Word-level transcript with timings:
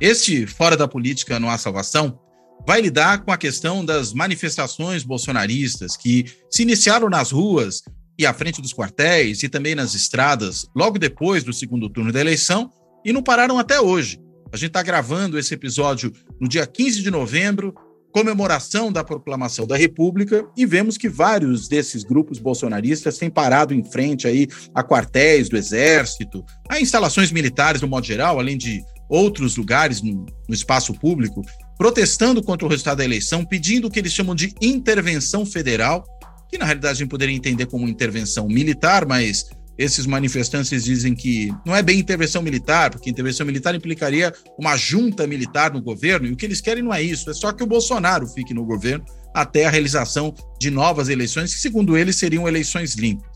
Este 0.00 0.46
Fora 0.46 0.76
da 0.76 0.86
Política 0.86 1.40
Não 1.40 1.50
Há 1.50 1.58
Salvação 1.58 2.20
vai 2.64 2.80
lidar 2.80 3.24
com 3.24 3.32
a 3.32 3.36
questão 3.36 3.84
das 3.84 4.12
manifestações 4.12 5.02
bolsonaristas 5.02 5.96
que 5.96 6.24
se 6.48 6.62
iniciaram 6.62 7.08
nas 7.08 7.32
ruas 7.32 7.82
e 8.16 8.24
à 8.24 8.32
frente 8.32 8.62
dos 8.62 8.72
quartéis 8.72 9.42
e 9.42 9.48
também 9.48 9.74
nas 9.74 9.94
estradas 9.94 10.66
logo 10.74 11.00
depois 11.00 11.42
do 11.42 11.52
segundo 11.52 11.90
turno 11.90 12.12
da 12.12 12.20
eleição 12.20 12.70
e 13.04 13.12
não 13.12 13.22
pararam 13.22 13.58
até 13.58 13.80
hoje. 13.80 14.20
A 14.52 14.56
gente 14.56 14.68
está 14.68 14.84
gravando 14.84 15.36
esse 15.36 15.52
episódio 15.52 16.12
no 16.40 16.48
dia 16.48 16.64
15 16.64 17.02
de 17.02 17.10
novembro, 17.10 17.74
comemoração 18.12 18.92
da 18.92 19.02
proclamação 19.02 19.66
da 19.66 19.76
República, 19.76 20.46
e 20.56 20.64
vemos 20.64 20.96
que 20.96 21.08
vários 21.08 21.66
desses 21.66 22.04
grupos 22.04 22.38
bolsonaristas 22.38 23.18
têm 23.18 23.28
parado 23.28 23.74
em 23.74 23.82
frente 23.82 24.28
aí 24.28 24.46
a 24.72 24.82
quartéis 24.82 25.48
do 25.48 25.56
Exército, 25.56 26.44
a 26.68 26.80
instalações 26.80 27.32
militares 27.32 27.82
no 27.82 27.88
modo 27.88 28.06
geral, 28.06 28.38
além 28.38 28.56
de 28.56 28.80
outros 29.08 29.56
lugares 29.56 30.02
no, 30.02 30.26
no 30.48 30.54
espaço 30.54 30.92
público, 30.94 31.42
protestando 31.76 32.42
contra 32.42 32.66
o 32.66 32.70
resultado 32.70 32.98
da 32.98 33.04
eleição, 33.04 33.44
pedindo 33.44 33.88
o 33.88 33.90
que 33.90 33.98
eles 33.98 34.12
chamam 34.12 34.34
de 34.34 34.54
intervenção 34.60 35.46
federal, 35.46 36.04
que 36.50 36.58
na 36.58 36.64
realidade 36.64 36.92
a 36.92 36.98
gente 36.98 37.10
poderia 37.10 37.34
entender 37.34 37.66
como 37.66 37.88
intervenção 37.88 38.48
militar, 38.48 39.06
mas 39.06 39.46
esses 39.78 40.06
manifestantes 40.06 40.82
dizem 40.82 41.14
que 41.14 41.54
não 41.64 41.74
é 41.74 41.82
bem 41.82 42.00
intervenção 42.00 42.42
militar, 42.42 42.90
porque 42.90 43.08
intervenção 43.08 43.46
militar 43.46 43.74
implicaria 43.76 44.34
uma 44.58 44.76
junta 44.76 45.24
militar 45.26 45.72
no 45.72 45.80
governo, 45.80 46.26
e 46.26 46.32
o 46.32 46.36
que 46.36 46.44
eles 46.44 46.60
querem 46.60 46.82
não 46.82 46.92
é 46.92 47.00
isso, 47.00 47.30
é 47.30 47.34
só 47.34 47.52
que 47.52 47.62
o 47.62 47.66
Bolsonaro 47.66 48.26
fique 48.26 48.52
no 48.52 48.64
governo 48.64 49.04
até 49.32 49.66
a 49.66 49.70
realização 49.70 50.34
de 50.60 50.70
novas 50.70 51.08
eleições, 51.08 51.54
que 51.54 51.60
segundo 51.60 51.96
eles 51.96 52.16
seriam 52.16 52.48
eleições 52.48 52.96
limpas. 52.96 53.28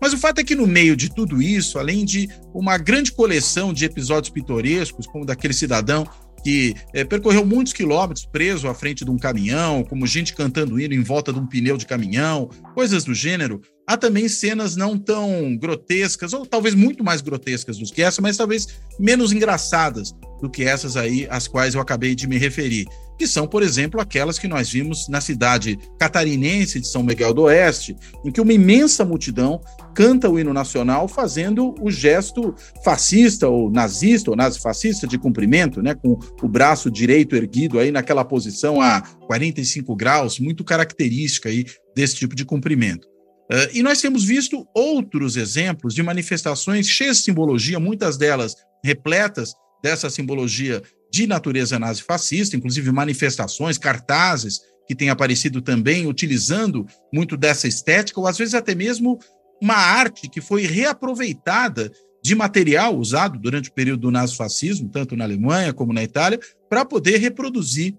Mas 0.00 0.12
o 0.12 0.18
fato 0.18 0.40
é 0.40 0.44
que, 0.44 0.54
no 0.54 0.66
meio 0.66 0.96
de 0.96 1.12
tudo 1.12 1.42
isso, 1.42 1.78
além 1.78 2.04
de 2.04 2.28
uma 2.54 2.78
grande 2.78 3.12
coleção 3.12 3.72
de 3.72 3.84
episódios 3.84 4.30
pitorescos, 4.30 5.06
como 5.06 5.24
daquele 5.24 5.54
cidadão 5.54 6.06
que 6.42 6.74
é, 6.94 7.04
percorreu 7.04 7.44
muitos 7.44 7.72
quilômetros 7.72 8.24
preso 8.26 8.68
à 8.68 8.74
frente 8.74 9.04
de 9.04 9.10
um 9.10 9.18
caminhão, 9.18 9.84
como 9.84 10.06
gente 10.06 10.34
cantando 10.34 10.80
hino 10.80 10.94
em 10.94 11.02
volta 11.02 11.32
de 11.32 11.38
um 11.38 11.46
pneu 11.46 11.76
de 11.76 11.86
caminhão, 11.86 12.48
coisas 12.74 13.04
do 13.04 13.14
gênero. 13.14 13.60
Há 13.86 13.96
também 13.96 14.28
cenas 14.28 14.76
não 14.76 14.98
tão 14.98 15.56
grotescas, 15.56 16.32
ou 16.32 16.46
talvez 16.46 16.74
muito 16.74 17.02
mais 17.02 17.20
grotescas 17.20 17.78
do 17.78 17.84
que 17.86 18.02
essa, 18.02 18.22
mas 18.22 18.36
talvez 18.36 18.68
menos 18.98 19.32
engraçadas 19.32 20.14
do 20.40 20.50
que 20.50 20.64
essas 20.64 20.96
aí, 20.96 21.26
às 21.30 21.46
quais 21.46 21.74
eu 21.74 21.80
acabei 21.80 22.14
de 22.14 22.26
me 22.26 22.38
referir 22.38 22.86
que 23.18 23.26
são, 23.26 23.48
por 23.48 23.64
exemplo, 23.64 24.00
aquelas 24.00 24.38
que 24.38 24.46
nós 24.46 24.70
vimos 24.70 25.08
na 25.08 25.20
cidade 25.20 25.76
catarinense 25.98 26.78
de 26.78 26.86
São 26.86 27.02
Miguel 27.02 27.34
do 27.34 27.42
Oeste, 27.42 27.96
em 28.24 28.30
que 28.30 28.40
uma 28.40 28.52
imensa 28.52 29.04
multidão 29.04 29.60
canta 29.92 30.30
o 30.30 30.38
hino 30.38 30.54
nacional 30.54 31.08
fazendo 31.08 31.74
o 31.80 31.90
gesto 31.90 32.54
fascista 32.84 33.48
ou 33.48 33.70
nazista 33.70 34.30
ou 34.30 34.36
nazifascista 34.36 35.06
de 35.06 35.18
cumprimento, 35.18 35.82
né, 35.82 35.96
com 35.96 36.16
o 36.40 36.48
braço 36.48 36.88
direito 36.88 37.34
erguido 37.34 37.80
aí 37.80 37.90
naquela 37.90 38.24
posição 38.24 38.80
a 38.80 39.00
45 39.26 39.96
graus, 39.96 40.38
muito 40.38 40.62
característica 40.62 41.48
aí 41.48 41.66
desse 41.96 42.14
tipo 42.14 42.36
de 42.36 42.44
cumprimento. 42.44 43.08
Uh, 43.50 43.66
e 43.72 43.82
nós 43.82 44.00
temos 44.00 44.24
visto 44.24 44.64
outros 44.74 45.36
exemplos 45.36 45.94
de 45.94 46.02
manifestações 46.02 46.86
cheias 46.86 47.16
de 47.16 47.24
simbologia, 47.24 47.80
muitas 47.80 48.16
delas 48.16 48.54
repletas 48.84 49.54
dessa 49.82 50.10
simbologia 50.10 50.82
de 51.10 51.26
natureza 51.26 51.78
nazifascista, 51.78 52.56
inclusive 52.56 52.90
manifestações, 52.92 53.78
cartazes 53.78 54.60
que 54.86 54.94
têm 54.94 55.10
aparecido 55.10 55.60
também 55.60 56.06
utilizando 56.06 56.86
muito 57.12 57.36
dessa 57.36 57.68
estética, 57.68 58.20
ou 58.20 58.26
às 58.26 58.38
vezes 58.38 58.54
até 58.54 58.74
mesmo 58.74 59.18
uma 59.60 59.74
arte 59.74 60.28
que 60.28 60.40
foi 60.40 60.66
reaproveitada 60.66 61.90
de 62.22 62.34
material 62.34 62.96
usado 62.96 63.38
durante 63.38 63.70
o 63.70 63.72
período 63.72 64.00
do 64.00 64.10
nazifascismo, 64.10 64.88
tanto 64.88 65.16
na 65.16 65.24
Alemanha 65.24 65.72
como 65.72 65.92
na 65.92 66.02
Itália, 66.02 66.38
para 66.68 66.84
poder 66.84 67.18
reproduzir 67.18 67.94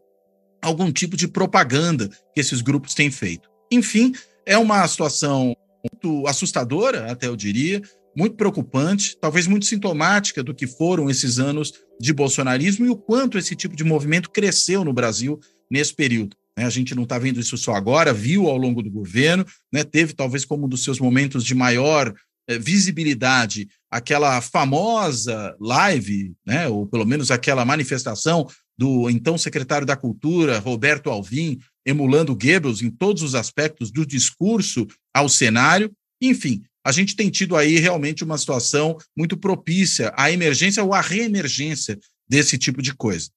algum 0.62 0.92
tipo 0.92 1.16
de 1.16 1.28
propaganda 1.28 2.10
que 2.34 2.40
esses 2.40 2.62
grupos 2.62 2.94
têm 2.94 3.10
feito. 3.10 3.50
Enfim, 3.72 4.14
é 4.46 4.58
uma 4.58 4.86
situação 4.88 5.56
muito 5.84 6.28
assustadora, 6.28 7.12
até 7.12 7.28
eu 7.28 7.36
diria, 7.36 7.82
muito 8.16 8.36
preocupante, 8.36 9.18
talvez 9.20 9.48
muito 9.48 9.66
sintomática 9.66 10.44
do 10.44 10.54
que 10.54 10.68
foram 10.68 11.10
esses 11.10 11.40
anos 11.40 11.74
de 12.00 12.14
bolsonarismo 12.14 12.86
e 12.86 12.90
o 12.90 12.96
quanto 12.96 13.38
esse 13.38 13.56
tipo 13.56 13.76
de 13.76 13.84
movimento 13.84 14.30
cresceu 14.30 14.84
no 14.84 14.94
Brasil 14.94 15.40
nesse 15.70 15.94
período. 15.94 16.36
Né? 16.58 16.66
A 16.66 16.70
gente 16.70 16.96
não 16.96 17.04
está 17.04 17.18
vendo 17.18 17.40
isso 17.40 17.58
só 17.58 17.74
agora, 17.74 18.14
viu 18.14 18.48
ao 18.48 18.58
longo 18.58 18.82
do 18.82 18.90
governo, 18.90 19.46
né? 19.72 19.84
teve 19.84 20.14
talvez 20.14 20.44
como 20.44 20.66
um 20.66 20.70
dos 20.70 20.84
seus 20.84 21.00
momentos 21.00 21.44
de 21.44 21.56
maior 21.56 22.14
eh, 22.48 22.58
visibilidade 22.58 23.68
aquela 23.92 24.40
famosa 24.42 25.56
live, 25.60 26.34
né? 26.46 26.68
ou 26.68 26.86
pelo 26.86 27.06
menos 27.06 27.32
aquela 27.32 27.66
manifestação 27.66 28.48
do 28.78 29.10
então 29.10 29.38
secretário 29.38 29.86
da 29.86 29.96
Cultura, 29.96 30.60
Roberto 30.60 31.10
Alvim, 31.10 31.60
emulando 31.86 32.36
Goebbels 32.36 32.82
em 32.82 32.90
todos 32.90 33.24
os 33.24 33.36
aspectos 33.36 33.92
do 33.92 34.06
discurso 34.06 34.88
ao 35.14 35.28
cenário. 35.28 35.92
Enfim, 36.22 36.62
a 36.86 36.92
gente 36.92 37.16
tem 37.16 37.30
tido 37.30 37.56
aí 37.56 37.78
realmente 37.78 38.24
uma 38.24 38.38
situação 38.38 38.98
muito 39.18 39.38
propícia 39.38 40.14
à 40.16 40.32
emergência 40.32 40.84
ou 40.84 40.94
à 40.94 41.02
reemergência 41.02 42.00
desse 42.28 42.58
tipo 42.58 42.82
de 42.82 42.94
coisa. 42.94 43.30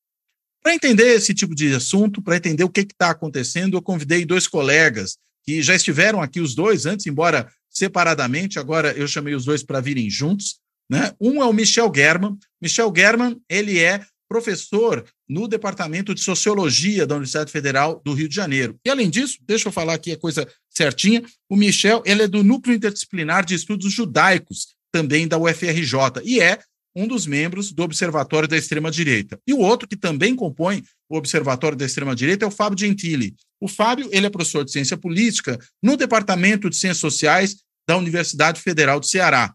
Para 0.62 0.74
entender 0.74 1.14
esse 1.14 1.34
tipo 1.34 1.54
de 1.54 1.74
assunto, 1.74 2.22
para 2.22 2.36
entender 2.36 2.62
o 2.62 2.70
que 2.70 2.80
está 2.80 3.10
acontecendo, 3.10 3.76
eu 3.76 3.82
convidei 3.82 4.24
dois 4.24 4.46
colegas 4.46 5.16
que 5.44 5.60
já 5.60 5.74
estiveram 5.74 6.22
aqui, 6.22 6.40
os 6.40 6.54
dois, 6.54 6.86
antes, 6.86 7.06
embora 7.06 7.50
separadamente, 7.68 8.58
agora 8.58 8.92
eu 8.92 9.08
chamei 9.08 9.34
os 9.34 9.44
dois 9.44 9.64
para 9.64 9.80
virem 9.80 10.08
juntos. 10.08 10.60
Né? 10.88 11.12
Um 11.20 11.42
é 11.42 11.46
o 11.46 11.52
Michel 11.52 11.90
German. 11.94 12.38
Michel 12.60 12.92
German, 12.94 13.40
ele 13.48 13.80
é 13.80 14.04
professor 14.28 15.04
no 15.32 15.48
Departamento 15.48 16.14
de 16.14 16.20
Sociologia 16.20 17.06
da 17.06 17.14
Universidade 17.14 17.50
Federal 17.50 18.02
do 18.04 18.12
Rio 18.12 18.28
de 18.28 18.34
Janeiro. 18.34 18.78
E, 18.84 18.90
além 18.90 19.08
disso, 19.08 19.38
deixa 19.40 19.68
eu 19.68 19.72
falar 19.72 19.94
aqui 19.94 20.12
a 20.12 20.18
coisa 20.18 20.46
certinha, 20.68 21.22
o 21.48 21.56
Michel 21.56 22.02
ele 22.04 22.24
é 22.24 22.28
do 22.28 22.44
Núcleo 22.44 22.76
Interdisciplinar 22.76 23.44
de 23.44 23.54
Estudos 23.54 23.90
Judaicos, 23.90 24.74
também 24.92 25.26
da 25.26 25.38
UFRJ, 25.38 26.20
e 26.22 26.38
é 26.38 26.58
um 26.94 27.08
dos 27.08 27.26
membros 27.26 27.72
do 27.72 27.82
Observatório 27.82 28.46
da 28.46 28.58
Extrema-Direita. 28.58 29.40
E 29.46 29.54
o 29.54 29.58
outro 29.60 29.88
que 29.88 29.96
também 29.96 30.36
compõe 30.36 30.84
o 31.08 31.16
Observatório 31.16 31.78
da 31.78 31.86
Extrema-Direita 31.86 32.44
é 32.44 32.48
o 32.48 32.50
Fábio 32.50 32.78
Gentili. 32.78 33.34
O 33.58 33.66
Fábio 33.66 34.10
ele 34.12 34.26
é 34.26 34.30
professor 34.30 34.62
de 34.62 34.70
Ciência 34.70 34.98
Política 34.98 35.58
no 35.82 35.96
Departamento 35.96 36.68
de 36.68 36.76
Ciências 36.76 36.98
Sociais 36.98 37.56
da 37.88 37.96
Universidade 37.96 38.60
Federal 38.60 39.00
do 39.00 39.06
Ceará. 39.06 39.54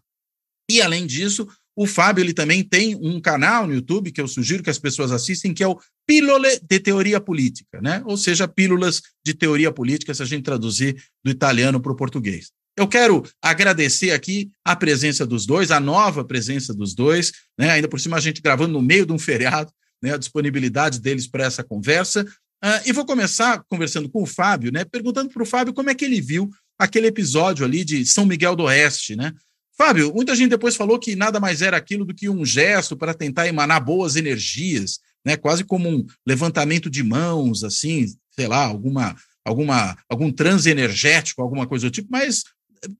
E, 0.68 0.82
além 0.82 1.06
disso, 1.06 1.46
o 1.78 1.86
Fábio 1.86 2.24
ele 2.24 2.34
também 2.34 2.64
tem 2.64 2.96
um 2.96 3.20
canal 3.20 3.64
no 3.64 3.72
YouTube 3.72 4.10
que 4.10 4.20
eu 4.20 4.26
sugiro 4.26 4.64
que 4.64 4.68
as 4.68 4.80
pessoas 4.80 5.12
assistem, 5.12 5.54
que 5.54 5.62
é 5.62 5.68
o 5.68 5.78
Pílole 6.04 6.58
de 6.60 6.80
Teoria 6.80 7.20
Política, 7.20 7.80
né? 7.80 8.02
Ou 8.04 8.16
seja, 8.16 8.48
pílulas 8.48 9.00
de 9.24 9.32
teoria 9.32 9.70
política, 9.70 10.12
se 10.12 10.20
a 10.20 10.26
gente 10.26 10.42
traduzir 10.42 11.00
do 11.24 11.30
italiano 11.30 11.80
para 11.80 11.92
o 11.92 11.94
português. 11.94 12.50
Eu 12.76 12.88
quero 12.88 13.24
agradecer 13.40 14.10
aqui 14.10 14.50
a 14.64 14.74
presença 14.74 15.24
dos 15.24 15.46
dois, 15.46 15.70
a 15.70 15.78
nova 15.78 16.24
presença 16.24 16.74
dos 16.74 16.96
dois, 16.96 17.30
né? 17.56 17.70
Ainda 17.70 17.86
por 17.86 18.00
cima 18.00 18.16
a 18.16 18.20
gente 18.20 18.42
gravando 18.42 18.72
no 18.72 18.82
meio 18.82 19.06
de 19.06 19.12
um 19.12 19.18
feriado, 19.18 19.70
né? 20.02 20.14
A 20.14 20.18
disponibilidade 20.18 20.98
deles 20.98 21.28
para 21.28 21.44
essa 21.44 21.62
conversa. 21.62 22.24
Uh, 22.64 22.82
e 22.86 22.92
vou 22.92 23.06
começar 23.06 23.62
conversando 23.68 24.08
com 24.08 24.24
o 24.24 24.26
Fábio, 24.26 24.72
né? 24.72 24.84
Perguntando 24.84 25.30
para 25.30 25.44
o 25.44 25.46
Fábio 25.46 25.72
como 25.72 25.90
é 25.90 25.94
que 25.94 26.04
ele 26.04 26.20
viu 26.20 26.50
aquele 26.76 27.06
episódio 27.06 27.64
ali 27.64 27.84
de 27.84 28.04
São 28.04 28.26
Miguel 28.26 28.56
do 28.56 28.64
Oeste, 28.64 29.14
né? 29.14 29.32
Fábio, 29.78 30.12
muita 30.12 30.34
gente 30.34 30.50
depois 30.50 30.74
falou 30.74 30.98
que 30.98 31.14
nada 31.14 31.38
mais 31.38 31.62
era 31.62 31.76
aquilo 31.76 32.04
do 32.04 32.12
que 32.12 32.28
um 32.28 32.44
gesto 32.44 32.96
para 32.96 33.14
tentar 33.14 33.46
emanar 33.46 33.80
boas 33.82 34.16
energias, 34.16 34.98
né? 35.24 35.36
Quase 35.36 35.62
como 35.62 35.88
um 35.88 36.04
levantamento 36.26 36.90
de 36.90 37.04
mãos, 37.04 37.62
assim, 37.62 38.04
sei 38.34 38.48
lá, 38.48 38.64
alguma, 38.64 39.14
alguma, 39.44 39.96
algum 40.08 40.32
transe 40.32 40.68
energético, 40.68 41.40
alguma 41.40 41.64
coisa 41.64 41.86
do 41.86 41.92
tipo, 41.92 42.08
mas 42.10 42.42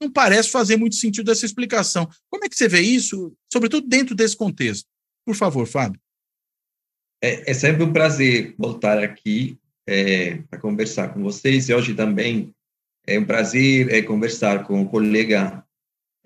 não 0.01 0.09
parece 0.09 0.51
fazer 0.51 0.77
muito 0.77 0.95
sentido 0.95 1.33
essa 1.33 1.45
explicação. 1.45 2.09
Como 2.31 2.45
é 2.45 2.49
que 2.49 2.55
você 2.55 2.69
vê 2.69 2.81
isso, 2.81 3.35
sobretudo 3.53 3.89
dentro 3.89 4.15
desse 4.15 4.37
contexto? 4.37 4.87
Por 5.27 5.35
favor, 5.35 5.67
Fábio. 5.67 6.01
É, 7.21 7.51
é 7.51 7.55
sempre 7.55 7.83
um 7.83 7.93
prazer 7.93 8.55
voltar 8.57 9.03
aqui 9.03 9.59
é, 9.85 10.37
para 10.49 10.61
conversar 10.61 11.13
com 11.13 11.25
vocês 11.25 11.69
e 11.69 11.75
hoje 11.75 11.93
também 11.93 12.55
é 13.05 13.19
um 13.19 13.25
prazer 13.25 13.93
é, 13.93 14.01
conversar 14.01 14.65
com 14.65 14.81
o 14.81 14.89
colega 14.89 15.65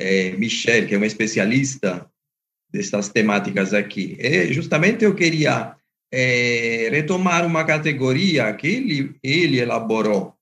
é, 0.02 0.36
Michel, 0.36 0.86
que 0.86 0.94
é 0.94 0.96
uma 0.96 1.06
especialista 1.06 2.06
dessas 2.70 3.08
temáticas 3.08 3.72
aqui. 3.74 4.16
E 4.18 4.52
justamente 4.52 5.04
eu 5.04 5.14
queria 5.14 5.76
é, 6.12 6.88
retomar 6.90 7.46
uma 7.46 7.64
categoria 7.64 8.52
que 8.54 8.66
ele, 8.66 9.14
ele 9.22 9.58
elaborou 9.60 10.34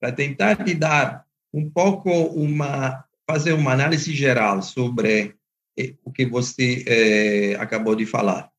para 0.00 0.12
tentar 0.12 0.56
te 0.64 0.74
dar 0.74 1.24
um 1.52 1.68
pouco 1.68 2.10
uma 2.10 3.04
fazer 3.28 3.52
uma 3.52 3.72
análise 3.72 4.14
geral 4.14 4.62
sobre 4.62 5.34
eh, 5.78 5.94
o 6.02 6.10
que 6.10 6.24
você 6.24 6.82
eh, 6.86 7.56
acabou 7.60 7.94
de 7.94 8.06
falar. 8.06 8.50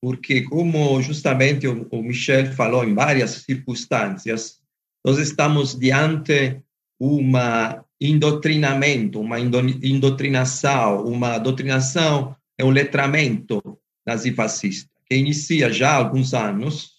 Porque, 0.00 0.42
como 0.42 1.02
justamente 1.02 1.66
o, 1.66 1.88
o 1.90 2.00
Michel 2.00 2.52
falou 2.52 2.84
em 2.84 2.94
várias 2.94 3.42
circunstâncias, 3.42 4.60
nós 5.04 5.18
estamos 5.18 5.76
diante 5.76 6.62
uma 7.00 7.84
indoctrinamento, 8.10 9.20
uma 9.20 9.38
indoctrinação, 9.40 11.04
uma 11.04 11.38
doutrinação, 11.38 12.36
é 12.58 12.64
um 12.64 12.70
letramento 12.70 13.78
nazifascista, 14.06 14.90
que 15.06 15.16
inicia 15.16 15.72
já 15.72 15.92
há 15.92 15.96
alguns 15.96 16.34
anos, 16.34 16.92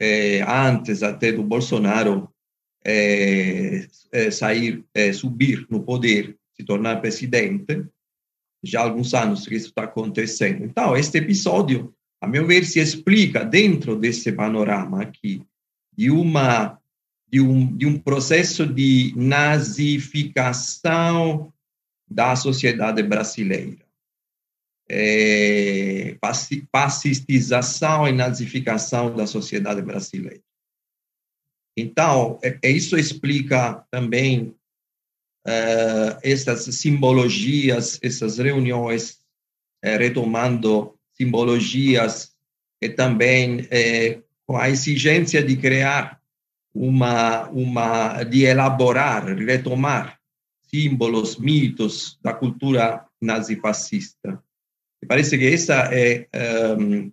eh, 0.00 0.42
antes 0.42 1.02
até 1.02 1.30
do 1.32 1.42
Bolsonaro 1.42 2.28
é, 2.84 3.86
é, 4.10 4.30
sair, 4.30 4.84
subir 5.14 5.66
no 5.70 5.84
poder, 5.84 6.36
se 6.56 6.64
tornar 6.64 7.00
presidente. 7.00 7.84
Já 8.64 8.80
há 8.80 8.84
alguns 8.84 9.14
anos 9.14 9.46
que 9.46 9.54
isso 9.54 9.68
está 9.68 9.84
acontecendo. 9.84 10.64
Então, 10.64 10.96
este 10.96 11.18
episódio, 11.18 11.94
a 12.20 12.26
meu 12.26 12.46
ver, 12.46 12.64
se 12.64 12.80
explica 12.80 13.44
dentro 13.44 13.96
desse 13.96 14.32
panorama 14.32 15.02
aqui 15.02 15.42
de 15.96 16.10
uma 16.10 16.78
de 17.32 17.40
um, 17.40 17.76
de 17.76 17.86
um 17.86 17.98
processo 17.98 18.64
de 18.66 19.14
nazificação 19.16 21.52
da 22.08 22.36
sociedade 22.36 23.02
brasileira. 23.02 23.84
É, 24.90 26.16
e 28.06 28.12
nazificação 28.12 29.16
da 29.16 29.26
sociedade 29.26 29.80
brasileira. 29.80 30.42
Então, 31.74 32.38
é, 32.42 32.58
é, 32.62 32.70
isso 32.70 32.98
explica 32.98 33.82
também 33.90 34.54
uh, 35.46 36.18
essas 36.22 36.64
simbologias, 36.74 37.98
essas 38.02 38.36
reuniões, 38.36 39.22
uh, 39.82 39.96
retomando 39.98 40.94
simbologias 41.14 42.36
e 42.82 42.90
também 42.90 43.60
uh, 43.60 44.22
com 44.46 44.58
a 44.58 44.68
exigência 44.68 45.42
de 45.42 45.56
criar 45.56 46.21
uma, 46.74 47.48
uma, 47.50 48.22
de 48.24 48.44
elaborar, 48.44 49.26
retomar 49.36 50.18
símbolos, 50.62 51.36
mitos 51.36 52.18
da 52.22 52.32
cultura 52.32 53.06
nazifascista. 53.20 54.42
Parece 55.06 55.36
que 55.36 55.46
essa 55.46 55.90
é, 55.92 56.28
um, 56.78 57.12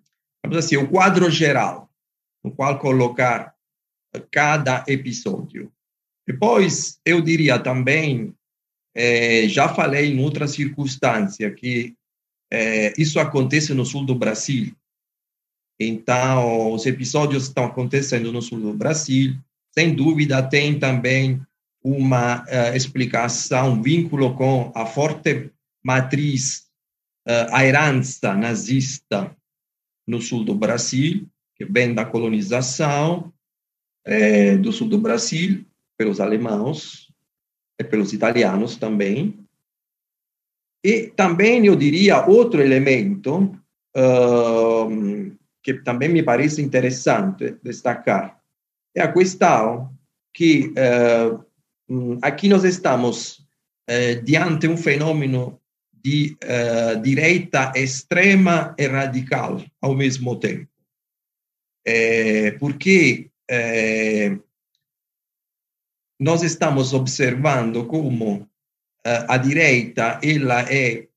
assim, 0.57 0.77
o 0.77 0.87
quadro 0.87 1.29
geral 1.29 1.89
no 2.43 2.51
qual 2.51 2.79
colocar 2.79 3.53
cada 4.31 4.83
episódio. 4.87 5.71
Depois, 6.25 6.99
eu 7.05 7.21
diria 7.21 7.59
também, 7.59 8.33
é, 8.95 9.47
já 9.47 9.67
falei 9.67 10.13
em 10.13 10.19
outra 10.23 10.47
circunstância, 10.47 11.51
que 11.51 11.95
é, 12.51 12.93
isso 12.97 13.19
acontece 13.19 13.73
no 13.73 13.85
sul 13.85 14.05
do 14.05 14.15
Brasil. 14.15 14.73
Então, 15.79 16.73
os 16.73 16.85
episódios 16.85 17.43
estão 17.43 17.65
acontecendo 17.65 18.31
no 18.31 18.41
sul 18.41 18.59
do 18.59 18.73
Brasil. 18.73 19.35
Sem 19.71 19.95
dúvida, 19.95 20.41
tem 20.41 20.79
também 20.79 21.41
uma 21.83 22.43
uh, 22.43 22.75
explicação, 22.75 23.73
um 23.73 23.81
vínculo 23.81 24.35
com 24.35 24.71
a 24.75 24.85
forte 24.85 25.51
matriz, 25.83 26.67
uh, 27.27 27.53
a 27.53 27.65
herança 27.65 28.33
nazista 28.33 29.35
no 30.07 30.21
sul 30.21 30.43
do 30.43 30.55
Brasil, 30.55 31.27
que 31.55 31.65
vem 31.65 31.93
da 31.93 32.05
colonização, 32.05 33.31
é, 34.05 34.57
do 34.57 34.71
sul 34.71 34.87
do 34.87 34.97
Brasil, 34.97 35.65
pelos 35.97 36.19
alemãos, 36.19 37.09
e 37.79 37.83
pelos 37.83 38.11
italianos 38.11 38.75
também. 38.75 39.37
E 40.83 41.07
também, 41.07 41.65
eu 41.65 41.75
diria, 41.75 42.25
outro 42.25 42.61
elemento 42.61 43.55
uh, 43.95 45.37
que 45.61 45.73
também 45.75 46.09
me 46.09 46.23
parece 46.23 46.61
interessante 46.61 47.57
destacar 47.63 48.38
é 48.95 49.01
a 49.01 49.11
questão 49.11 49.93
que 50.33 50.73
uh, 51.89 52.19
aqui 52.21 52.47
nós 52.47 52.63
estamos 52.63 53.39
uh, 53.89 54.21
diante 54.23 54.67
um 54.67 54.77
fenômeno 54.77 55.59
de 55.93 56.37
uh, 56.43 57.01
direita 57.01 57.73
extrema 57.75 58.75
e 58.77 58.87
radical 58.87 59.61
ao 59.81 59.95
mesmo 59.95 60.35
tempo. 60.35 60.67
É, 61.85 62.51
porque 62.51 63.31
é, 63.49 64.37
nós 66.19 66.43
estamos 66.43 66.93
observando 66.93 67.85
como 67.85 68.41
uh, 68.41 69.25
a 69.27 69.37
direita, 69.37 70.19
ela 70.21 70.61
é, 70.71 71.07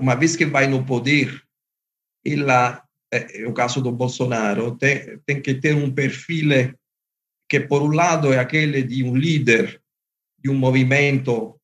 uma 0.00 0.14
vez 0.14 0.36
que 0.36 0.44
vai 0.44 0.66
no 0.66 0.84
poder, 0.84 1.42
ela, 2.24 2.84
é, 3.12 3.46
o 3.46 3.52
caso 3.52 3.80
do 3.80 3.92
Bolsonaro, 3.92 4.76
tem, 4.76 5.18
tem 5.24 5.40
que 5.40 5.54
ter 5.54 5.74
um 5.74 5.90
perfil 5.90 6.74
que, 7.48 7.60
por 7.60 7.82
um 7.82 7.94
lado, 7.94 8.32
é 8.32 8.38
aquele 8.38 8.82
de 8.82 9.02
um 9.02 9.16
líder 9.16 9.80
de 10.38 10.50
um 10.50 10.54
movimento 10.54 11.56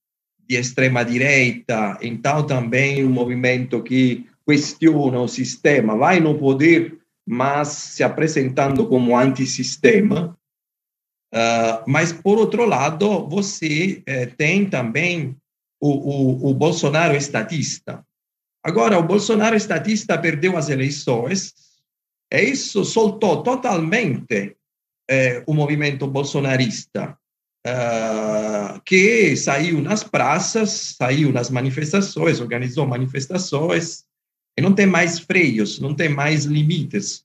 de 0.49 0.57
extrema 0.57 1.05
direita, 1.05 1.99
então 2.03 2.47
também 2.47 3.05
um 3.05 3.11
movimento 3.11 3.83
que 3.83 4.27
questiona 4.47 5.21
o 5.21 5.29
sistema, 5.29 5.97
vai 5.97 6.21
no 6.21 6.39
poder 6.39 6.99
mas 7.27 7.69
se 7.69 8.03
apresentando 8.03 8.87
como 8.87 9.17
antissistema. 9.17 10.37
Uh, 11.33 11.83
mas, 11.87 12.13
por 12.13 12.39
outro 12.39 12.65
lado, 12.65 13.27
você 13.29 14.03
eh, 14.07 14.27
tem 14.27 14.69
também 14.69 15.37
o, 15.81 15.89
o, 15.89 16.51
o, 16.51 16.55
Bolsonaro 16.55 17.17
estatista. 17.17 18.07
Agora, 18.65 18.99
o 18.99 19.03
Bolsonaro 19.03 19.55
estatista 19.55 20.17
perdeu 20.17 20.57
as 20.57 20.71
eleições, 20.71 21.53
e 22.33 22.41
isso 22.41 22.83
soltou 22.85 23.43
totalmente 23.43 24.57
eh, 25.09 25.45
o 25.47 25.53
movimento 25.53 26.07
bolsonarista, 26.07 27.19
uh, 27.67 28.81
que 28.87 29.37
saiu 29.37 29.83
nas 29.83 30.03
praças, 30.03 30.97
saiu 30.97 31.31
nas 31.31 31.51
manifestações, 31.51 32.41
organizou 32.41 32.87
manifestações, 32.87 34.05
e 34.57 34.63
não 34.63 34.75
tem 34.75 34.87
mais 34.87 35.19
freios, 35.19 35.79
não 35.79 35.95
tem 35.95 36.09
mais 36.09 36.45
limites 36.45 37.25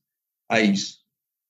a 0.50 0.60
isso. 0.60 1.00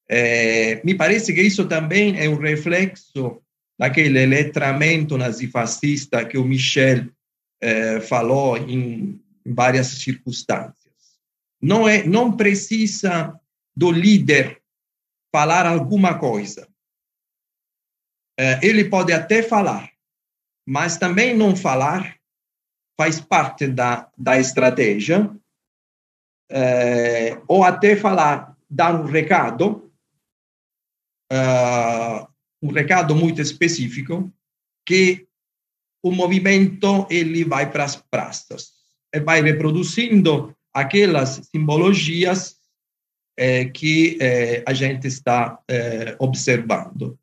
É, 0.08 0.84
me 0.84 0.96
parece 0.96 1.34
que 1.34 1.42
isso 1.42 1.68
também 1.68 2.20
é 2.20 2.28
um 2.28 2.36
reflexo 2.36 3.42
daquele 3.80 4.26
letramento 4.26 5.18
nazifascista 5.18 6.26
que 6.26 6.38
o 6.38 6.44
Michel 6.44 7.08
é, 7.62 8.02
falou 8.02 8.58
em, 8.58 9.22
em 9.50 9.54
várias 9.54 9.88
circunstâncias. 9.88 11.18
Não 11.62 11.88
é, 11.88 12.04
não 12.04 12.38
precisa 12.38 13.38
do 13.76 13.92
líder 13.92 14.62
falar 15.34 15.66
alguma 15.66 16.20
coisa. 16.20 16.68
É, 18.40 18.66
ele 18.66 18.86
pode 18.88 19.12
até 19.12 19.42
falar, 19.42 19.92
mas 20.66 20.98
também 20.98 21.36
não 21.36 21.56
falar 21.56 22.18
faz 22.98 23.20
parte 23.20 23.68
da, 23.68 24.10
da 24.18 24.38
estratégia 24.38 25.34
é, 26.52 27.42
ou 27.48 27.64
até 27.64 27.96
falar, 27.96 28.58
dar 28.70 28.94
um 28.94 29.06
recado, 29.06 29.92
uh, 31.32 32.28
um 32.62 32.72
recado 32.72 33.16
muito 33.16 33.42
específico, 33.42 34.32
que 34.86 35.28
o 36.04 36.12
movimento 36.12 37.08
ele 37.10 37.44
vai 37.44 37.72
para 37.72 37.84
as 37.84 37.96
praças 37.96 38.79
vai 39.24 39.42
reproduzindo 39.42 40.56
aquelas 40.74 41.42
simbologias 41.52 42.58
eh, 43.38 43.66
que 43.66 44.18
eh, 44.20 44.64
a 44.66 44.74
gente 44.74 45.08
está 45.08 45.60
eh, 45.68 46.16
observando. 46.20 47.18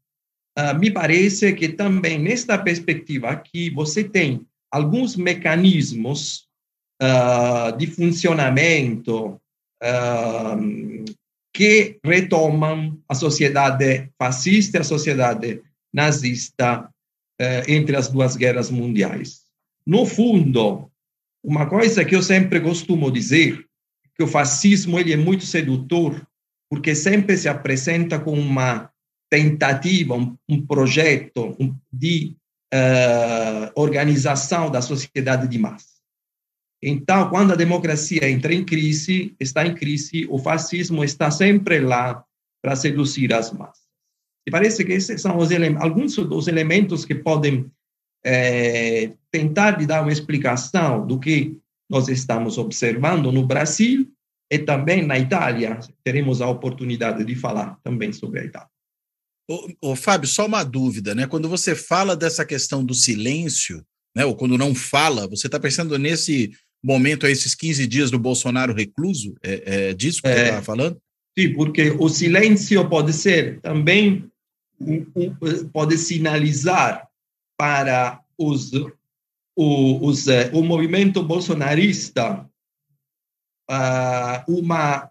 Uh, 0.58 0.74
me 0.78 0.90
parece 0.90 1.52
que 1.52 1.68
também 1.68 2.18
nesta 2.18 2.56
perspectiva 2.56 3.28
aqui 3.28 3.68
você 3.68 4.02
tem 4.02 4.46
alguns 4.70 5.14
mecanismos 5.14 6.48
uh, 7.02 7.76
di 7.76 7.86
funzionamento 7.86 9.38
uh, 9.82 11.04
che 11.52 11.98
retomam 12.02 12.98
a 13.06 13.14
sociedade 13.14 14.10
fascista 14.18 14.78
e 14.78 14.80
a 14.80 14.84
sociedade 14.84 15.62
nazista 15.92 16.90
entre 17.68 17.94
as 17.96 18.08
duas 18.08 18.34
guerras 18.34 18.70
mundiais. 18.70 19.42
No 19.86 20.06
fundo, 20.06 20.90
uma 21.46 21.68
coisa 21.68 22.04
que 22.04 22.16
eu 22.16 22.22
sempre 22.24 22.60
costumo 22.60 23.08
dizer, 23.08 23.64
que 24.16 24.24
o 24.24 24.26
fascismo 24.26 24.98
ele 24.98 25.12
é 25.12 25.16
muito 25.16 25.46
sedutor, 25.46 26.26
porque 26.68 26.92
sempre 26.92 27.36
se 27.36 27.48
apresenta 27.48 28.18
como 28.18 28.40
uma 28.40 28.90
tentativa, 29.30 30.14
um, 30.14 30.36
um 30.48 30.66
projeto 30.66 31.56
de 31.92 32.34
uh, 32.74 33.70
organização 33.76 34.68
da 34.68 34.82
sociedade 34.82 35.46
de 35.46 35.56
massa. 35.56 35.86
Então, 36.82 37.30
quando 37.30 37.52
a 37.52 37.56
democracia 37.56 38.28
entra 38.28 38.52
em 38.52 38.64
crise, 38.64 39.32
está 39.38 39.64
em 39.64 39.74
crise, 39.74 40.26
o 40.28 40.38
fascismo 40.38 41.04
está 41.04 41.30
sempre 41.30 41.78
lá 41.78 42.24
para 42.60 42.74
seduzir 42.74 43.32
as 43.32 43.52
massas. 43.52 43.86
E 44.44 44.50
parece 44.50 44.84
que 44.84 44.92
esses 44.92 45.22
são 45.22 45.36
os 45.36 45.50
alguns 45.78 46.16
dos 46.16 46.48
elementos 46.48 47.04
que 47.04 47.14
podem 47.14 47.70
é, 48.26 49.12
tentar 49.30 49.72
de 49.78 49.86
dar 49.86 50.02
uma 50.02 50.12
explicação 50.12 51.06
do 51.06 51.20
que 51.20 51.56
nós 51.88 52.08
estamos 52.08 52.58
observando 52.58 53.30
no 53.30 53.46
Brasil 53.46 54.10
e 54.50 54.58
também 54.58 55.06
na 55.06 55.16
Itália. 55.16 55.78
Teremos 56.02 56.42
a 56.42 56.48
oportunidade 56.48 57.24
de 57.24 57.36
falar 57.36 57.78
também 57.84 58.12
sobre 58.12 58.40
a 58.40 58.44
Itália. 58.44 58.68
Ô, 59.48 59.92
ô, 59.92 59.96
Fábio, 59.96 60.28
só 60.28 60.46
uma 60.46 60.64
dúvida, 60.64 61.14
né? 61.14 61.28
Quando 61.28 61.48
você 61.48 61.76
fala 61.76 62.16
dessa 62.16 62.44
questão 62.44 62.84
do 62.84 62.94
silêncio, 62.94 63.80
né? 64.14 64.24
Ou 64.24 64.34
quando 64.34 64.58
não 64.58 64.74
fala, 64.74 65.28
você 65.28 65.46
está 65.46 65.60
pensando 65.60 65.96
nesse 65.96 66.50
momento, 66.82 67.28
esses 67.28 67.54
15 67.54 67.86
dias 67.86 68.10
do 68.10 68.18
Bolsonaro 68.18 68.74
recluso? 68.74 69.36
É, 69.40 69.90
é 69.90 69.94
disso 69.94 70.20
que 70.20 70.28
é, 70.28 70.34
você 70.34 70.42
está 70.42 70.62
falando? 70.62 71.00
Sim, 71.38 71.54
porque 71.54 71.94
o 71.96 72.08
silêncio 72.08 72.88
pode 72.88 73.12
ser 73.12 73.60
também 73.60 74.28
pode 75.72 75.96
sinalizar 75.96 77.05
para 77.56 78.22
os, 78.38 78.72
o, 79.56 80.06
os, 80.06 80.28
eh, 80.28 80.50
o 80.52 80.62
movimento 80.62 81.22
bolsonarista 81.22 82.48
uh, 83.70 84.52
uma 84.52 85.10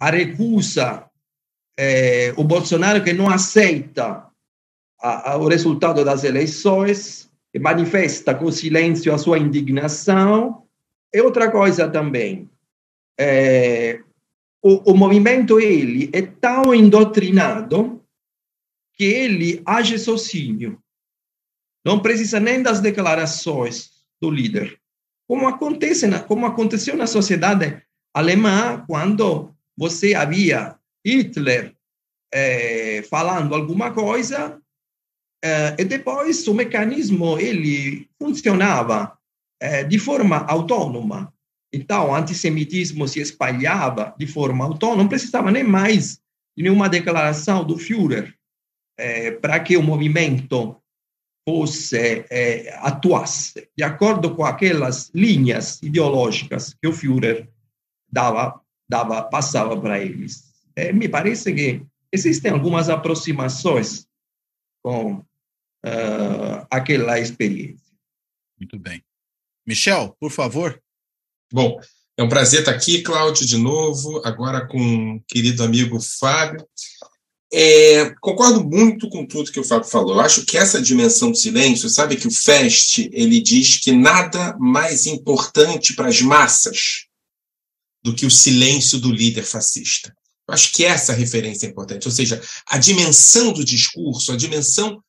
a 0.00 0.10
recusa 0.10 1.08
eh, 1.78 2.34
o 2.36 2.44
Bolsonaro 2.44 3.02
que 3.02 3.12
não 3.12 3.30
aceita 3.30 4.26
o 5.38 5.48
resultado 5.48 6.04
das 6.04 6.24
eleições 6.24 7.30
manifesta 7.58 8.34
com 8.34 8.52
silêncio 8.52 9.14
a 9.14 9.18
sua 9.18 9.38
indignação. 9.38 10.66
E 11.12 11.20
outra 11.20 11.50
coisa 11.50 11.88
também 11.88 12.50
eh, 13.18 14.02
o, 14.62 14.92
o 14.92 14.96
movimento 14.96 15.58
ele 15.58 16.10
é 16.12 16.22
tão 16.22 16.74
indotrinado 16.74 18.02
que 18.94 19.04
ele 19.04 19.62
age 19.64 19.98
sozinho 19.98 20.78
não 21.84 22.00
precisa 22.00 22.38
nem 22.38 22.62
das 22.62 22.80
declarações 22.80 23.90
do 24.20 24.30
líder. 24.30 24.78
Como 25.28 25.48
acontece, 25.48 26.06
na, 26.06 26.20
como 26.20 26.46
aconteceu 26.46 26.96
na 26.96 27.06
sociedade 27.06 27.82
alemã 28.12 28.84
quando 28.86 29.54
você 29.76 30.14
havia 30.14 30.76
Hitler 31.06 31.74
é, 32.32 33.02
falando 33.08 33.54
alguma 33.54 33.92
coisa 33.92 34.60
é, 35.42 35.76
e 35.78 35.84
depois 35.84 36.46
o 36.46 36.54
mecanismo 36.54 37.38
ele 37.38 38.08
funcionava 38.18 39.16
é, 39.60 39.84
de 39.84 39.98
forma 39.98 40.38
autônoma. 40.46 41.32
Então, 41.72 42.08
o 42.08 42.14
antissemitismo 42.14 43.06
se 43.06 43.20
espalhava 43.20 44.14
de 44.18 44.26
forma 44.26 44.64
autônoma, 44.64 45.02
não 45.02 45.08
precisava 45.08 45.50
nem 45.50 45.62
mais 45.62 46.20
de 46.56 46.64
nenhuma 46.64 46.88
declaração 46.88 47.64
do 47.64 47.78
Führer 47.78 48.34
para 49.40 49.58
que 49.60 49.78
o 49.78 49.82
movimento 49.82 50.79
fosse, 51.48 52.24
eh, 52.30 52.78
atuasse 52.80 53.68
de 53.76 53.82
acordo 53.82 54.34
com 54.34 54.44
aquelas 54.44 55.10
linhas 55.14 55.82
ideológicas 55.82 56.74
que 56.74 56.88
o 56.88 56.92
Führer 56.92 57.48
dava, 58.10 58.60
dava 58.88 59.22
passava 59.22 59.80
para 59.80 60.00
eles. 60.00 60.44
Eh, 60.76 60.92
me 60.92 61.08
parece 61.08 61.52
que 61.52 61.82
existem 62.12 62.52
algumas 62.52 62.88
aproximações 62.88 64.06
com 64.82 65.14
uh, 65.84 66.66
aquela 66.70 67.18
experiência. 67.18 67.94
Muito 68.58 68.78
bem. 68.78 69.02
Michel, 69.66 70.16
por 70.18 70.30
favor. 70.30 70.80
Bom, 71.52 71.80
é 72.16 72.22
um 72.22 72.28
prazer 72.28 72.60
estar 72.60 72.72
aqui, 72.72 73.02
Cláudio, 73.02 73.46
de 73.46 73.56
novo, 73.56 74.20
agora 74.24 74.66
com 74.66 75.16
o 75.16 75.20
querido 75.26 75.62
amigo 75.62 75.98
Fábio. 76.00 76.66
É, 77.52 78.14
concordo 78.20 78.64
muito 78.64 79.08
com 79.08 79.26
tudo 79.26 79.50
que 79.50 79.58
o 79.58 79.64
Fábio 79.64 79.88
falou. 79.88 80.14
Eu 80.14 80.20
acho 80.20 80.44
que 80.44 80.56
essa 80.56 80.80
dimensão 80.80 81.32
do 81.32 81.36
silêncio, 81.36 81.88
sabe 81.88 82.16
que 82.16 82.28
o 82.28 82.30
Fest 82.30 82.98
ele 83.12 83.40
diz 83.40 83.78
que 83.78 83.90
nada 83.90 84.56
mais 84.58 85.06
importante 85.06 85.94
para 85.94 86.08
as 86.08 86.20
massas 86.20 87.06
do 88.02 88.14
que 88.14 88.24
o 88.24 88.30
silêncio 88.30 88.98
do 88.98 89.10
líder 89.10 89.42
fascista. 89.42 90.14
Eu 90.48 90.54
acho 90.54 90.72
que 90.72 90.84
essa 90.84 91.12
referência 91.12 91.66
é 91.66 91.70
importante. 91.70 92.06
Ou 92.06 92.12
seja, 92.12 92.40
a 92.66 92.78
dimensão 92.78 93.52
do 93.52 93.64
discurso, 93.64 94.32
a 94.32 94.36
dimensão 94.36 95.02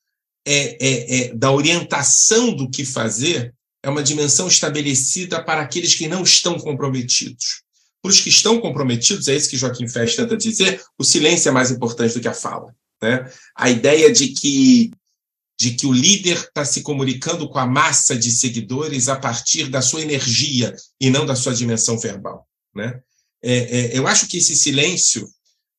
é, 0.46 0.76
é, 0.80 1.16
é, 1.16 1.34
da 1.34 1.52
orientação 1.52 2.52
do 2.54 2.68
que 2.68 2.84
fazer 2.84 3.54
é 3.84 3.88
uma 3.88 4.02
dimensão 4.02 4.46
estabelecida 4.46 5.42
para 5.42 5.62
aqueles 5.62 5.94
que 5.94 6.08
não 6.08 6.22
estão 6.22 6.58
comprometidos. 6.58 7.61
Para 8.02 8.10
os 8.10 8.20
que 8.20 8.28
estão 8.28 8.60
comprometidos, 8.60 9.28
é 9.28 9.36
isso 9.36 9.48
que 9.48 9.56
Joaquim 9.56 9.86
Fest 9.86 10.16
tenta 10.16 10.36
dizer, 10.36 10.82
o 10.98 11.04
silêncio 11.04 11.48
é 11.48 11.52
mais 11.52 11.70
importante 11.70 12.14
do 12.14 12.20
que 12.20 12.26
a 12.26 12.34
fala. 12.34 12.74
Né? 13.00 13.30
A 13.56 13.70
ideia 13.70 14.12
de 14.12 14.28
que, 14.28 14.90
de 15.58 15.74
que 15.74 15.86
o 15.86 15.92
líder 15.92 16.36
está 16.36 16.64
se 16.64 16.82
comunicando 16.82 17.48
com 17.48 17.58
a 17.60 17.66
massa 17.66 18.16
de 18.16 18.32
seguidores 18.32 19.08
a 19.08 19.14
partir 19.14 19.68
da 19.68 19.80
sua 19.80 20.02
energia 20.02 20.74
e 21.00 21.10
não 21.10 21.24
da 21.24 21.36
sua 21.36 21.54
dimensão 21.54 21.96
verbal. 21.96 22.44
Né? 22.74 23.00
É, 23.40 23.54
é, 23.54 23.98
eu 23.98 24.08
acho 24.08 24.26
que 24.26 24.38
esse 24.38 24.56
silêncio 24.56 25.28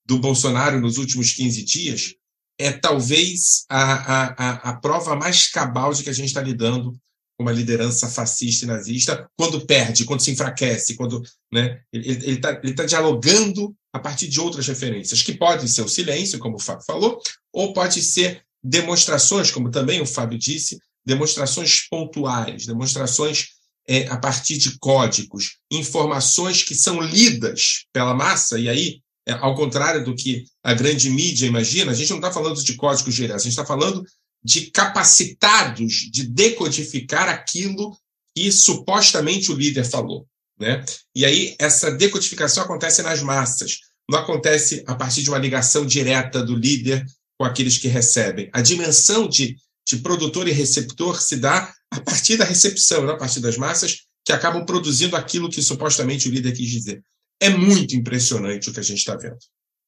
do 0.06 0.18
Bolsonaro 0.18 0.80
nos 0.80 0.98
últimos 0.98 1.34
15 1.34 1.62
dias 1.64 2.16
é 2.58 2.72
talvez 2.72 3.66
a, 3.68 3.84
a, 3.84 4.24
a, 4.26 4.70
a 4.70 4.74
prova 4.76 5.16
mais 5.16 5.48
cabal 5.48 5.94
de 5.94 6.04
que 6.04 6.10
a 6.10 6.14
gente 6.14 6.28
está 6.28 6.42
lidando 6.42 6.98
uma 7.40 7.52
liderança 7.52 8.08
fascista 8.08 8.66
e 8.66 8.68
nazista 8.68 9.30
quando 9.38 9.66
perde, 9.66 10.06
quando 10.06 10.22
se 10.22 10.32
enfraquece, 10.32 10.96
quando 10.96 11.22
né, 11.52 11.82
ele 11.92 12.34
está 12.34 12.56
tá 12.56 12.86
dialogando 12.86 13.76
a 13.92 14.00
partir 14.00 14.28
de 14.28 14.40
outras 14.40 14.68
referências, 14.68 15.22
que 15.22 15.34
podem 15.34 15.68
ser 15.68 15.82
o 15.82 15.88
silêncio, 15.88 16.40
como 16.40 16.56
o 16.56 16.60
Fábio 16.60 16.86
falou, 16.86 17.22
ou 17.52 17.74
pode 17.74 18.02
ser 18.02 18.44
demonstrações, 18.64 19.52
como 19.52 19.70
também 19.70 20.02
o 20.02 20.06
Fábio 20.06 20.38
disse, 20.38 20.80
demonstrações 21.06 21.88
pontuais, 21.90 22.66
demonstrações 22.66 23.50
é, 23.88 24.08
a 24.08 24.18
partir 24.18 24.58
de 24.58 24.80
códigos, 24.80 25.58
informações 25.70 26.64
que 26.64 26.74
são 26.74 27.02
lidas 27.02 27.86
pela 27.92 28.14
massa, 28.14 28.58
e 28.58 28.70
aí, 28.70 29.02
é, 29.28 29.34
ao 29.34 29.56
contrário 29.56 30.04
do 30.04 30.16
que 30.16 30.46
a 30.64 30.74
grande 30.74 31.10
mídia 31.10 31.46
imagina, 31.46 31.92
a 31.92 31.96
gente 31.96 32.10
não 32.10 32.18
está 32.18 32.32
falando 32.32 32.64
de 32.64 32.76
códigos 32.76 33.14
gerais, 33.14 33.42
a 33.42 33.44
gente 33.44 33.52
está 33.52 33.66
falando 33.66 34.04
de 34.44 34.72
capacitados 34.72 36.10
de 36.12 36.28
decodificar 36.28 37.30
aquilo 37.30 37.98
que 38.36 38.52
supostamente 38.52 39.52
o 39.52 39.56
líder 39.56 39.86
falou. 39.86 40.28
Né? 40.60 40.84
E 41.16 41.26
aí, 41.26 41.56
essa 41.60 41.92
decodificação 41.92 42.64
acontece 42.64 43.02
nas 43.02 43.22
massas, 43.22 43.80
não 44.10 44.20
acontece 44.20 44.84
a 44.86 44.96
partir 44.96 45.24
de 45.24 45.30
uma 45.30 45.38
ligação 45.38 45.86
direta 45.86 46.44
do 46.44 46.56
líder 46.56 47.06
com 47.38 47.46
aqueles 47.46 47.78
que 47.78 47.88
recebem. 47.88 48.50
A 48.54 48.62
dimensão 48.62 49.28
de, 49.28 49.56
de 49.88 49.98
produtor 49.98 50.48
e 50.48 50.52
receptor 50.52 51.22
se 51.22 51.38
dá 51.38 51.74
a 51.92 52.02
partir 52.02 52.38
da 52.38 52.46
recepção, 52.46 53.06
não 53.06 53.14
a 53.14 53.18
partir 53.18 53.40
das 53.40 53.58
massas, 53.58 54.04
que 54.26 54.32
acabam 54.32 54.66
produzindo 54.66 55.16
aquilo 55.16 55.50
que 55.50 55.62
supostamente 55.62 56.28
o 56.28 56.32
líder 56.32 56.54
quis 56.54 56.70
dizer. 56.70 57.04
É 57.40 57.50
muito 57.50 57.96
impressionante 57.96 58.70
o 58.70 58.74
que 58.74 58.80
a 58.80 58.84
gente 58.84 59.00
está 59.00 59.16
vendo. 59.16 59.38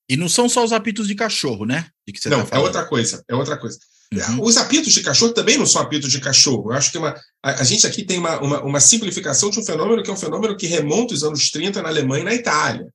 E 0.10 0.16
não 0.16 0.30
são 0.30 0.48
só 0.48 0.64
os 0.64 0.72
apitos 0.72 1.08
de 1.08 1.16
cachorro, 1.16 1.66
né? 1.66 1.88
De 2.06 2.14
que 2.14 2.30
não, 2.30 2.46
tá 2.46 2.58
é 2.58 2.60
outra 2.60 2.86
coisa. 2.86 3.24
É 3.28 3.36
outra 3.36 3.58
coisa. 3.58 3.80
Uhum. 4.14 4.44
Os 4.44 4.58
apitos 4.58 4.94
de 4.94 5.02
cachorro 5.02 5.34
também 5.34 5.58
não 5.58 5.66
são 5.66 5.82
apitos 5.82 6.12
de 6.12 6.22
cachorro. 6.22 6.72
Eu 6.72 6.78
acho 6.78 6.92
que 6.92 6.98
uma, 6.98 7.16
a, 7.44 7.62
a, 7.62 7.64
gente 7.64 7.88
aqui 7.88 8.04
tem 8.06 8.20
uma, 8.20 8.40
uma, 8.40 8.64
uma, 8.64 8.80
simplificação 8.80 9.50
de 9.50 9.60
um 9.60 9.66
fenômeno 9.66 10.04
que 10.04 10.10
é 10.10 10.14
um 10.14 10.18
fenômeno 10.18 10.56
que 10.56 10.68
remonta 10.68 11.14
os 11.14 11.24
anos 11.24 11.50
30 11.50 11.82
na 11.82 11.90
Alemanha 11.90 12.22
e 12.22 12.26
na 12.26 12.34
Itália. 12.34 12.88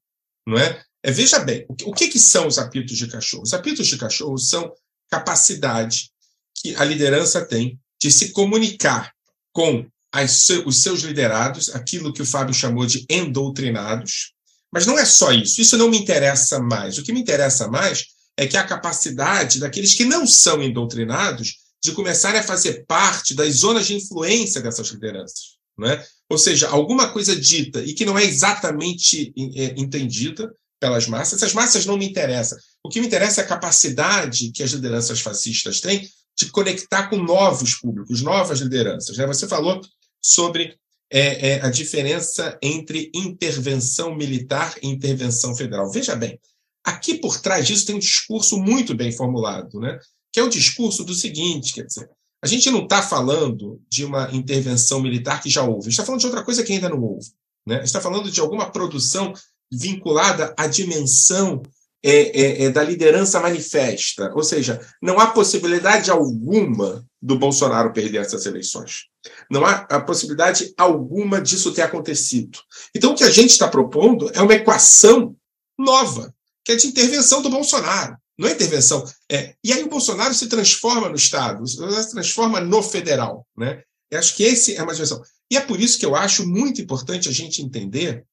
Não 0.46 0.58
é? 0.58 0.82
é 1.02 1.10
veja 1.10 1.38
bem, 1.40 1.66
o, 1.68 1.74
que, 1.74 1.84
o 1.84 1.92
que, 1.92 2.08
que 2.08 2.18
são 2.18 2.46
os 2.46 2.58
apitos 2.58 2.96
de 2.96 3.06
cachorro? 3.08 3.42
Os 3.42 3.52
apitos 3.52 3.86
de 3.86 3.98
cachorro 3.98 4.38
são 4.38 4.72
capacidade 5.10 6.10
que 6.54 6.74
a 6.76 6.84
liderança 6.84 7.44
tem 7.44 7.78
de 8.00 8.10
se 8.10 8.32
comunicar 8.32 9.12
com 9.52 9.86
as, 10.12 10.48
os 10.64 10.82
seus 10.82 11.00
liderados, 11.00 11.74
aquilo 11.74 12.12
que 12.12 12.22
o 12.22 12.26
Fábio 12.26 12.54
chamou 12.54 12.86
de 12.86 13.04
endoutrinados. 13.08 14.32
Mas 14.72 14.86
não 14.86 14.98
é 14.98 15.04
só 15.04 15.32
isso. 15.32 15.60
Isso 15.60 15.76
não 15.76 15.90
me 15.90 15.98
interessa 15.98 16.60
mais. 16.60 16.96
O 16.96 17.02
que 17.02 17.12
me 17.12 17.20
interessa 17.20 17.68
mais 17.68 18.06
é 18.40 18.46
que 18.46 18.56
a 18.56 18.64
capacidade 18.64 19.60
daqueles 19.60 19.92
que 19.92 20.02
não 20.02 20.26
são 20.26 20.62
endoutrinados 20.62 21.58
de 21.84 21.92
começarem 21.92 22.40
a 22.40 22.42
fazer 22.42 22.86
parte 22.86 23.34
das 23.34 23.56
zonas 23.56 23.86
de 23.86 23.94
influência 23.94 24.62
dessas 24.62 24.88
lideranças. 24.88 25.58
Né? 25.78 26.02
Ou 26.26 26.38
seja, 26.38 26.66
alguma 26.68 27.12
coisa 27.12 27.36
dita 27.36 27.82
e 27.82 27.92
que 27.92 28.06
não 28.06 28.18
é 28.18 28.24
exatamente 28.24 29.30
é, 29.54 29.78
entendida 29.78 30.50
pelas 30.80 31.06
massas, 31.06 31.34
essas 31.34 31.52
massas 31.52 31.84
não 31.84 31.98
me 31.98 32.08
interessam. 32.08 32.56
O 32.82 32.88
que 32.88 32.98
me 32.98 33.06
interessa 33.06 33.42
é 33.42 33.44
a 33.44 33.48
capacidade 33.48 34.50
que 34.52 34.62
as 34.62 34.70
lideranças 34.70 35.20
fascistas 35.20 35.82
têm 35.82 36.08
de 36.38 36.46
conectar 36.46 37.08
com 37.10 37.18
novos 37.18 37.74
públicos, 37.74 38.22
novas 38.22 38.60
lideranças. 38.60 39.18
Né? 39.18 39.26
Você 39.26 39.46
falou 39.46 39.82
sobre 40.24 40.78
é, 41.10 41.50
é, 41.50 41.60
a 41.60 41.68
diferença 41.68 42.58
entre 42.62 43.10
intervenção 43.14 44.14
militar 44.14 44.74
e 44.82 44.88
intervenção 44.88 45.54
federal. 45.54 45.90
Veja 45.90 46.16
bem, 46.16 46.40
Aqui 46.84 47.14
por 47.18 47.40
trás 47.40 47.66
disso 47.66 47.86
tem 47.86 47.94
um 47.94 48.00
discurso 48.00 48.58
muito 48.58 48.94
bem 48.94 49.12
formulado, 49.12 49.78
né? 49.78 49.98
que 50.32 50.40
é 50.40 50.42
o 50.42 50.48
discurso 50.48 51.04
do 51.04 51.14
seguinte: 51.14 51.74
quer 51.74 51.84
dizer, 51.84 52.08
A 52.42 52.46
gente 52.46 52.70
não 52.70 52.84
está 52.84 53.02
falando 53.02 53.80
de 53.90 54.04
uma 54.04 54.30
intervenção 54.32 55.00
militar 55.00 55.42
que 55.42 55.50
já 55.50 55.62
houve, 55.62 55.80
a 55.88 55.90
gente 55.90 55.92
está 55.92 56.04
falando 56.04 56.20
de 56.20 56.26
outra 56.26 56.42
coisa 56.42 56.62
que 56.62 56.72
ainda 56.72 56.88
não 56.88 57.02
houve. 57.02 57.28
Né? 57.66 57.76
A 57.76 57.78
gente 57.78 57.86
está 57.86 58.00
falando 58.00 58.30
de 58.30 58.40
alguma 58.40 58.70
produção 58.70 59.32
vinculada 59.72 60.54
à 60.56 60.66
dimensão 60.66 61.62
é, 62.02 62.12
é, 62.12 62.64
é, 62.64 62.70
da 62.70 62.82
liderança 62.82 63.40
manifesta. 63.40 64.32
Ou 64.34 64.42
seja, 64.42 64.80
não 65.02 65.20
há 65.20 65.26
possibilidade 65.26 66.10
alguma 66.10 67.04
do 67.20 67.38
Bolsonaro 67.38 67.92
perder 67.92 68.18
essas 68.18 68.46
eleições. 68.46 69.04
Não 69.50 69.66
há 69.66 69.86
a 69.90 70.00
possibilidade 70.00 70.72
alguma 70.78 71.40
disso 71.40 71.74
ter 71.74 71.82
acontecido. 71.82 72.58
Então, 72.94 73.12
o 73.12 73.14
que 73.14 73.24
a 73.24 73.30
gente 73.30 73.50
está 73.50 73.68
propondo 73.68 74.30
é 74.32 74.40
uma 74.40 74.54
equação 74.54 75.36
nova, 75.78 76.34
que 76.70 76.72
é 76.72 76.76
de 76.76 76.86
intervenção 76.86 77.42
do 77.42 77.50
Bolsonaro. 77.50 78.16
Não 78.38 78.48
é 78.48 78.52
intervenção. 78.52 79.04
É, 79.30 79.54
e 79.62 79.72
aí 79.72 79.82
o 79.82 79.88
Bolsonaro 79.88 80.32
se 80.32 80.48
transforma 80.48 81.08
no 81.08 81.16
Estado, 81.16 81.66
se 81.66 82.10
transforma 82.10 82.60
no 82.60 82.82
federal. 82.82 83.46
Né? 83.56 83.82
Eu 84.10 84.18
acho 84.18 84.34
que 84.36 84.44
esse 84.44 84.76
é 84.76 84.82
uma 84.82 84.94
dimensão. 84.94 85.20
E 85.50 85.56
é 85.56 85.60
por 85.60 85.80
isso 85.80 85.98
que 85.98 86.06
eu 86.06 86.14
acho 86.14 86.46
muito 86.46 86.80
importante 86.80 87.28
a 87.28 87.32
gente 87.32 87.60
entender 87.60 88.24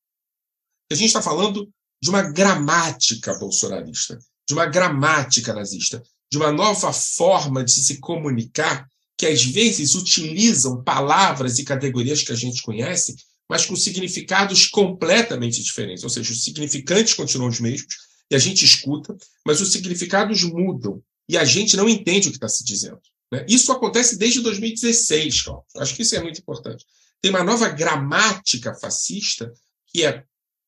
que 0.87 0.93
a 0.93 0.95
gente 0.95 1.07
está 1.07 1.21
falando 1.21 1.69
de 2.01 2.09
uma 2.09 2.21
gramática 2.21 3.33
bolsonarista, 3.39 4.17
de 4.47 4.53
uma 4.53 4.67
gramática 4.67 5.53
nazista, 5.53 6.01
de 6.31 6.37
uma 6.37 6.51
nova 6.51 6.93
forma 6.93 7.63
de 7.63 7.71
se 7.71 7.99
comunicar 7.99 8.87
que 9.17 9.25
às 9.25 9.43
vezes 9.43 9.95
utilizam 9.95 10.83
palavras 10.83 11.57
e 11.57 11.63
categorias 11.63 12.21
que 12.21 12.31
a 12.31 12.35
gente 12.35 12.61
conhece, 12.61 13.15
mas 13.49 13.65
com 13.65 13.75
significados 13.75 14.67
completamente 14.67 15.61
diferentes. 15.63 16.03
Ou 16.03 16.09
seja, 16.09 16.31
os 16.31 16.43
significantes 16.43 17.15
continuam 17.15 17.49
os 17.49 17.59
mesmos 17.59 18.06
e 18.29 18.35
a 18.35 18.39
gente 18.39 18.65
escuta, 18.65 19.15
mas 19.45 19.61
os 19.61 19.71
significados 19.71 20.43
mudam 20.43 21.01
e 21.29 21.37
a 21.37 21.45
gente 21.45 21.75
não 21.75 21.87
entende 21.87 22.27
o 22.27 22.31
que 22.31 22.37
está 22.37 22.47
se 22.47 22.63
dizendo. 22.63 22.99
Né? 23.31 23.45
Isso 23.47 23.71
acontece 23.71 24.17
desde 24.17 24.41
2016, 24.41 25.41
Cláudio. 25.43 25.65
Acho 25.77 25.95
que 25.95 26.01
isso 26.01 26.15
é 26.15 26.21
muito 26.21 26.39
importante. 26.39 26.85
Tem 27.21 27.31
uma 27.31 27.43
nova 27.43 27.69
gramática 27.69 28.73
fascista 28.75 29.51
que 29.87 30.05
é 30.05 30.23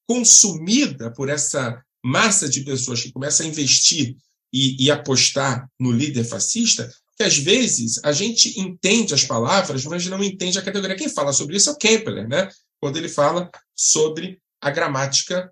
consumida 0.08 1.12
por 1.12 1.30
essa 1.30 1.82
massa 2.04 2.50
de 2.50 2.62
pessoas 2.62 3.02
que 3.02 3.12
começa 3.12 3.44
a 3.44 3.46
investir 3.46 4.16
e, 4.52 4.86
e, 4.86 4.90
apostar 4.90 5.70
no 5.80 5.92
líder 5.92 6.24
fascista, 6.24 6.92
que 7.16 7.24
às 7.24 7.38
vezes 7.38 8.00
a 8.04 8.12
gente 8.12 8.60
entende 8.60 9.14
as 9.14 9.24
palavras, 9.24 9.86
mas 9.86 10.08
não 10.08 10.24
entende 10.24 10.58
a 10.58 10.62
categoria. 10.62 10.96
Quem 10.96 11.10
fala 11.10 11.32
sobre 11.32 11.58
isso 11.58 11.70
é 11.70 11.74
o 11.74 11.78
Kepler, 11.78 12.28
né? 12.28 12.50
quando 12.80 12.98
ele 12.98 13.10
fala 13.10 13.50
sobre 13.76 14.42
a 14.62 14.72
gramática 14.72 15.52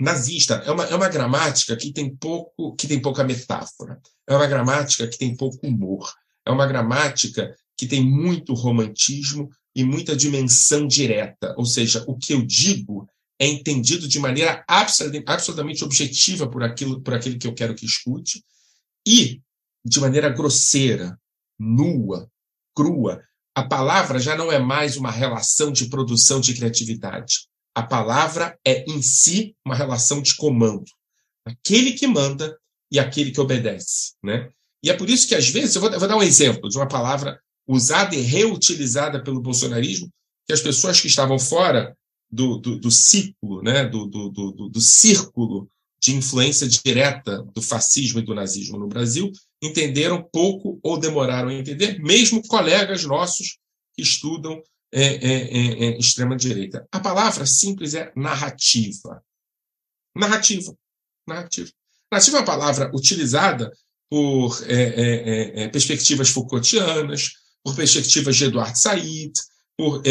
nazista. 0.00 0.54
É 0.64 0.70
uma, 0.70 0.84
é 0.84 0.94
uma 0.94 1.08
gramática 1.08 1.76
que 1.76 1.92
tem, 1.92 2.14
pouco, 2.16 2.74
que 2.74 2.88
tem 2.88 3.00
pouca 3.00 3.22
metáfora, 3.22 4.00
é 4.26 4.34
uma 4.34 4.46
gramática 4.46 5.06
que 5.06 5.18
tem 5.18 5.36
pouco 5.36 5.66
humor, 5.66 6.10
é 6.46 6.50
uma 6.50 6.66
gramática 6.66 7.54
que 7.76 7.86
tem 7.86 8.02
muito 8.02 8.54
romantismo 8.54 9.50
e 9.76 9.84
muita 9.84 10.16
dimensão 10.16 10.86
direta. 10.86 11.54
Ou 11.56 11.66
seja, 11.66 12.02
o 12.08 12.16
que 12.16 12.32
eu 12.32 12.44
digo 12.44 13.06
é 13.38 13.46
entendido 13.46 14.08
de 14.08 14.18
maneira 14.18 14.64
absolutamente 14.66 15.84
objetiva 15.84 16.48
por 16.48 16.62
aquilo, 16.62 17.00
por 17.00 17.14
aquele 17.14 17.38
que 17.38 17.46
eu 17.46 17.54
quero 17.54 17.74
que 17.74 17.86
escute, 17.86 18.42
e 19.06 19.40
de 19.84 20.00
maneira 20.00 20.28
grosseira, 20.28 21.18
nua, 21.58 22.30
crua. 22.74 23.22
A 23.54 23.62
palavra 23.62 24.18
já 24.18 24.36
não 24.36 24.52
é 24.52 24.58
mais 24.58 24.96
uma 24.96 25.10
relação 25.10 25.72
de 25.72 25.88
produção 25.88 26.40
de 26.40 26.54
criatividade. 26.54 27.49
A 27.80 27.82
palavra 27.82 28.58
é 28.62 28.84
em 28.86 29.00
si 29.00 29.56
uma 29.64 29.74
relação 29.74 30.20
de 30.20 30.36
comando. 30.36 30.84
Aquele 31.46 31.92
que 31.92 32.06
manda 32.06 32.54
e 32.92 32.98
aquele 32.98 33.30
que 33.30 33.40
obedece. 33.40 34.12
Né? 34.22 34.50
E 34.84 34.90
é 34.90 34.94
por 34.94 35.08
isso 35.08 35.26
que, 35.26 35.34
às 35.34 35.48
vezes, 35.48 35.74
eu 35.74 35.80
vou, 35.80 35.90
vou 35.98 36.06
dar 36.06 36.18
um 36.18 36.22
exemplo 36.22 36.68
de 36.68 36.76
uma 36.76 36.86
palavra 36.86 37.40
usada 37.66 38.14
e 38.14 38.20
reutilizada 38.20 39.24
pelo 39.24 39.40
bolsonarismo, 39.40 40.10
que 40.46 40.52
as 40.52 40.60
pessoas 40.60 41.00
que 41.00 41.06
estavam 41.06 41.38
fora 41.38 41.96
do, 42.30 42.58
do, 42.58 42.78
do 42.78 42.90
ciclo, 42.90 43.62
né, 43.62 43.86
do, 43.86 44.04
do, 44.04 44.28
do, 44.28 44.68
do 44.68 44.80
círculo 44.82 45.66
de 46.02 46.14
influência 46.14 46.68
direta 46.68 47.42
do 47.54 47.62
fascismo 47.62 48.20
e 48.20 48.24
do 48.24 48.34
nazismo 48.34 48.78
no 48.78 48.88
Brasil, 48.88 49.32
entenderam 49.62 50.22
pouco 50.30 50.78
ou 50.82 50.98
demoraram 50.98 51.48
a 51.48 51.54
entender, 51.54 51.98
mesmo 51.98 52.46
colegas 52.46 53.04
nossos 53.04 53.56
que 53.96 54.02
estudam 54.02 54.62
é, 54.92 55.04
é, 55.04 55.32
é, 55.32 55.84
é 55.84 55.98
extrema-direita. 55.98 56.86
A 56.90 57.00
palavra 57.00 57.46
simples 57.46 57.94
é 57.94 58.12
narrativa. 58.16 59.22
Narrativa. 60.14 60.74
Narrativa. 61.26 61.70
Narrativa 62.10 62.36
é 62.36 62.40
uma 62.40 62.46
palavra 62.46 62.90
utilizada 62.94 63.70
por 64.08 64.60
é, 64.66 65.68
perspectivas 65.68 66.30
Foucaultianas, 66.30 67.30
por 67.62 67.76
perspectivas 67.76 68.36
de 68.36 68.44
Eduardo 68.44 68.76
Said, 68.76 69.32
por 69.76 70.02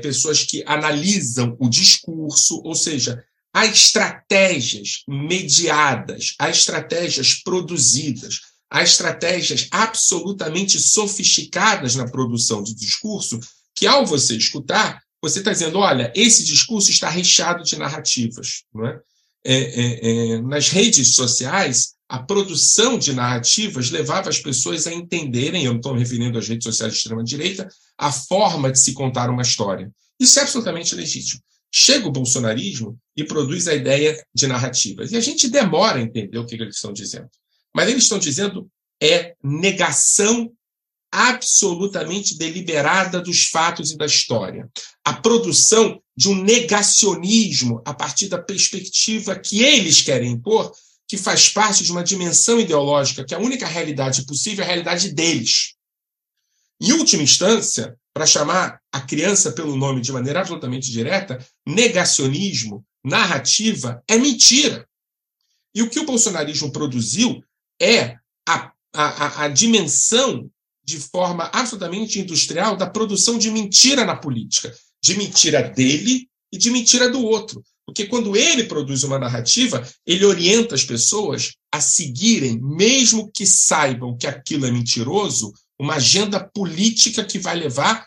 pessoas 0.00 0.44
que 0.44 0.62
analisam 0.66 1.56
o 1.58 1.68
discurso, 1.68 2.62
ou 2.64 2.74
seja, 2.74 3.22
há 3.52 3.66
estratégias 3.66 5.02
mediadas, 5.08 6.34
há 6.38 6.48
estratégias 6.48 7.34
produzidas, 7.34 8.40
há 8.70 8.82
estratégias 8.82 9.68
absolutamente 9.70 10.80
sofisticadas 10.80 11.94
na 11.94 12.08
produção 12.08 12.62
de 12.62 12.74
discurso, 12.74 13.38
que 13.74 13.86
ao 13.86 14.06
você 14.06 14.36
escutar, 14.36 15.02
você 15.20 15.38
está 15.38 15.52
dizendo: 15.52 15.78
olha, 15.78 16.12
esse 16.14 16.44
discurso 16.44 16.90
está 16.90 17.08
recheado 17.08 17.62
de 17.64 17.76
narrativas. 17.76 18.64
Não 18.72 18.86
é? 18.86 19.00
É, 19.46 19.54
é, 19.54 20.30
é, 20.32 20.40
nas 20.40 20.68
redes 20.68 21.14
sociais, 21.14 21.94
a 22.08 22.22
produção 22.22 22.98
de 22.98 23.12
narrativas 23.12 23.90
levava 23.90 24.30
as 24.30 24.38
pessoas 24.38 24.86
a 24.86 24.92
entenderem, 24.92 25.64
eu 25.64 25.72
não 25.72 25.78
estou 25.78 25.92
me 25.92 26.00
referindo 26.00 26.38
às 26.38 26.48
redes 26.48 26.64
sociais 26.64 26.92
de 26.92 26.98
extrema-direita, 26.98 27.68
a 27.98 28.10
forma 28.10 28.70
de 28.72 28.78
se 28.78 28.94
contar 28.94 29.28
uma 29.28 29.42
história. 29.42 29.90
Isso 30.18 30.38
é 30.38 30.42
absolutamente 30.42 30.94
legítimo. 30.94 31.42
Chega 31.70 32.06
o 32.06 32.12
bolsonarismo 32.12 32.96
e 33.16 33.24
produz 33.24 33.66
a 33.66 33.74
ideia 33.74 34.22
de 34.34 34.46
narrativas. 34.46 35.12
E 35.12 35.16
a 35.16 35.20
gente 35.20 35.48
demora 35.48 35.98
a 35.98 36.02
entender 36.02 36.38
o 36.38 36.46
que 36.46 36.54
eles 36.54 36.76
estão 36.76 36.92
dizendo. 36.92 37.28
Mas 37.74 37.88
eles 37.88 38.04
estão 38.04 38.18
dizendo 38.18 38.70
é 39.02 39.34
negação 39.42 40.52
absolutamente 41.14 42.36
deliberada 42.36 43.20
dos 43.20 43.44
fatos 43.44 43.92
e 43.92 43.96
da 43.96 44.04
história. 44.04 44.68
A 45.04 45.12
produção 45.12 46.02
de 46.16 46.28
um 46.28 46.34
negacionismo 46.34 47.80
a 47.84 47.94
partir 47.94 48.28
da 48.28 48.38
perspectiva 48.38 49.38
que 49.38 49.62
eles 49.62 50.02
querem 50.02 50.32
impor 50.32 50.72
que 51.06 51.16
faz 51.16 51.48
parte 51.48 51.84
de 51.84 51.92
uma 51.92 52.02
dimensão 52.02 52.58
ideológica, 52.58 53.24
que 53.24 53.34
a 53.34 53.38
única 53.38 53.66
realidade 53.66 54.26
possível 54.26 54.62
é 54.62 54.66
a 54.66 54.68
realidade 54.68 55.12
deles. 55.12 55.74
Em 56.80 56.92
última 56.92 57.22
instância, 57.22 57.96
para 58.12 58.26
chamar 58.26 58.80
a 58.92 59.00
criança 59.00 59.52
pelo 59.52 59.76
nome 59.76 60.00
de 60.00 60.10
maneira 60.10 60.40
absolutamente 60.40 60.90
direta, 60.90 61.38
negacionismo, 61.64 62.84
narrativa, 63.04 64.02
é 64.08 64.16
mentira. 64.16 64.88
E 65.74 65.82
o 65.82 65.90
que 65.90 66.00
o 66.00 66.06
bolsonarismo 66.06 66.72
produziu 66.72 67.40
é 67.80 68.16
a, 68.48 68.72
a, 68.92 69.44
a 69.44 69.48
dimensão 69.48 70.50
de 70.84 70.98
forma 70.98 71.50
absolutamente 71.52 72.20
industrial 72.20 72.76
da 72.76 72.86
produção 72.86 73.38
de 73.38 73.50
mentira 73.50 74.04
na 74.04 74.16
política, 74.16 74.74
de 75.02 75.16
mentira 75.16 75.62
dele 75.62 76.28
e 76.52 76.58
de 76.58 76.70
mentira 76.70 77.08
do 77.08 77.22
outro. 77.22 77.62
Porque 77.86 78.06
quando 78.06 78.36
ele 78.36 78.64
produz 78.64 79.02
uma 79.02 79.18
narrativa, 79.18 79.86
ele 80.06 80.24
orienta 80.24 80.74
as 80.74 80.84
pessoas 80.84 81.52
a 81.72 81.80
seguirem, 81.80 82.58
mesmo 82.60 83.30
que 83.30 83.46
saibam 83.46 84.16
que 84.16 84.26
aquilo 84.26 84.66
é 84.66 84.70
mentiroso, 84.70 85.52
uma 85.78 85.94
agenda 85.94 86.40
política 86.40 87.24
que 87.24 87.38
vai 87.38 87.56
levar 87.56 88.06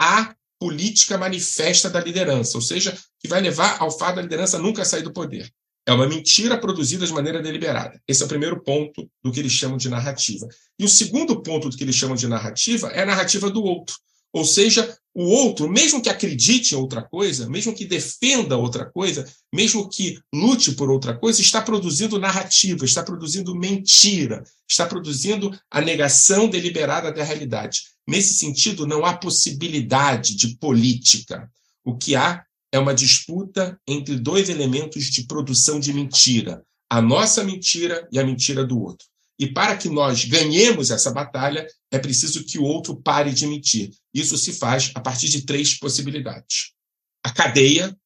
à 0.00 0.34
política 0.58 1.18
manifesta 1.18 1.90
da 1.90 2.00
liderança, 2.00 2.56
ou 2.56 2.62
seja, 2.62 2.96
que 3.20 3.28
vai 3.28 3.40
levar 3.40 3.80
ao 3.80 3.90
fato 3.90 4.16
da 4.16 4.22
liderança 4.22 4.58
nunca 4.58 4.84
sair 4.84 5.02
do 5.02 5.12
poder. 5.12 5.52
É 5.88 5.92
uma 5.94 6.06
mentira 6.06 6.58
produzida 6.58 7.06
de 7.06 7.12
maneira 7.14 7.40
deliberada. 7.40 7.98
Esse 8.06 8.22
é 8.22 8.26
o 8.26 8.28
primeiro 8.28 8.62
ponto 8.62 9.10
do 9.24 9.32
que 9.32 9.40
eles 9.40 9.52
chamam 9.52 9.78
de 9.78 9.88
narrativa. 9.88 10.46
E 10.78 10.84
o 10.84 10.88
segundo 10.88 11.40
ponto 11.40 11.70
do 11.70 11.74
que 11.74 11.82
eles 11.82 11.94
chamam 11.94 12.14
de 12.14 12.28
narrativa 12.28 12.88
é 12.88 13.04
a 13.04 13.06
narrativa 13.06 13.48
do 13.48 13.64
outro. 13.64 13.96
Ou 14.30 14.44
seja, 14.44 14.94
o 15.14 15.22
outro, 15.22 15.66
mesmo 15.66 16.02
que 16.02 16.10
acredite 16.10 16.74
em 16.74 16.76
outra 16.76 17.00
coisa, 17.00 17.48
mesmo 17.48 17.74
que 17.74 17.86
defenda 17.86 18.58
outra 18.58 18.84
coisa, 18.84 19.24
mesmo 19.50 19.88
que 19.88 20.20
lute 20.30 20.72
por 20.72 20.90
outra 20.90 21.16
coisa, 21.16 21.40
está 21.40 21.62
produzindo 21.62 22.20
narrativa, 22.20 22.84
está 22.84 23.02
produzindo 23.02 23.56
mentira, 23.56 24.44
está 24.68 24.84
produzindo 24.84 25.58
a 25.70 25.80
negação 25.80 26.50
deliberada 26.50 27.10
da 27.10 27.24
realidade. 27.24 27.84
Nesse 28.06 28.34
sentido, 28.34 28.86
não 28.86 29.06
há 29.06 29.16
possibilidade 29.16 30.36
de 30.36 30.54
política. 30.58 31.50
O 31.82 31.96
que 31.96 32.14
há 32.14 32.44
é 32.72 32.78
uma 32.78 32.94
disputa 32.94 33.80
entre 33.86 34.16
dois 34.16 34.48
elementos 34.48 35.04
de 35.04 35.26
produção 35.26 35.80
de 35.80 35.92
mentira: 35.92 36.64
a 36.90 37.00
nossa 37.00 37.44
mentira 37.44 38.08
e 38.12 38.18
a 38.18 38.24
mentira 38.24 38.64
do 38.64 38.80
outro. 38.80 39.06
E 39.38 39.46
para 39.46 39.76
que 39.76 39.88
nós 39.88 40.24
ganhemos 40.24 40.90
essa 40.90 41.12
batalha, 41.12 41.66
é 41.92 41.98
preciso 41.98 42.44
que 42.44 42.58
o 42.58 42.64
outro 42.64 43.00
pare 43.00 43.32
de 43.32 43.46
mentir. 43.46 43.90
Isso 44.12 44.36
se 44.36 44.52
faz 44.52 44.90
a 44.94 45.00
partir 45.00 45.28
de 45.28 45.42
três 45.42 45.78
possibilidades: 45.78 46.72
a 47.24 47.30
cadeia, 47.30 47.96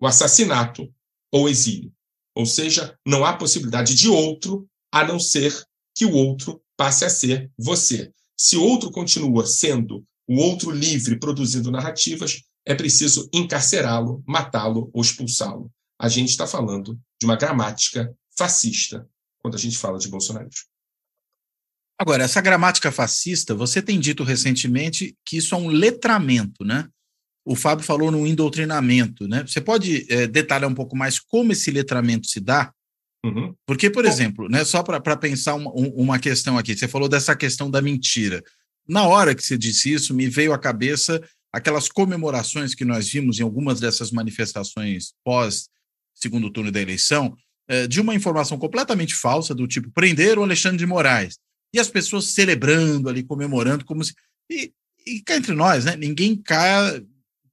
o 0.00 0.06
assassinato 0.06 0.92
ou 1.30 1.44
o 1.44 1.48
exílio. 1.48 1.92
Ou 2.34 2.46
seja, 2.46 2.98
não 3.06 3.24
há 3.24 3.36
possibilidade 3.36 3.94
de 3.94 4.08
outro 4.08 4.68
a 4.90 5.04
não 5.04 5.20
ser 5.20 5.54
que 5.94 6.04
o 6.04 6.12
outro 6.12 6.60
passe 6.76 7.04
a 7.04 7.10
ser 7.10 7.50
você. 7.56 8.12
Se 8.36 8.56
outro 8.56 8.90
continua 8.90 9.46
sendo 9.46 10.04
o 10.26 10.40
outro 10.40 10.70
livre 10.70 11.18
produzindo 11.18 11.70
narrativas, 11.70 12.42
é 12.66 12.74
preciso 12.74 13.28
encarcerá-lo, 13.32 14.22
matá-lo 14.26 14.90
ou 14.92 15.02
expulsá-lo. 15.02 15.70
A 15.98 16.08
gente 16.08 16.30
está 16.30 16.46
falando 16.46 16.98
de 17.20 17.26
uma 17.26 17.36
gramática 17.36 18.12
fascista 18.36 19.08
quando 19.40 19.54
a 19.54 19.58
gente 19.58 19.78
fala 19.78 19.98
de 19.98 20.08
bolsonarismo. 20.08 20.64
Agora, 21.98 22.24
essa 22.24 22.40
gramática 22.40 22.90
fascista, 22.90 23.54
você 23.54 23.80
tem 23.80 24.00
dito 24.00 24.24
recentemente 24.24 25.16
que 25.24 25.36
isso 25.36 25.54
é 25.54 25.58
um 25.58 25.68
letramento, 25.68 26.64
né? 26.64 26.88
O 27.44 27.54
Fábio 27.54 27.84
falou 27.84 28.10
no 28.10 28.26
indoutrinamento, 28.26 29.28
né? 29.28 29.44
Você 29.46 29.60
pode 29.60 30.06
é, 30.10 30.26
detalhar 30.26 30.68
um 30.68 30.74
pouco 30.74 30.96
mais 30.96 31.20
como 31.20 31.52
esse 31.52 31.70
letramento 31.70 32.26
se 32.26 32.40
dá? 32.40 32.72
Uhum. 33.24 33.54
Porque, 33.66 33.88
por 33.88 34.04
exemplo, 34.04 34.48
né, 34.48 34.64
só 34.64 34.82
para 34.82 35.16
pensar 35.16 35.54
uma, 35.54 35.70
uma 35.72 36.18
questão 36.18 36.58
aqui, 36.58 36.76
você 36.76 36.88
falou 36.88 37.08
dessa 37.08 37.36
questão 37.36 37.70
da 37.70 37.80
mentira. 37.80 38.42
Na 38.86 39.06
hora 39.06 39.34
que 39.34 39.42
você 39.42 39.56
disse 39.56 39.92
isso, 39.92 40.12
me 40.12 40.26
veio 40.26 40.52
à 40.52 40.58
cabeça 40.58 41.22
aquelas 41.54 41.88
comemorações 41.88 42.74
que 42.74 42.84
nós 42.84 43.08
vimos 43.08 43.38
em 43.38 43.44
algumas 43.44 43.78
dessas 43.78 44.10
manifestações 44.10 45.12
pós 45.24 45.68
segundo 46.14 46.50
turno 46.50 46.72
da 46.72 46.80
eleição, 46.80 47.36
é, 47.68 47.86
de 47.86 48.00
uma 48.00 48.14
informação 48.14 48.58
completamente 48.58 49.14
falsa, 49.14 49.54
do 49.54 49.66
tipo 49.66 49.90
prender 49.90 50.38
o 50.38 50.42
Alexandre 50.42 50.78
de 50.78 50.86
Moraes. 50.86 51.38
E 51.72 51.78
as 51.78 51.88
pessoas 51.88 52.32
celebrando 52.32 53.08
ali, 53.08 53.22
comemorando, 53.22 53.84
como 53.84 54.02
se. 54.02 54.14
E, 54.50 54.72
e 55.06 55.20
cá 55.22 55.36
entre 55.36 55.54
nós, 55.54 55.84
né? 55.84 55.96
Ninguém 55.96 56.36
cai, 56.36 57.04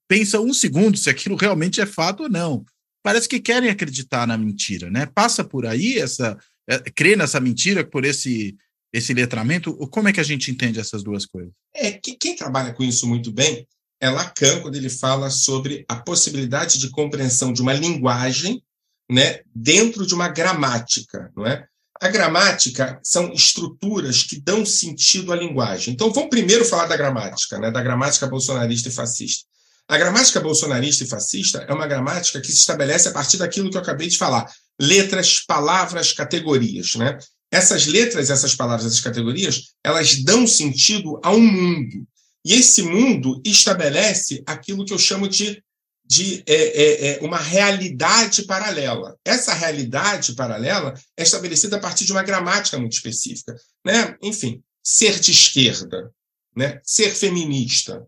pensa 0.07 0.39
um 0.39 0.53
segundo 0.53 0.97
se 0.97 1.09
aquilo 1.09 1.35
realmente 1.35 1.81
é 1.81 1.85
fato 1.85 2.23
ou 2.23 2.29
não. 2.29 2.63
Parece 3.03 3.27
que 3.27 3.39
querem 3.39 3.69
acreditar 3.69 4.27
na 4.27 4.37
mentira, 4.37 4.89
né? 4.91 5.05
Passa 5.05 5.43
por 5.43 5.65
aí 5.65 5.97
essa. 5.97 6.37
É, 6.69 7.15
nessa 7.15 7.39
mentira 7.39 7.83
por 7.83 8.05
esse 8.05 8.55
esse 8.93 9.13
letramento? 9.13 9.75
Como 9.87 10.07
é 10.07 10.13
que 10.13 10.19
a 10.19 10.23
gente 10.23 10.51
entende 10.51 10.79
essas 10.79 11.03
duas 11.03 11.25
coisas? 11.25 11.51
É, 11.73 11.91
quem 11.93 12.35
trabalha 12.35 12.73
com 12.73 12.83
isso 12.83 13.07
muito 13.07 13.31
bem 13.31 13.65
é 14.01 14.09
Lacan, 14.09 14.61
quando 14.61 14.75
ele 14.75 14.89
fala 14.89 15.29
sobre 15.29 15.85
a 15.87 15.95
possibilidade 15.95 16.79
de 16.79 16.89
compreensão 16.89 17.53
de 17.53 17.61
uma 17.61 17.71
linguagem 17.71 18.61
né, 19.09 19.41
dentro 19.53 20.07
de 20.07 20.15
uma 20.15 20.27
gramática. 20.27 21.31
Não 21.37 21.45
é? 21.45 21.65
A 22.01 22.07
gramática 22.07 22.99
são 23.03 23.31
estruturas 23.31 24.23
que 24.23 24.41
dão 24.41 24.65
sentido 24.65 25.31
à 25.31 25.35
linguagem. 25.35 25.93
Então, 25.93 26.11
vamos 26.11 26.31
primeiro 26.31 26.65
falar 26.65 26.87
da 26.87 26.97
gramática, 26.97 27.59
né, 27.59 27.69
da 27.69 27.83
gramática 27.83 28.25
bolsonarista 28.25 28.89
e 28.89 28.91
fascista. 28.91 29.45
A 29.87 29.97
gramática 29.97 30.39
bolsonarista 30.39 31.03
e 31.03 31.07
fascista 31.07 31.65
é 31.67 31.73
uma 31.73 31.85
gramática 31.85 32.41
que 32.41 32.47
se 32.47 32.57
estabelece 32.57 33.09
a 33.09 33.11
partir 33.11 33.37
daquilo 33.37 33.69
que 33.69 33.77
eu 33.77 33.81
acabei 33.81 34.07
de 34.07 34.17
falar: 34.17 34.49
letras, 34.81 35.43
palavras, 35.45 36.11
categorias. 36.11 36.95
Né? 36.95 37.19
Essas 37.51 37.85
letras, 37.85 38.29
essas 38.29 38.55
palavras, 38.55 38.85
essas 38.85 39.01
categorias, 39.01 39.73
elas 39.83 40.23
dão 40.23 40.47
sentido 40.47 41.19
a 41.23 41.31
um 41.31 41.41
mundo. 41.41 42.07
E 42.43 42.53
esse 42.53 42.81
mundo 42.81 43.41
estabelece 43.45 44.43
aquilo 44.45 44.85
que 44.85 44.93
eu 44.93 44.97
chamo 44.97 45.27
de, 45.27 45.63
de 46.05 46.43
é, 46.47 46.55
é, 46.55 47.07
é, 47.07 47.19
uma 47.21 47.37
realidade 47.37 48.43
paralela. 48.43 49.17
Essa 49.23 49.53
realidade 49.53 50.33
paralela 50.33 50.93
é 51.15 51.23
estabelecida 51.23 51.77
a 51.77 51.79
partir 51.79 52.05
de 52.05 52.11
uma 52.11 52.23
gramática 52.23 52.79
muito 52.79 52.93
específica. 52.93 53.55
Né? 53.85 54.17
Enfim, 54.21 54.61
ser 54.83 55.19
de 55.19 55.31
esquerda, 55.31 56.11
né? 56.55 56.81
ser 56.83 57.11
feminista, 57.11 58.05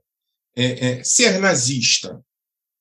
é, 0.56 0.88
é, 0.88 1.04
ser 1.04 1.40
nazista, 1.40 2.20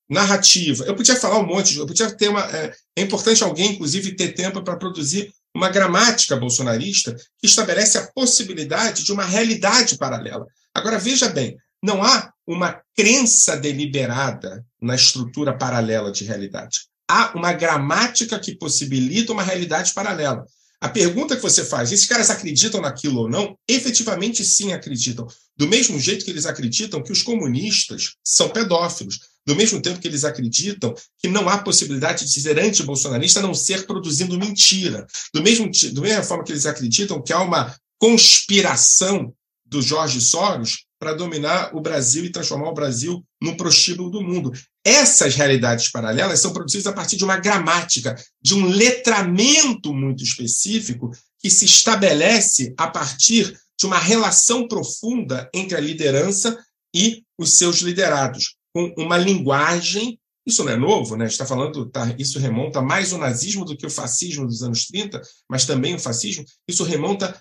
narrativa. 0.09 0.85
Eu 0.85 0.95
podia 0.95 1.17
falar 1.17 1.39
um 1.39 1.47
monte, 1.47 1.77
eu 1.77 1.87
podia 1.87 2.11
ter 2.15 2.29
uma. 2.29 2.45
É, 2.55 2.75
é 2.97 3.03
importante 3.03 3.43
alguém, 3.43 3.73
inclusive, 3.73 4.15
ter 4.15 4.33
tempo 4.33 4.63
para 4.63 4.77
produzir 4.77 5.33
uma 5.55 5.69
gramática 5.69 6.37
bolsonarista 6.37 7.15
que 7.39 7.47
estabelece 7.47 7.99
a 7.99 8.07
possibilidade 8.13 9.05
de 9.05 9.13
uma 9.13 9.25
realidade 9.25 9.97
paralela. 9.99 10.47
Agora, 10.75 10.99
veja 10.99 11.29
bem, 11.29 11.57
não 11.83 12.03
há 12.03 12.33
uma 12.47 12.81
crença 12.97 13.57
deliberada 13.57 14.65
na 14.81 14.95
estrutura 14.95 15.57
paralela 15.57 16.13
de 16.13 16.25
realidade. 16.25 16.81
Há 17.09 17.37
uma 17.37 17.53
gramática 17.53 18.39
que 18.39 18.57
possibilita 18.57 19.33
uma 19.33 19.43
realidade 19.43 19.93
paralela. 19.93 20.45
A 20.81 20.89
pergunta 20.89 21.37
que 21.37 21.43
você 21.43 21.65
faz, 21.65 21.93
esses 21.93 22.07
caras 22.07 22.29
acreditam 22.29 22.81
naquilo 22.81 23.21
ou 23.21 23.31
não? 23.31 23.57
Efetivamente, 23.69 24.45
sim, 24.45 24.73
acreditam. 24.73 25.27
Do 25.57 25.69
mesmo 25.69 25.99
jeito 26.01 26.25
que 26.25 26.31
eles 26.31 26.47
acreditam 26.47 27.03
que 27.03 27.13
os 27.13 27.23
comunistas 27.23 28.15
são 28.25 28.49
pedófilos. 28.49 29.21
Do 29.47 29.55
mesmo 29.55 29.81
tempo 29.81 30.01
que 30.01 30.09
eles 30.09 30.25
acreditam 30.25 30.95
que 31.19 31.29
não 31.29 31.49
há 31.49 31.59
possibilidade 31.59 32.25
de 32.25 32.41
ser 32.41 32.59
anti-bolsonarista 32.59 33.41
não 33.41 33.55
ser 33.55 33.87
produzindo 33.87 34.39
mentira. 34.39 35.07
Do 35.33 35.43
mesmo, 35.43 35.71
da 35.93 36.01
mesma 36.01 36.23
forma 36.25 36.45
que 36.45 36.53
eles 36.53 36.67
acreditam 36.67 37.23
que 37.23 37.33
há 37.33 37.41
uma 37.41 37.75
conspiração 37.97 39.33
do 39.73 39.81
Jorge 39.81 40.21
Soros 40.21 40.85
para 41.01 41.15
dominar 41.15 41.75
o 41.75 41.81
Brasil 41.81 42.25
e 42.25 42.31
transformar 42.31 42.69
o 42.69 42.75
Brasil 42.75 43.25
no 43.43 43.57
prostíbulo 43.57 44.11
do 44.11 44.21
mundo. 44.21 44.53
Essas 44.85 45.35
realidades 45.35 45.91
paralelas 45.91 46.39
são 46.39 46.53
produzidas 46.53 46.87
a 46.87 46.93
partir 46.93 47.17
de 47.17 47.25
uma 47.25 47.39
gramática, 47.39 48.15
de 48.41 48.55
um 48.55 48.67
letramento 48.67 49.93
muito 49.95 50.23
específico 50.23 51.11
que 51.41 51.51
se 51.51 51.65
estabelece 51.65 52.75
a 52.77 52.87
partir 52.87 53.59
de 53.77 53.87
uma 53.87 53.99
relação 53.99 54.69
profunda 54.69 55.49
entre 55.53 55.77
a 55.77 55.81
liderança 55.81 56.57
e 56.95 57.25
os 57.39 57.57
seus 57.57 57.79
liderados, 57.79 58.57
com 58.73 58.93
uma 58.99 59.17
linguagem. 59.17 60.21
Isso 60.47 60.63
não 60.63 60.73
é 60.73 60.77
novo, 60.77 61.17
né? 61.17 61.27
Está 61.27 61.47
falando, 61.47 61.89
tá, 61.89 62.15
isso 62.19 62.39
remonta 62.39 62.83
mais 62.83 63.13
ao 63.13 63.19
nazismo 63.19 63.65
do 63.65 63.77
que 63.77 63.87
o 63.87 63.91
fascismo 63.91 64.47
dos 64.47 64.63
anos 64.63 64.87
30, 64.87 65.21
mas 65.49 65.65
também 65.65 65.95
o 65.95 65.99
fascismo. 65.99 66.45
Isso 66.69 66.85
remonta 66.85 67.41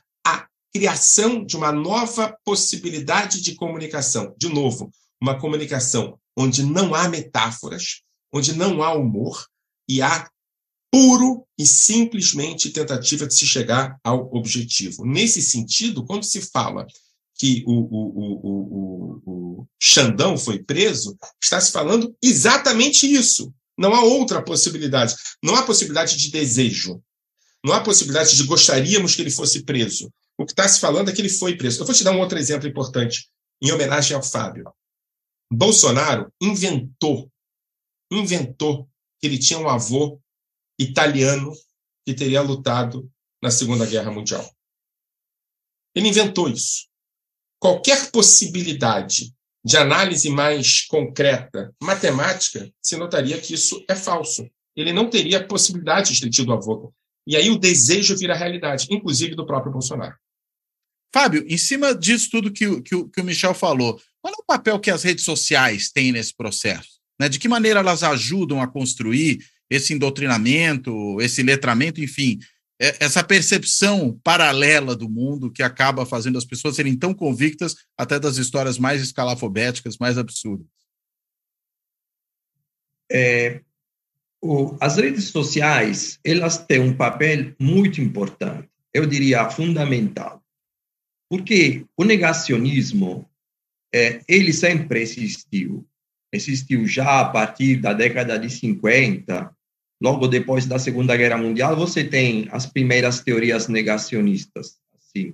criação 0.73 1.45
de 1.45 1.57
uma 1.57 1.71
nova 1.71 2.35
possibilidade 2.43 3.41
de 3.41 3.55
comunicação. 3.55 4.33
De 4.37 4.49
novo, 4.49 4.91
uma 5.21 5.39
comunicação 5.39 6.17
onde 6.37 6.63
não 6.63 6.95
há 6.95 7.07
metáforas, 7.09 8.01
onde 8.33 8.53
não 8.53 8.81
há 8.81 8.93
humor 8.93 9.45
e 9.87 10.01
há 10.01 10.29
puro 10.91 11.45
e 11.57 11.65
simplesmente 11.65 12.71
tentativa 12.71 13.25
de 13.25 13.35
se 13.35 13.45
chegar 13.45 13.97
ao 14.03 14.33
objetivo. 14.33 15.05
Nesse 15.05 15.41
sentido, 15.41 16.05
quando 16.05 16.23
se 16.23 16.41
fala 16.41 16.85
que 17.35 17.63
o, 17.65 17.73
o, 17.73 18.41
o, 18.43 19.21
o, 19.25 19.67
Xandão 19.81 20.37
foi 20.37 20.61
preso, 20.63 21.17
está 21.41 21.59
se 21.59 21.71
falando 21.71 22.15
exatamente 22.21 23.11
isso. 23.11 23.53
Não 23.77 23.95
há 23.95 24.03
outra 24.03 24.43
possibilidade. 24.43 25.15
Não 25.41 25.55
há 25.55 25.63
possibilidade 25.63 26.17
de 26.17 26.29
desejo. 26.29 27.01
Não 27.63 27.73
há 27.73 27.79
possibilidade 27.79 28.35
de 28.35 28.43
gostaríamos 28.43 29.15
que 29.15 29.21
ele 29.21 29.31
fosse 29.31 29.63
preso. 29.63 30.11
O 30.41 30.45
que 30.45 30.53
está 30.53 30.67
se 30.67 30.79
falando 30.79 31.09
é 31.09 31.13
que 31.13 31.21
ele 31.21 31.29
foi 31.29 31.55
preso. 31.55 31.79
Eu 31.79 31.85
vou 31.85 31.93
te 31.93 32.03
dar 32.03 32.13
um 32.13 32.19
outro 32.19 32.35
exemplo 32.35 32.67
importante, 32.67 33.29
em 33.61 33.71
homenagem 33.71 34.15
ao 34.17 34.23
Fábio. 34.23 34.73
Bolsonaro 35.53 36.33
inventou, 36.41 37.31
inventou 38.11 38.89
que 39.19 39.27
ele 39.27 39.37
tinha 39.37 39.59
um 39.59 39.69
avô 39.69 40.19
italiano 40.79 41.53
que 42.03 42.15
teria 42.15 42.41
lutado 42.41 43.07
na 43.39 43.51
Segunda 43.51 43.85
Guerra 43.85 44.09
Mundial. 44.09 44.43
Ele 45.93 46.07
inventou 46.07 46.49
isso. 46.49 46.87
Qualquer 47.59 48.09
possibilidade 48.09 49.35
de 49.63 49.77
análise 49.77 50.27
mais 50.27 50.81
concreta, 50.87 51.71
matemática, 51.79 52.73
se 52.81 52.97
notaria 52.97 53.39
que 53.39 53.53
isso 53.53 53.85
é 53.87 53.95
falso. 53.95 54.49
Ele 54.75 54.91
não 54.91 55.07
teria 55.07 55.45
possibilidade 55.45 56.13
de 56.13 56.21
ter 56.21 56.31
tido 56.31 56.51
avô. 56.51 56.91
E 57.27 57.35
aí 57.35 57.51
o 57.51 57.59
desejo 57.59 58.17
vira 58.17 58.35
realidade, 58.35 58.87
inclusive 58.89 59.35
do 59.35 59.45
próprio 59.45 59.71
Bolsonaro. 59.71 60.15
Fábio, 61.13 61.45
em 61.47 61.57
cima 61.57 61.93
disso 61.93 62.29
tudo 62.31 62.51
que, 62.51 62.67
o, 62.67 62.81
que, 62.81 63.03
que 63.09 63.21
o 63.21 63.23
Michel 63.23 63.53
falou, 63.53 63.99
qual 64.21 64.33
é 64.33 64.37
o 64.41 64.45
papel 64.45 64.79
que 64.79 64.91
as 64.91 65.03
redes 65.03 65.25
sociais 65.25 65.91
têm 65.91 66.11
nesse 66.11 66.35
processo? 66.35 66.99
Né? 67.19 67.27
De 67.27 67.37
que 67.37 67.49
maneira 67.49 67.79
elas 67.79 68.03
ajudam 68.03 68.61
a 68.61 68.67
construir 68.67 69.39
esse 69.69 69.93
indotrinamento, 69.93 71.19
esse 71.21 71.41
letramento, 71.43 72.01
enfim, 72.01 72.39
é, 72.81 72.97
essa 72.99 73.23
percepção 73.23 74.19
paralela 74.23 74.95
do 74.95 75.07
mundo 75.07 75.51
que 75.51 75.61
acaba 75.61 76.05
fazendo 76.05 76.37
as 76.37 76.45
pessoas 76.45 76.75
serem 76.75 76.97
tão 76.97 77.13
convictas 77.13 77.75
até 77.97 78.19
das 78.19 78.37
histórias 78.37 78.77
mais 78.77 79.01
escalafobéticas, 79.01 79.97
mais 79.99 80.17
absurdas? 80.17 80.67
É, 83.11 83.61
o, 84.41 84.75
as 84.79 84.97
redes 84.97 85.25
sociais, 85.25 86.19
elas 86.23 86.57
têm 86.57 86.79
um 86.79 86.95
papel 86.95 87.53
muito 87.59 88.01
importante, 88.01 88.67
eu 88.93 89.05
diria 89.05 89.49
fundamental. 89.49 90.40
Porque 91.31 91.85
o 91.95 92.03
negacionismo, 92.03 93.25
é, 93.95 94.19
ele 94.27 94.51
sempre 94.51 94.99
existiu. 94.99 95.87
Existiu 96.29 96.85
já 96.85 97.21
a 97.21 97.29
partir 97.29 97.77
da 97.77 97.93
década 97.93 98.37
de 98.37 98.49
50, 98.49 99.49
logo 100.03 100.27
depois 100.27 100.65
da 100.65 100.77
Segunda 100.77 101.15
Guerra 101.15 101.37
Mundial, 101.37 101.73
você 101.73 102.03
tem 102.03 102.49
as 102.51 102.65
primeiras 102.65 103.21
teorias 103.21 103.69
negacionistas. 103.69 104.77
Assim. 104.93 105.33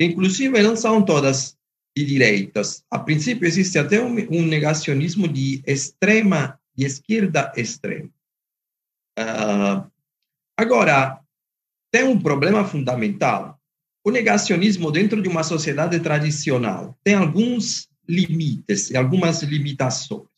Inclusive, 0.00 0.60
não 0.62 0.74
são 0.74 1.00
todas 1.00 1.56
de 1.96 2.04
direitas. 2.04 2.82
A 2.90 2.98
princípio, 2.98 3.46
existe 3.46 3.78
até 3.78 4.02
um, 4.02 4.16
um 4.28 4.44
negacionismo 4.44 5.28
de 5.28 5.62
extrema, 5.64 6.58
de 6.74 6.86
esquerda 6.86 7.52
extrema. 7.56 8.10
Uh, 9.16 9.88
agora, 10.58 11.20
tem 11.92 12.02
um 12.02 12.18
problema 12.18 12.64
fundamental 12.64 13.56
o 14.06 14.10
negacionismo 14.12 14.92
dentro 14.92 15.20
de 15.20 15.28
uma 15.28 15.42
sociedade 15.42 15.98
tradicional 15.98 16.96
tem 17.02 17.14
alguns 17.14 17.88
limites 18.08 18.88
e 18.88 18.96
algumas 18.96 19.42
limitações. 19.42 20.28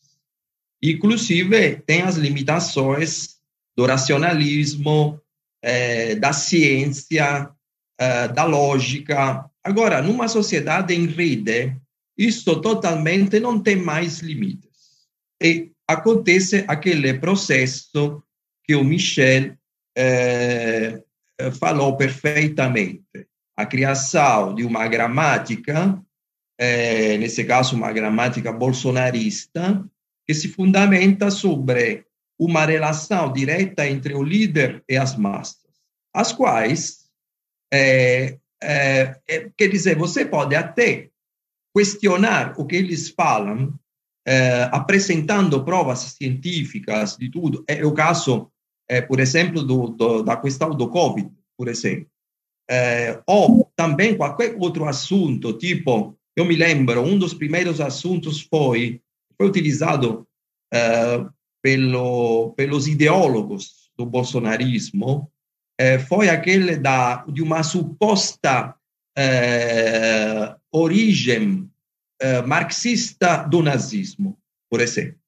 Inclusive, 0.81 1.75
tem 1.85 2.01
as 2.01 2.15
limitações 2.15 3.35
do 3.77 3.85
racionalismo, 3.85 5.21
eh, 5.61 6.15
da 6.15 6.33
ciência, 6.33 7.51
eh, 7.99 8.27
da 8.29 8.43
lógica. 8.43 9.45
Agora, 9.63 10.01
numa 10.01 10.27
sociedade 10.27 10.95
em 10.95 11.05
rede, 11.05 11.77
isso 12.17 12.59
totalmente 12.61 13.39
não 13.39 13.61
tem 13.61 13.75
mais 13.75 14.19
limites. 14.19 14.79
E 15.39 15.69
acontece 15.87 16.65
aquele 16.67 17.19
processo 17.19 18.23
que 18.63 18.73
o 18.73 18.83
Michel 18.83 19.55
eh, 19.95 21.03
falou 21.59 21.95
perfeitamente. 21.95 23.28
A 23.59 23.65
criação 23.65 24.55
de 24.55 24.63
uma 24.63 24.87
gramática, 24.87 26.01
eh, 26.57 27.17
nesse 27.17 27.43
caso 27.43 27.75
uma 27.75 27.91
gramática 27.91 28.53
bolsonarista, 28.53 29.85
que 30.25 30.33
se 30.33 30.47
fundamenta 30.47 31.29
sobre 31.29 32.05
uma 32.39 32.65
relação 32.65 33.33
direta 33.33 33.85
entre 33.85 34.13
o 34.13 34.23
líder 34.23 34.81
e 34.87 34.95
as 34.95 35.17
massas, 35.17 35.73
as 36.15 36.31
quais, 36.31 37.09
é, 37.69 38.37
é, 38.63 39.19
é, 39.27 39.49
quer 39.57 39.67
dizer, 39.67 39.97
você 39.97 40.25
pode 40.25 40.55
até 40.55 41.09
questionar 41.75 42.53
o 42.57 42.65
que 42.65 42.77
eles 42.77 43.09
falam, 43.09 43.77
é, 44.25 44.69
apresentando 44.71 45.65
provas 45.65 45.99
científicas 46.17 47.17
de 47.17 47.29
tudo. 47.29 47.65
É 47.67 47.85
o 47.85 47.93
caso, 47.93 48.49
é, 48.87 49.01
por 49.01 49.19
exemplo, 49.19 49.61
do, 49.63 49.87
do, 49.87 50.23
da 50.23 50.37
questão 50.37 50.69
do 50.69 50.87
Covid, 50.87 51.29
por 51.57 51.67
exemplo. 51.67 52.07
É, 52.69 53.19
ou 53.25 53.71
também 53.75 54.15
qualquer 54.15 54.55
outro 54.59 54.85
assunto, 54.85 55.53
tipo, 55.53 56.15
eu 56.35 56.45
me 56.45 56.55
lembro, 56.55 57.01
um 57.01 57.17
dos 57.17 57.33
primeiros 57.33 57.81
assuntos 57.81 58.41
foi 58.41 59.01
foi 59.35 59.47
utilizado 59.47 60.27
uh, 60.73 61.29
pelo, 61.63 62.51
pelos 62.57 62.89
ideólogos 62.89 63.89
do 63.97 64.05
bolsonarismo, 64.05 65.31
uh, 65.81 65.99
foi 66.07 66.27
aquele 66.27 66.75
da, 66.75 67.23
de 67.25 67.41
uma 67.41 67.63
suposta 67.63 68.75
origem 70.71 71.69
marxista 72.47 73.43
do 73.43 73.61
nazismo, 73.61 74.37
por 74.69 74.79
exemplo. 74.79 75.19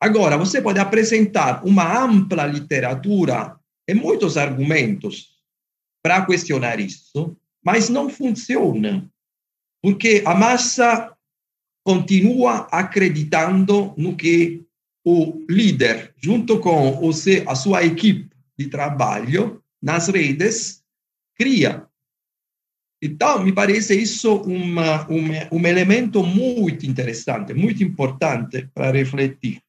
Agora, 0.00 0.38
você 0.38 0.62
pode 0.62 0.78
apresentar 0.78 1.62
uma 1.62 2.02
ampla 2.02 2.46
literatura 2.46 3.54
e 3.86 3.92
muitos 3.92 4.38
argumentos 4.38 5.35
para 6.06 6.24
questionar 6.24 6.78
isso, 6.78 7.36
mas 7.64 7.88
não 7.88 8.08
funciona, 8.08 9.10
porque 9.82 10.22
a 10.24 10.36
massa 10.36 11.12
continua 11.84 12.68
acreditando 12.70 13.92
no 13.96 14.14
que 14.14 14.64
o 15.04 15.44
líder, 15.50 16.14
junto 16.16 16.60
com 16.60 17.10
a 17.48 17.54
sua 17.56 17.84
equipe 17.84 18.30
de 18.56 18.68
trabalho 18.68 19.60
nas 19.82 20.06
redes, 20.06 20.80
cria. 21.34 21.84
Então, 23.02 23.42
me 23.42 23.52
parece 23.52 24.00
isso 24.00 24.36
uma, 24.42 25.08
uma, 25.08 25.48
um 25.50 25.66
elemento 25.66 26.22
muito 26.22 26.86
interessante, 26.86 27.52
muito 27.52 27.82
importante 27.82 28.70
para 28.72 28.92
refletir. 28.92 29.60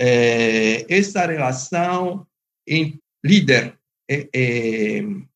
É, 0.00 0.86
essa 0.88 1.26
relação 1.26 2.26
entre 2.66 2.98
líder 3.22 3.78
e, 4.08 4.30
e, 4.34 5.02
e 5.02 5.28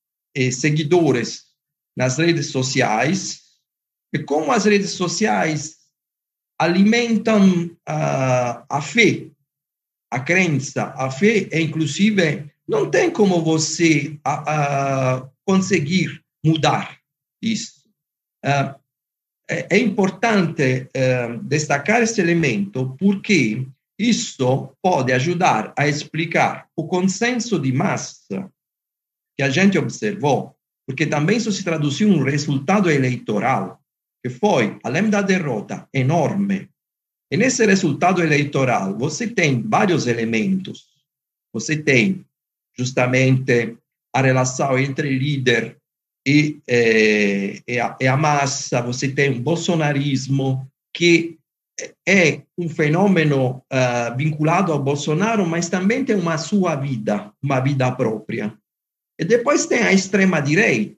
seguidores 0.51 1.45
nas 1.97 2.19
redes 2.19 2.47
sociais, 2.47 3.43
e 4.13 4.19
como 4.19 4.53
as 4.53 4.65
redes 4.65 4.91
sociais 4.91 5.83
alimentam 6.59 7.65
uh, 7.67 8.65
a 8.69 8.81
fé, 8.81 9.29
a 10.11 10.21
crença. 10.21 10.95
A 10.97 11.11
fé 11.11 11.49
é, 11.51 11.61
inclusive, 11.61 12.51
não 12.69 12.89
tem 12.91 13.11
como 13.11 13.43
você 13.43 14.19
uh, 14.27 15.25
uh, 15.25 15.31
conseguir 15.45 16.23
mudar 16.45 16.99
isso. 17.43 17.83
É, 18.45 18.75
é, 19.49 19.79
importante 19.79 20.89
destacar 21.43 22.03
esse 22.03 22.21
elemento 22.21 22.97
porque 22.99 23.67
isso 23.99 24.75
pode 24.83 25.13
ajudar 25.13 25.73
a 25.77 25.87
explicar 25.87 26.69
o 26.75 26.87
consenso 26.87 27.59
de 27.59 27.71
massa 27.73 28.51
que 29.37 29.43
a 29.43 29.51
gente 29.51 29.79
observou, 29.79 30.55
porque 30.87 31.07
também 31.07 31.37
isso 31.37 31.53
se 31.53 31.65
traduziu 31.65 32.09
em 32.09 32.21
um 32.21 32.25
resultado 32.25 32.91
eleitoral 32.91 33.81
que 34.23 34.31
foi, 34.31 34.79
além 34.85 35.11
da 35.11 35.21
derrota 35.21 35.89
enorme, 35.93 36.69
e 37.33 37.37
nesse 37.37 37.65
resultado 37.65 38.23
eleitoral, 38.23 38.97
você 38.97 39.27
tem 39.27 39.63
vários 39.63 40.07
elementos. 40.07 40.89
Você 41.53 41.77
tem 41.77 42.27
justamente 42.77 43.75
a 44.15 44.21
relação 44.21 44.79
entre 44.79 45.19
líder 45.19 45.79
e, 46.29 46.61
eh, 46.69 47.63
e, 47.67 47.81
a, 47.81 47.97
e 47.99 48.07
a 48.07 48.19
massa, 48.19 48.83
você 48.83 49.09
tem 49.09 49.31
o 49.31 49.41
bolsonarismo, 49.41 50.71
que 50.95 51.39
é 52.07 52.43
um 52.59 52.69
fenômeno 52.69 53.63
uh, 53.73 54.17
vinculado 54.17 54.71
ao 54.71 54.83
Bolsonaro, 54.83 55.47
mas 55.47 55.71
também 55.71 56.05
tem 56.05 56.17
uma 56.17 56.37
sua 56.37 56.77
vida, 56.77 57.33
uma 57.43 57.61
vida 57.61 57.91
própria. 57.93 58.57
E 59.23 59.25
depois 59.25 59.67
tem 59.67 59.79
a 59.85 59.93
extrema-direita, 59.93 60.97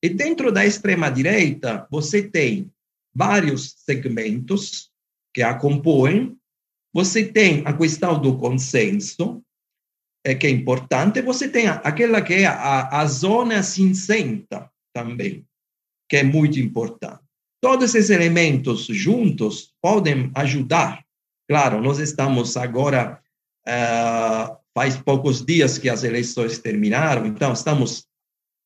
e 0.00 0.08
dentro 0.08 0.52
da 0.52 0.64
extrema-direita, 0.64 1.88
você 1.90 2.22
tem 2.22 2.70
vários 3.12 3.74
segmentos 3.78 4.92
que 5.34 5.42
a 5.42 5.54
compõem. 5.54 6.38
Você 6.92 7.24
tem 7.24 7.64
a 7.66 7.72
questão 7.72 8.20
do 8.20 8.38
consenso, 8.38 9.42
é, 10.24 10.36
que 10.36 10.46
é 10.46 10.50
importante. 10.50 11.20
Você 11.22 11.48
tem 11.48 11.66
aquela 11.66 12.22
que 12.22 12.34
é 12.34 12.46
a, 12.46 13.00
a 13.00 13.06
zona 13.06 13.60
cinzenta 13.64 14.70
também, 14.94 15.44
que 16.08 16.18
é 16.18 16.22
muito 16.22 16.60
importante. 16.60 17.24
Todos 17.60 17.92
esses 17.92 18.08
elementos 18.08 18.86
juntos 18.86 19.74
podem 19.82 20.30
ajudar. 20.36 21.04
Claro, 21.48 21.82
nós 21.82 21.98
estamos 21.98 22.56
agora, 22.56 23.20
uh, 23.66 24.56
faz 24.74 24.96
poucos 24.96 25.44
dias 25.44 25.78
que 25.78 25.88
as 25.88 26.02
eleições 26.02 26.58
terminaram, 26.58 27.26
então 27.26 27.52
estamos 27.52 28.06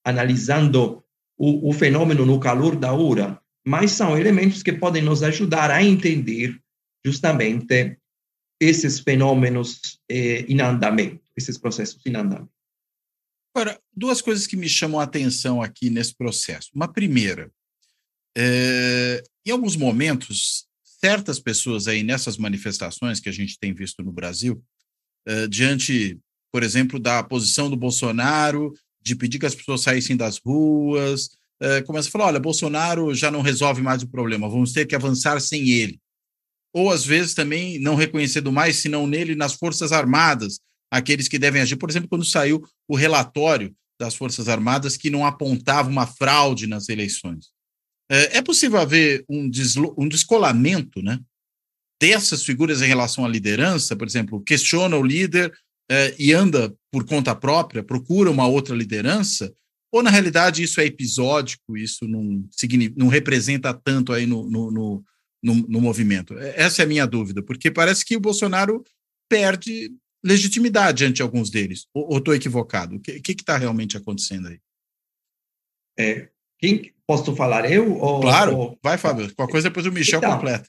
analisando 0.04 1.04
o, 1.36 1.68
o 1.68 1.72
fenômeno 1.72 2.24
no 2.24 2.40
calor 2.40 2.74
da 2.74 2.92
hora, 2.92 3.40
mas 3.66 3.92
são 3.92 4.16
elementos 4.16 4.62
que 4.62 4.72
podem 4.72 5.02
nos 5.02 5.22
ajudar 5.22 5.70
a 5.70 5.82
entender 5.82 6.58
justamente 7.04 7.98
esses 8.60 8.98
fenômenos 8.98 10.00
eh, 10.10 10.44
em 10.48 10.60
andamento, 10.60 11.22
esses 11.36 11.58
processos 11.58 12.04
em 12.06 12.16
andamento. 12.16 12.50
Agora, 13.54 13.80
duas 13.94 14.20
coisas 14.20 14.46
que 14.46 14.56
me 14.56 14.68
chamam 14.68 15.00
a 15.00 15.04
atenção 15.04 15.60
aqui 15.62 15.90
nesse 15.90 16.14
processo. 16.14 16.70
Uma 16.74 16.90
primeira, 16.90 17.52
é, 18.36 19.22
em 19.44 19.50
alguns 19.50 19.76
momentos, 19.76 20.66
certas 20.84 21.38
pessoas 21.38 21.88
aí 21.88 22.02
nessas 22.02 22.36
manifestações 22.36 23.20
que 23.20 23.28
a 23.28 23.32
gente 23.32 23.58
tem 23.58 23.72
visto 23.72 24.02
no 24.02 24.12
Brasil, 24.12 24.62
é, 25.28 25.46
diante, 25.46 26.18
por 26.50 26.62
exemplo, 26.62 26.98
da 26.98 27.22
posição 27.22 27.68
do 27.68 27.76
Bolsonaro 27.76 28.72
de 29.02 29.14
pedir 29.14 29.38
que 29.38 29.46
as 29.46 29.54
pessoas 29.54 29.82
saíssem 29.82 30.16
das 30.16 30.38
ruas, 30.38 31.28
é, 31.60 31.82
começa 31.82 32.08
a 32.08 32.10
falar: 32.10 32.26
olha, 32.26 32.40
Bolsonaro 32.40 33.14
já 33.14 33.30
não 33.30 33.42
resolve 33.42 33.82
mais 33.82 34.02
o 34.02 34.08
problema, 34.08 34.48
vamos 34.48 34.72
ter 34.72 34.86
que 34.86 34.96
avançar 34.96 35.38
sem 35.40 35.68
ele. 35.68 36.00
Ou 36.72 36.90
às 36.90 37.04
vezes 37.04 37.34
também 37.34 37.78
não 37.78 37.94
reconhecendo 37.94 38.50
mais, 38.50 38.76
senão 38.76 39.06
nele, 39.06 39.34
nas 39.34 39.54
Forças 39.54 39.92
Armadas, 39.92 40.60
aqueles 40.90 41.28
que 41.28 41.38
devem 41.38 41.60
agir. 41.60 41.76
Por 41.76 41.90
exemplo, 41.90 42.08
quando 42.08 42.24
saiu 42.24 42.62
o 42.86 42.96
relatório 42.96 43.74
das 44.00 44.14
Forças 44.14 44.48
Armadas 44.48 44.96
que 44.96 45.10
não 45.10 45.26
apontava 45.26 45.90
uma 45.90 46.06
fraude 46.06 46.66
nas 46.66 46.88
eleições. 46.88 47.50
É, 48.10 48.38
é 48.38 48.42
possível 48.42 48.78
haver 48.78 49.24
um, 49.28 49.50
um 49.98 50.08
descolamento 50.08 51.02
né, 51.02 51.18
dessas 52.00 52.44
figuras 52.44 52.82
em 52.82 52.86
relação 52.86 53.24
à 53.24 53.28
liderança? 53.28 53.96
Por 53.96 54.06
exemplo, 54.06 54.42
questiona 54.42 54.96
o 54.96 55.02
líder 55.02 55.52
é, 55.90 56.14
e 56.18 56.32
anda 56.32 56.74
por 56.90 57.04
conta 57.04 57.34
própria, 57.34 57.82
procura 57.82 58.30
uma 58.30 58.46
outra 58.46 58.74
liderança? 58.74 59.52
Ou, 59.90 60.02
na 60.02 60.10
realidade, 60.10 60.62
isso 60.62 60.80
é 60.80 60.84
episódico, 60.84 61.76
isso 61.76 62.06
não, 62.06 62.44
não 62.96 63.08
representa 63.08 63.72
tanto 63.72 64.12
aí 64.12 64.26
no, 64.26 64.48
no, 64.48 64.70
no, 64.70 65.04
no, 65.42 65.54
no 65.54 65.80
movimento? 65.80 66.36
Essa 66.38 66.82
é 66.82 66.84
a 66.84 66.88
minha 66.88 67.06
dúvida, 67.06 67.42
porque 67.42 67.70
parece 67.70 68.04
que 68.04 68.16
o 68.16 68.20
Bolsonaro 68.20 68.84
perde 69.30 69.90
legitimidade 70.22 71.04
ante 71.04 71.22
alguns 71.22 71.50
deles. 71.50 71.86
Ou 71.94 72.18
estou 72.18 72.34
equivocado? 72.34 72.96
O 72.96 73.00
que 73.00 73.32
está 73.32 73.56
realmente 73.56 73.96
acontecendo 73.96 74.48
aí? 74.48 74.60
É, 75.98 76.28
quem 76.58 76.92
posso 77.06 77.34
falar 77.34 77.70
eu? 77.70 77.96
Ou, 77.96 78.20
claro, 78.20 78.56
ou... 78.56 78.78
vai, 78.82 78.98
Fábio. 78.98 79.34
Qualquer 79.34 79.52
coisa 79.52 79.68
depois 79.70 79.86
o 79.86 79.92
Michel 79.92 80.18
então, 80.18 80.32
completa. 80.32 80.68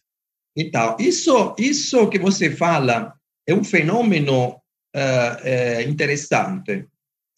Então, 0.60 0.98
isso, 1.00 1.56
isso 1.58 2.10
que 2.10 2.20
você 2.20 2.52
fala 2.52 3.14
é 3.48 3.54
um 3.54 3.64
fenômeno 3.64 4.50
uh, 4.50 5.80
uh, 5.80 5.90
interessante 5.90 6.86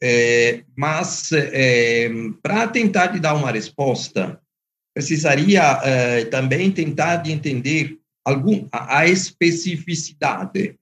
É, 0.04 0.64
mas, 0.76 1.32
é, 1.32 2.10
para 2.42 2.68
tentar 2.68 3.20
dar 3.20 3.36
uma 3.36 3.52
resposta, 3.52 4.42
precisaria 4.96 5.62
é, 5.84 6.26
também 6.26 6.72
tentar 6.72 7.18
de 7.18 7.32
entender 7.32 8.00
algum, 8.26 8.68
a, 8.72 9.02
a 9.02 9.08
especificidade 9.08 10.76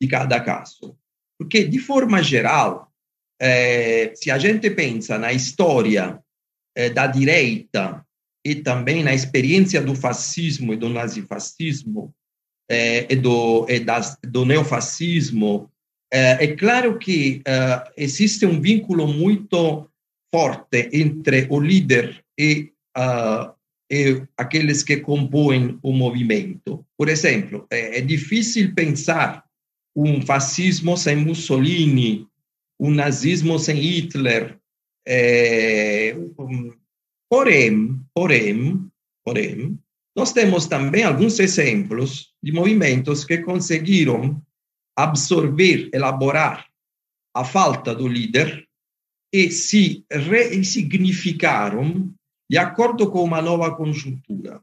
de 0.00 0.08
cada 0.08 0.40
caso. 0.40 0.96
Porque, 1.38 1.64
de 1.64 1.78
forma 1.78 2.22
geral, 2.22 2.90
é, 3.38 4.14
se 4.14 4.30
a 4.30 4.38
gente 4.38 4.70
pensa 4.70 5.18
na 5.18 5.30
história 5.32 6.18
é, 6.74 6.88
da 6.88 7.06
direita 7.06 8.02
e 8.44 8.56
também 8.56 9.02
na 9.02 9.14
experiência 9.14 9.80
do 9.80 9.94
fascismo 9.94 10.72
e 10.72 10.76
do 10.76 10.88
nazifascismo 10.88 12.14
é, 12.68 13.12
e 13.12 13.16
do, 13.16 13.66
e 13.68 13.80
das, 13.80 14.18
do 14.22 14.44
neofascismo, 14.44 15.70
é, 16.12 16.44
é 16.44 16.56
claro 16.56 16.98
que 16.98 17.40
é, 17.46 17.92
existe 17.96 18.44
um 18.44 18.60
vínculo 18.60 19.06
muito 19.06 19.88
forte 20.34 20.88
entre 20.92 21.46
o 21.50 21.60
líder 21.60 22.24
e, 22.38 22.72
uh, 22.96 23.52
e 23.90 24.22
aqueles 24.36 24.82
que 24.82 24.96
compõem 24.96 25.78
o 25.82 25.92
movimento. 25.92 26.84
Por 26.96 27.08
exemplo, 27.08 27.66
é, 27.70 27.98
é 27.98 28.00
difícil 28.00 28.74
pensar 28.74 29.44
um 29.94 30.22
fascismo 30.22 30.96
sem 30.96 31.16
Mussolini, 31.16 32.26
um 32.80 32.90
nazismo 32.90 33.58
sem 33.58 33.76
Hitler. 33.76 34.58
É, 35.06 36.16
um, 36.38 36.72
porém, 37.28 38.01
porém, 38.14 38.86
porém, 39.24 39.78
nós 40.14 40.32
temos 40.32 40.66
também 40.66 41.04
alguns 41.04 41.38
exemplos 41.38 42.32
de 42.42 42.52
movimentos 42.52 43.24
que 43.24 43.38
conseguiram 43.38 44.40
absorver, 44.96 45.88
elaborar 45.92 46.66
a 47.34 47.44
falta 47.44 47.94
do 47.94 48.06
líder 48.06 48.68
e 49.32 49.50
se 49.50 50.04
ressignificaram 50.10 52.12
de 52.50 52.58
acordo 52.58 53.10
com 53.10 53.24
uma 53.24 53.40
nova 53.40 53.74
conjuntura. 53.74 54.60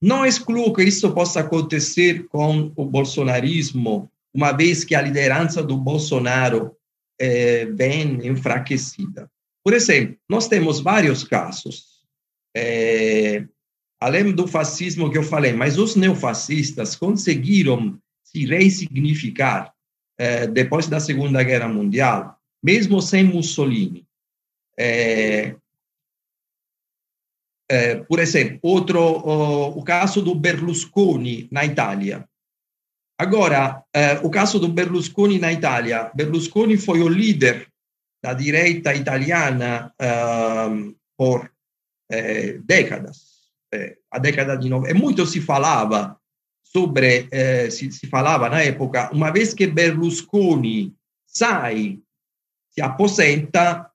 Não 0.00 0.24
excluo 0.24 0.72
que 0.72 0.82
isso 0.82 1.12
possa 1.12 1.40
acontecer 1.40 2.26
com 2.28 2.72
o 2.74 2.86
bolsonarismo 2.86 4.10
uma 4.32 4.52
vez 4.52 4.84
que 4.84 4.94
a 4.94 5.02
liderança 5.02 5.62
do 5.62 5.76
Bolsonaro 5.76 6.74
é, 7.18 7.66
vem 7.66 8.26
enfraquecida. 8.26 9.30
Por 9.64 9.72
exemplo, 9.72 10.16
nós 10.28 10.48
temos 10.48 10.80
vários 10.80 11.24
casos, 11.24 11.95
é, 12.56 13.46
além 14.00 14.32
do 14.32 14.46
fascismo 14.46 15.10
que 15.10 15.18
eu 15.18 15.22
falei, 15.22 15.52
mas 15.52 15.76
os 15.76 15.94
neofascistas 15.94 16.96
conseguiram 16.96 17.98
se 18.24 18.46
ressignificar 18.46 19.74
é, 20.18 20.46
depois 20.46 20.86
da 20.86 20.98
Segunda 20.98 21.42
Guerra 21.42 21.68
Mundial, 21.68 22.38
mesmo 22.62 23.02
sem 23.02 23.24
Mussolini. 23.24 24.06
É, 24.78 25.54
é, 27.68 27.96
por 27.96 28.18
exemplo, 28.18 28.58
outro, 28.62 29.00
o, 29.00 29.78
o 29.78 29.82
caso 29.82 30.22
do 30.22 30.34
Berlusconi 30.34 31.48
na 31.50 31.64
Itália. 31.66 32.26
Agora, 33.18 33.82
eh, 33.94 34.20
o 34.22 34.30
caso 34.30 34.58
do 34.58 34.68
Berlusconi 34.68 35.38
na 35.38 35.50
Itália. 35.50 36.10
Berlusconi 36.14 36.76
foi 36.76 37.00
o 37.00 37.08
líder 37.08 37.66
da 38.22 38.34
direita 38.34 38.94
italiana 38.94 39.92
eh, 39.98 40.92
por 41.16 41.50
eh, 42.10 42.58
décadas, 42.64 43.48
eh, 43.72 43.98
a 44.10 44.18
década 44.18 44.56
de 44.56 44.68
90. 44.68 44.90
E 44.90 44.94
muito 44.94 45.26
se 45.26 45.40
falava 45.40 46.18
sobre, 46.62 47.28
eh, 47.30 47.70
si, 47.70 47.90
si 47.90 48.06
falava 48.06 48.48
na 48.48 48.62
época, 48.62 49.10
uma 49.12 49.30
vez 49.30 49.54
que 49.54 49.66
Berlusconi 49.66 50.94
sai, 51.26 52.00
si 52.70 52.80
aposenta, 52.80 53.90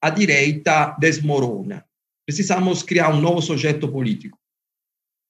a 0.00 0.10
direita 0.10 0.96
desmorona. 0.98 1.84
Precisamos 2.26 2.82
criar 2.82 3.10
um 3.10 3.20
novo 3.20 3.40
sujeito 3.40 3.88
político. 3.88 4.38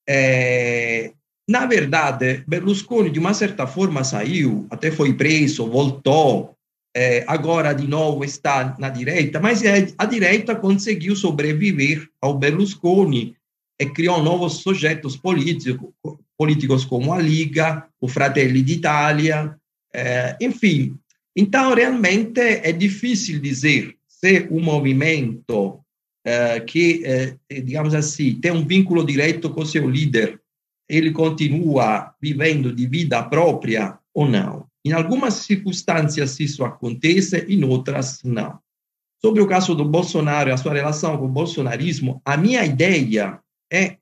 Eh, 0.09 1.13
na 1.49 1.67
verdade, 1.67 2.45
Berlusconi, 2.47 3.11
de 3.11 3.19
uma 3.19 3.35
certa 3.35 3.67
forma, 3.67 4.05
saiu, 4.05 4.67
até 4.71 4.91
foi 4.91 5.15
preso, 5.15 5.69
voltou, 5.69 6.57
é, 6.95 7.25
agora 7.27 7.73
de 7.73 7.87
novo 7.87 8.25
está 8.25 8.77
na 8.79 8.89
direita, 8.89 9.41
mas 9.41 9.63
é, 9.63 9.89
a 9.97 10.05
direita 10.05 10.55
conseguiu 10.55 11.17
sobreviver 11.17 12.09
ao 12.21 12.39
Berlusconi 12.39 13.37
e 13.81 13.87
criou 13.87 14.23
novos 14.23 14.59
sujeitos 14.59 15.17
políticos, 15.17 15.91
políticos 16.37 16.85
como 16.85 17.13
a 17.13 17.19
Liga, 17.19 17.87
o 18.01 18.09
Fratelli 18.09 18.63
d'Italia, 18.63 19.57
é, 19.93 20.37
enfim. 20.41 20.97
Então, 21.35 21.75
realmente, 21.75 22.41
é 22.41 22.73
difícil 22.73 23.41
dizer 23.41 23.97
se 24.07 24.47
um 24.51 24.61
movimento 24.61 25.81
é, 26.25 26.61
que, 26.61 27.03
é, 27.05 27.37
digamos 27.61 27.95
assim, 27.95 28.35
tem 28.35 28.53
um 28.53 28.67
vínculo 28.67 29.05
direto 29.05 29.51
com 29.51 29.65
seu 29.65 29.89
líder 29.89 30.43
ele 30.93 31.11
continua 31.11 32.15
vivendo 32.21 32.71
de 32.71 32.87
vida 32.87 33.23
própria 33.23 33.99
ou 34.13 34.29
não. 34.29 34.67
Em 34.85 34.93
algumas 34.93 35.35
circunstâncias 35.35 36.39
isso 36.41 36.65
acontece, 36.65 37.39
em 37.49 37.63
outras 37.65 38.23
não. 38.23 38.59
Sobre 39.21 39.41
o 39.41 39.47
caso 39.47 39.75
do 39.75 39.85
Bolsonaro 39.85 40.51
e 40.51 40.53
a 40.53 40.57
sua 40.57 40.75
relação 40.75 41.17
com 41.17 41.27
o 41.27 41.29
bolsonarismo, 41.29 42.21
a 42.25 42.37
minha 42.37 42.65
ideia 42.65 43.41
é 43.73 43.99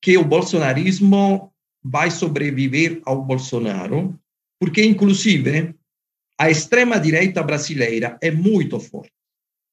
que 0.00 0.16
o 0.16 0.24
bolsonarismo 0.24 1.52
vai 1.82 2.10
sobreviver 2.10 3.00
ao 3.04 3.24
Bolsonaro, 3.24 4.18
porque, 4.60 4.84
inclusive, 4.84 5.74
a 6.38 6.48
extrema-direita 6.48 7.42
brasileira 7.42 8.16
é 8.22 8.30
muito 8.30 8.78
forte. 8.78 9.12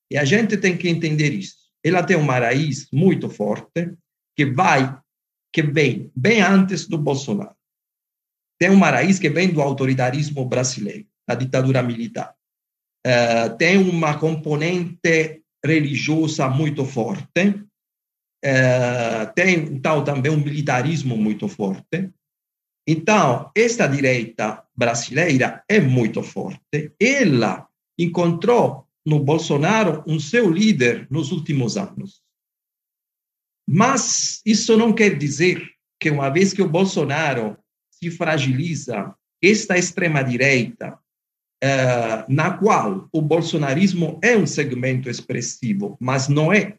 E 0.10 0.18
a 0.18 0.26
gente 0.26 0.58
tem 0.58 0.78
que 0.78 0.90
entender 0.90 1.32
isso. 1.34 1.70
Ela 1.84 2.04
tem 2.04 2.18
uma 2.18 2.40
raiz 2.40 2.88
muito 2.92 3.30
forte 3.30 3.94
que 4.36 4.46
vai 4.46 5.00
que 5.54 5.62
vem 5.62 6.12
bem 6.16 6.42
antes 6.42 6.88
do 6.88 6.98
Bolsonaro. 6.98 7.56
Tem 8.60 8.70
uma 8.70 8.90
raiz 8.90 9.20
que 9.20 9.30
vem 9.30 9.52
do 9.52 9.62
autoritarismo 9.62 10.46
brasileiro, 10.46 11.06
da 11.28 11.36
ditadura 11.36 11.82
militar. 11.82 12.34
Uh, 13.06 13.58
tem 13.58 13.78
uma 13.78 14.18
componente 14.18 15.44
religiosa 15.64 16.48
muito 16.48 16.86
forte, 16.86 17.50
uh, 18.46 19.34
tem 19.36 19.56
então 19.56 20.04
também 20.04 20.32
um 20.32 20.38
militarismo 20.38 21.18
muito 21.18 21.48
forte. 21.48 22.10
Então, 22.88 23.52
esta 23.56 23.88
direita 23.88 24.66
brasileira 24.76 25.64
é 25.70 25.80
muito 25.80 26.22
forte. 26.22 26.94
Ela 27.00 27.68
encontrou 27.98 28.88
no 29.06 29.20
Bolsonaro 29.20 30.04
um 30.08 30.20
seu 30.20 30.50
líder 30.50 31.08
nos 31.10 31.32
últimos 31.32 31.78
anos. 31.78 32.22
Mas 33.68 34.42
isso 34.46 34.78
não 34.78 34.94
quer 34.94 35.18
dizer 35.18 35.66
que, 36.00 36.10
uma 36.10 36.30
vez 36.30 36.54
que 36.54 36.62
o 36.62 36.70
Bolsonaro 36.70 37.58
se 38.04 38.12
fragiliza, 38.12 39.14
esta 39.42 39.78
extrema-direita, 39.78 40.98
uh, 41.64 42.26
na 42.28 42.58
qual 42.58 43.08
o 43.12 43.22
bolsonarismo 43.22 44.20
é 44.22 44.38
um 44.38 44.48
segmento 44.48 45.10
expressivo, 45.10 45.98
mas 46.00 46.28
não 46.28 46.52
é 46.52 46.78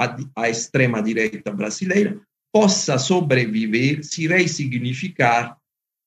a, 0.00 0.16
a 0.36 0.48
extrema-direita 0.48 1.50
brasileira, 1.52 2.20
possa 2.52 2.98
sobreviver, 2.98 4.04
se 4.04 4.26
ressignificar 4.26 5.56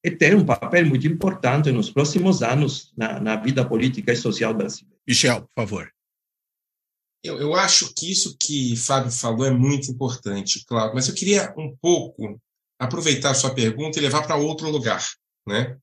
e 0.04 0.10
ter 0.10 0.36
um 0.36 0.46
papel 0.46 0.86
muito 0.88 1.06
importante 1.08 1.72
nos 1.72 1.90
próximos 1.90 2.42
anos 2.42 2.92
na, 2.98 3.20
na 3.20 3.36
vida 3.36 3.68
política 3.68 4.12
e 4.12 4.16
social 4.16 4.54
brasileira. 4.54 4.98
Michel, 5.08 5.42
por 5.42 5.54
favor. 5.56 5.92
Eu, 7.24 7.40
eu 7.40 7.54
acho 7.54 7.94
que 7.94 8.12
isso 8.12 8.36
que 8.40 8.76
Fábio 8.76 9.12
falou 9.12 9.46
é 9.46 9.52
muito 9.52 9.92
importante, 9.92 10.66
claro, 10.66 10.96
mas 10.96 11.08
eu 11.08 11.14
queria 11.14 11.54
um 11.56 11.76
pouco 11.80 12.42
aproveitar 12.82 13.36
sua 13.36 13.54
pergunta 13.54 14.00
e 14.00 14.02
levar 14.02 14.24
para 14.24 14.36
outro 14.36 14.68
lugar. 14.68 15.08
Né? 15.48 15.78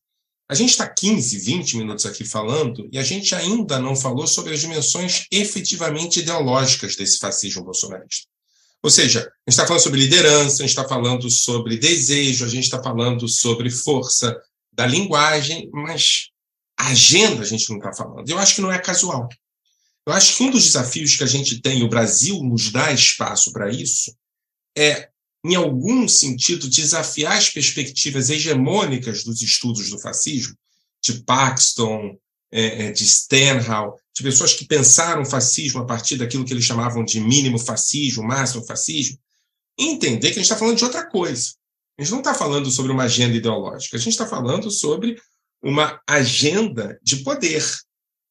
A 0.48 0.54
gente 0.54 0.70
está 0.70 0.88
15, 0.88 1.38
20 1.38 1.76
minutos 1.76 2.04
aqui 2.04 2.24
falando 2.24 2.88
e 2.90 2.98
a 2.98 3.04
gente 3.04 3.36
ainda 3.36 3.78
não 3.78 3.94
falou 3.94 4.26
sobre 4.26 4.52
as 4.52 4.60
dimensões 4.60 5.24
efetivamente 5.30 6.18
ideológicas 6.18 6.96
desse 6.96 7.18
fascismo 7.18 7.62
bolsonarista. 7.62 8.26
Ou 8.82 8.90
seja, 8.90 9.20
a 9.20 9.22
gente 9.22 9.30
está 9.48 9.64
falando 9.64 9.82
sobre 9.82 10.00
liderança, 10.00 10.56
a 10.56 10.66
gente 10.66 10.76
está 10.76 10.88
falando 10.88 11.30
sobre 11.30 11.76
desejo, 11.76 12.44
a 12.44 12.48
gente 12.48 12.64
está 12.64 12.82
falando 12.82 13.28
sobre 13.28 13.70
força 13.70 14.36
da 14.72 14.84
linguagem, 14.84 15.70
mas 15.72 16.30
a 16.76 16.88
agenda 16.88 17.42
a 17.42 17.46
gente 17.46 17.68
não 17.70 17.76
está 17.76 17.92
falando. 17.92 18.28
Eu 18.28 18.38
acho 18.38 18.56
que 18.56 18.60
não 18.60 18.72
é 18.72 18.78
casual. 18.78 19.28
Eu 20.04 20.12
acho 20.12 20.36
que 20.36 20.42
um 20.42 20.50
dos 20.50 20.64
desafios 20.64 21.14
que 21.14 21.22
a 21.22 21.28
gente 21.28 21.60
tem, 21.60 21.84
o 21.84 21.88
Brasil 21.88 22.42
nos 22.42 22.72
dá 22.72 22.90
espaço 22.90 23.52
para 23.52 23.70
isso, 23.70 24.12
é, 24.76 25.08
em 25.48 25.54
algum 25.54 26.06
sentido, 26.06 26.68
desafiar 26.68 27.38
as 27.38 27.48
perspectivas 27.48 28.28
hegemônicas 28.28 29.24
dos 29.24 29.40
estudos 29.40 29.88
do 29.88 29.98
fascismo, 29.98 30.54
de 31.02 31.22
Paxton, 31.22 32.18
é, 32.52 32.86
é 32.86 32.92
de 32.92 33.06
Stenhouse, 33.06 33.98
de 34.14 34.22
pessoas 34.22 34.52
que 34.52 34.66
pensaram 34.66 35.24
fascismo 35.24 35.80
a 35.80 35.86
partir 35.86 36.16
daquilo 36.16 36.44
que 36.44 36.52
eles 36.52 36.64
chamavam 36.64 37.02
de 37.02 37.18
mínimo 37.20 37.58
fascismo, 37.58 38.22
máximo 38.22 38.64
fascismo, 38.66 39.18
entender 39.78 40.28
que 40.28 40.34
a 40.38 40.42
gente 40.42 40.44
está 40.44 40.56
falando 40.56 40.76
de 40.76 40.84
outra 40.84 41.06
coisa. 41.06 41.52
A 41.98 42.02
gente 42.02 42.10
não 42.10 42.18
está 42.18 42.34
falando 42.34 42.70
sobre 42.70 42.92
uma 42.92 43.04
agenda 43.04 43.36
ideológica, 43.36 43.96
a 43.96 44.00
gente 44.00 44.12
está 44.12 44.26
falando 44.26 44.70
sobre 44.70 45.16
uma 45.62 46.00
agenda 46.06 46.98
de 47.02 47.16
poder, 47.18 47.64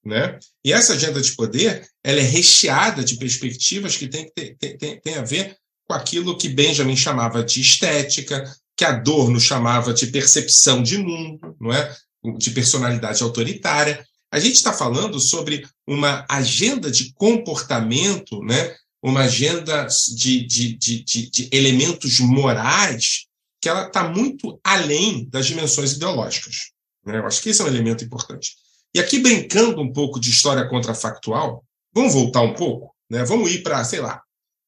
Né? 0.05 0.37
E 0.63 0.71
essa 0.71 0.93
agenda 0.93 1.19
de 1.19 1.35
poder 1.35 1.87
ela 2.03 2.19
é 2.19 2.23
recheada 2.23 3.03
de 3.03 3.17
perspectivas 3.17 3.97
que 3.97 4.07
tem, 4.07 4.31
tem, 4.33 4.55
tem, 4.55 5.01
tem 5.01 5.15
a 5.15 5.23
ver 5.23 5.57
com 5.87 5.93
aquilo 5.93 6.37
que 6.37 6.49
Benjamin 6.49 6.95
chamava 6.95 7.43
de 7.43 7.61
estética, 7.61 8.43
que 8.75 8.83
Adorno 8.83 9.39
chamava 9.39 9.93
de 9.93 10.07
percepção 10.07 10.83
de 10.83 10.97
mundo, 10.97 11.55
não 11.59 11.73
é? 11.73 11.95
de 12.37 12.51
personalidade 12.51 13.23
autoritária. 13.23 14.05
A 14.31 14.39
gente 14.39 14.55
está 14.55 14.73
falando 14.73 15.19
sobre 15.19 15.65
uma 15.87 16.25
agenda 16.29 16.91
de 16.91 17.13
comportamento, 17.13 18.43
né? 18.43 18.75
uma 19.01 19.21
agenda 19.21 19.87
de, 20.15 20.45
de, 20.45 20.73
de, 20.73 21.03
de 21.03 21.49
elementos 21.51 22.19
morais 22.19 23.25
que 23.61 23.69
ela 23.69 23.87
está 23.87 24.07
muito 24.07 24.59
além 24.63 25.27
das 25.29 25.47
dimensões 25.47 25.93
ideológicas. 25.93 26.71
Né? 27.05 27.17
Eu 27.17 27.25
acho 27.25 27.41
que 27.41 27.49
esse 27.49 27.61
é 27.61 27.65
um 27.65 27.69
elemento 27.69 28.03
importante. 28.03 28.51
E 28.93 28.99
aqui, 28.99 29.19
brincando 29.19 29.81
um 29.81 29.91
pouco 29.91 30.19
de 30.19 30.29
história 30.29 30.67
contrafactual, 30.67 31.63
vamos 31.93 32.13
voltar 32.13 32.41
um 32.41 32.53
pouco, 32.53 32.93
né? 33.09 33.23
vamos 33.23 33.51
ir 33.51 33.63
para, 33.63 33.83
sei 33.83 34.01
lá, 34.01 34.21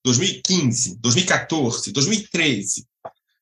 2015, 0.10 0.98
2014, 1.00 1.92
2013, 1.92 2.86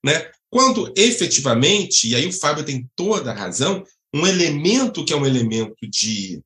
né? 0.04 0.30
quando 0.50 0.94
efetivamente, 0.98 2.10
e 2.10 2.16
aí 2.16 2.28
o 2.28 2.34
Fábio 2.34 2.64
tem 2.64 2.90
toda 2.96 3.32
a 3.32 3.36
razão, 3.36 3.84
um 4.14 4.26
elemento 4.26 5.06
que 5.06 5.14
é 5.14 5.16
um 5.16 5.26
elemento 5.26 5.76
de 5.90 6.42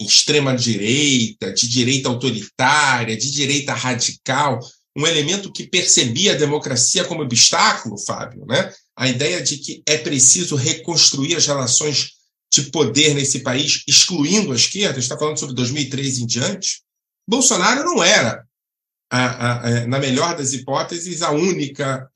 extrema-direita, 0.00 1.52
de 1.52 1.68
direita 1.68 2.08
autoritária, 2.08 3.16
de 3.16 3.30
direita 3.30 3.72
radical, 3.72 4.60
um 4.96 5.06
elemento 5.06 5.52
que 5.52 5.66
percebia 5.66 6.32
a 6.32 6.36
democracia 6.36 7.04
como 7.04 7.22
obstáculo, 7.22 7.98
Fábio, 7.98 8.44
né? 8.46 8.72
a 8.96 9.08
ideia 9.08 9.42
de 9.42 9.58
que 9.58 9.82
é 9.86 9.98
preciso 9.98 10.54
reconstruir 10.54 11.36
as 11.36 11.46
relações 11.46 12.12
de 12.52 12.62
poder 12.70 13.14
nesse 13.14 13.40
país, 13.40 13.82
excluindo 13.88 14.52
a 14.52 14.56
esquerda, 14.56 14.98
está 14.98 15.18
falando 15.18 15.38
sobre 15.38 15.56
2003 15.56 16.18
em 16.18 16.26
diante, 16.26 16.84
Bolsonaro 17.28 17.84
não 17.84 18.02
era, 18.02 18.43
a, 19.10 19.26
a, 19.26 19.64
a, 19.64 19.70
é, 19.70 19.86
na 19.86 19.98
melhor 19.98 20.36
das 20.36 20.52
hipóteses, 20.52 21.22
a 21.22 21.30
única 21.30 22.10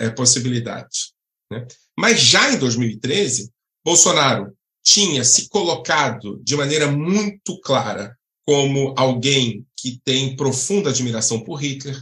é, 0.00 0.10
possibilidade. 0.10 1.12
Né? 1.50 1.66
Mas 1.98 2.20
já 2.20 2.52
em 2.52 2.58
2013, 2.58 3.50
Bolsonaro 3.84 4.52
tinha 4.82 5.24
se 5.24 5.48
colocado 5.48 6.40
de 6.42 6.56
maneira 6.56 6.90
muito 6.90 7.60
clara 7.60 8.16
como 8.46 8.94
alguém 8.96 9.66
que 9.76 10.00
tem 10.04 10.34
profunda 10.36 10.90
admiração 10.90 11.40
por 11.40 11.56
Hitler. 11.56 12.00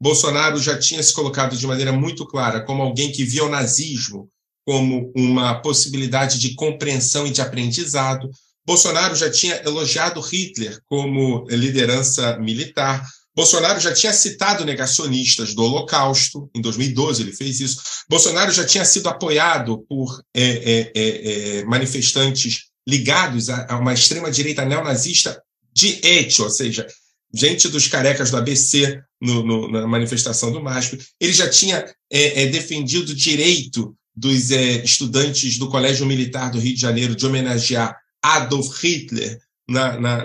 Bolsonaro 0.00 0.58
já 0.58 0.78
tinha 0.78 1.02
se 1.02 1.12
colocado 1.12 1.56
de 1.56 1.66
maneira 1.66 1.92
muito 1.92 2.26
clara 2.26 2.60
como 2.60 2.82
alguém 2.82 3.10
que 3.10 3.24
via 3.24 3.44
o 3.44 3.48
nazismo 3.48 4.30
como 4.68 5.10
uma 5.16 5.62
possibilidade 5.62 6.38
de 6.38 6.54
compreensão 6.54 7.26
e 7.26 7.30
de 7.30 7.40
aprendizado. 7.40 8.30
Bolsonaro 8.66 9.16
já 9.16 9.30
tinha 9.30 9.56
elogiado 9.64 10.20
Hitler 10.20 10.78
como 10.84 11.46
liderança 11.48 12.38
militar. 12.38 13.02
Bolsonaro 13.38 13.78
já 13.78 13.94
tinha 13.94 14.12
citado 14.12 14.64
negacionistas 14.64 15.54
do 15.54 15.62
Holocausto, 15.62 16.50
em 16.52 16.60
2012 16.60 17.22
ele 17.22 17.32
fez 17.32 17.60
isso. 17.60 17.80
Bolsonaro 18.08 18.50
já 18.50 18.66
tinha 18.66 18.84
sido 18.84 19.08
apoiado 19.08 19.78
por 19.88 20.20
é, 20.34 20.42
é, 20.42 20.92
é, 20.92 21.58
é 21.58 21.64
manifestantes 21.64 22.64
ligados 22.84 23.48
a, 23.48 23.64
a 23.70 23.78
uma 23.78 23.94
extrema-direita 23.94 24.64
neonazista 24.64 25.40
de 25.72 26.00
et, 26.04 26.36
ou 26.40 26.50
seja, 26.50 26.84
gente 27.32 27.68
dos 27.68 27.86
carecas 27.86 28.32
do 28.32 28.38
ABC 28.38 29.00
no, 29.22 29.44
no, 29.44 29.70
na 29.70 29.86
manifestação 29.86 30.50
do 30.50 30.60
MASP. 30.60 30.98
Ele 31.20 31.32
já 31.32 31.48
tinha 31.48 31.86
é, 32.10 32.42
é, 32.42 32.46
defendido 32.48 33.10
o 33.10 33.14
direito 33.14 33.96
dos 34.16 34.50
estudantes 34.50 35.58
do 35.58 35.68
Colégio 35.68 36.04
Militar 36.06 36.50
do 36.50 36.58
Rio 36.58 36.74
de 36.74 36.80
Janeiro 36.80 37.14
de 37.14 37.24
homenagear 37.24 37.96
Adolf 38.20 38.82
Hitler 38.82 39.38
na, 39.68 39.98
na, 40.00 40.24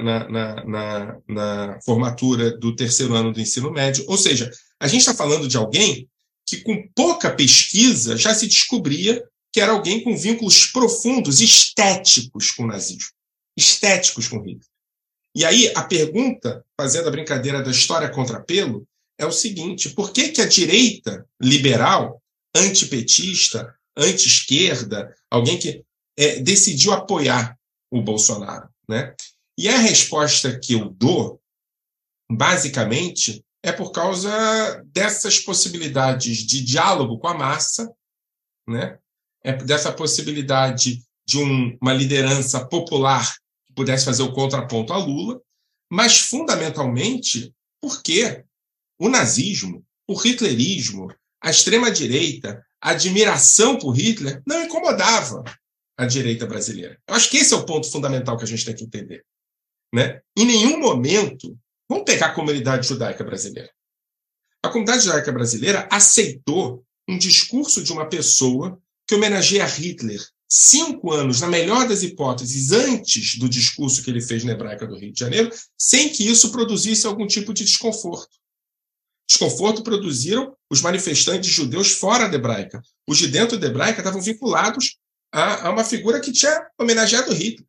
na, 0.63 1.17
na 1.27 1.79
formatura 1.85 2.57
do 2.57 2.75
terceiro 2.75 3.13
ano 3.13 3.33
do 3.33 3.41
ensino 3.41 3.71
médio. 3.71 4.05
Ou 4.07 4.17
seja, 4.17 4.49
a 4.79 4.87
gente 4.87 5.01
está 5.01 5.13
falando 5.13 5.47
de 5.47 5.57
alguém 5.57 6.07
que, 6.45 6.61
com 6.61 6.87
pouca 6.95 7.29
pesquisa, 7.29 8.15
já 8.15 8.33
se 8.33 8.47
descobria 8.47 9.23
que 9.51 9.59
era 9.59 9.71
alguém 9.71 10.03
com 10.03 10.17
vínculos 10.17 10.65
profundos, 10.67 11.41
estéticos 11.41 12.51
com 12.51 12.63
o 12.63 12.67
nazismo, 12.67 13.11
estéticos 13.55 14.27
com 14.27 14.39
Hitler. 14.39 14.65
E 15.35 15.45
aí 15.45 15.71
a 15.75 15.83
pergunta, 15.83 16.63
fazendo 16.79 17.07
a 17.07 17.11
brincadeira 17.11 17.61
da 17.61 17.71
história 17.71 18.09
contra 18.09 18.41
pelo, 18.41 18.87
é 19.17 19.25
o 19.25 19.31
seguinte: 19.31 19.89
por 19.89 20.11
que, 20.11 20.29
que 20.29 20.41
a 20.41 20.47
direita 20.47 21.25
liberal, 21.41 22.21
antipetista, 22.55 23.73
anti-esquerda, 23.95 25.15
alguém 25.29 25.57
que 25.57 25.83
é, 26.17 26.39
decidiu 26.39 26.93
apoiar 26.93 27.57
o 27.91 28.01
Bolsonaro? 28.01 28.69
Né? 28.87 29.13
E 29.57 29.69
a 29.69 29.77
resposta 29.77 30.59
que 30.59 30.73
eu 30.73 30.89
dou, 30.89 31.41
basicamente, 32.31 33.43
é 33.61 33.71
por 33.71 33.91
causa 33.91 34.83
dessas 34.85 35.39
possibilidades 35.39 36.37
de 36.39 36.63
diálogo 36.63 37.17
com 37.19 37.27
a 37.27 37.33
massa, 37.33 37.91
né? 38.67 38.97
é 39.43 39.53
dessa 39.53 39.91
possibilidade 39.91 41.03
de 41.25 41.37
um, 41.37 41.77
uma 41.81 41.93
liderança 41.93 42.65
popular 42.65 43.35
que 43.65 43.73
pudesse 43.73 44.05
fazer 44.05 44.23
o 44.23 44.33
contraponto 44.33 44.93
a 44.93 44.97
Lula, 44.97 45.41
mas 45.91 46.19
fundamentalmente 46.19 47.53
porque 47.81 48.43
o 48.99 49.09
nazismo, 49.09 49.85
o 50.07 50.13
hitlerismo, 50.13 51.13
a 51.41 51.49
extrema-direita, 51.49 52.65
a 52.81 52.91
admiração 52.91 53.77
por 53.77 53.91
Hitler 53.91 54.41
não 54.45 54.63
incomodava 54.63 55.43
a 55.97 56.05
direita 56.05 56.45
brasileira. 56.45 56.99
Eu 57.07 57.15
acho 57.15 57.29
que 57.29 57.37
esse 57.37 57.53
é 57.53 57.57
o 57.57 57.65
ponto 57.65 57.89
fundamental 57.91 58.37
que 58.37 58.43
a 58.43 58.47
gente 58.47 58.65
tem 58.65 58.75
que 58.75 58.83
entender. 58.83 59.25
Né? 59.93 60.21
Em 60.35 60.45
nenhum 60.45 60.79
momento, 60.79 61.55
vamos 61.87 62.03
pegar 62.03 62.27
a 62.27 62.33
comunidade 62.33 62.87
judaica 62.87 63.23
brasileira. 63.23 63.69
A 64.63 64.69
comunidade 64.69 65.03
judaica 65.03 65.31
brasileira 65.31 65.87
aceitou 65.91 66.83
um 67.07 67.17
discurso 67.17 67.83
de 67.83 67.91
uma 67.91 68.07
pessoa 68.07 68.81
que 69.05 69.13
homenageia 69.13 69.65
Hitler 69.65 70.19
cinco 70.55 71.11
anos, 71.11 71.41
na 71.41 71.47
melhor 71.47 71.87
das 71.87 72.03
hipóteses, 72.03 72.71
antes 72.71 73.39
do 73.39 73.49
discurso 73.49 74.03
que 74.03 74.11
ele 74.11 74.21
fez 74.21 74.43
na 74.43 74.51
Hebraica 74.51 74.85
do 74.85 74.95
Rio 74.95 75.11
de 75.11 75.19
Janeiro, 75.19 75.51
sem 75.75 76.09
que 76.09 76.27
isso 76.29 76.51
produzisse 76.51 77.07
algum 77.07 77.25
tipo 77.25 77.51
de 77.51 77.63
desconforto. 77.63 78.37
Desconforto 79.27 79.81
produziram 79.81 80.55
os 80.69 80.79
manifestantes 80.81 81.49
judeus 81.49 81.91
fora 81.91 82.27
da 82.29 82.35
Hebraica. 82.35 82.83
Os 83.07 83.17
de 83.17 83.27
dentro 83.29 83.57
da 83.57 83.65
Hebraica 83.65 84.01
estavam 84.01 84.21
vinculados 84.21 84.97
a, 85.31 85.67
a 85.67 85.71
uma 85.71 85.83
figura 85.83 86.19
que 86.19 86.31
tinha 86.31 86.67
homenageado 86.79 87.33
Hitler. 87.33 87.67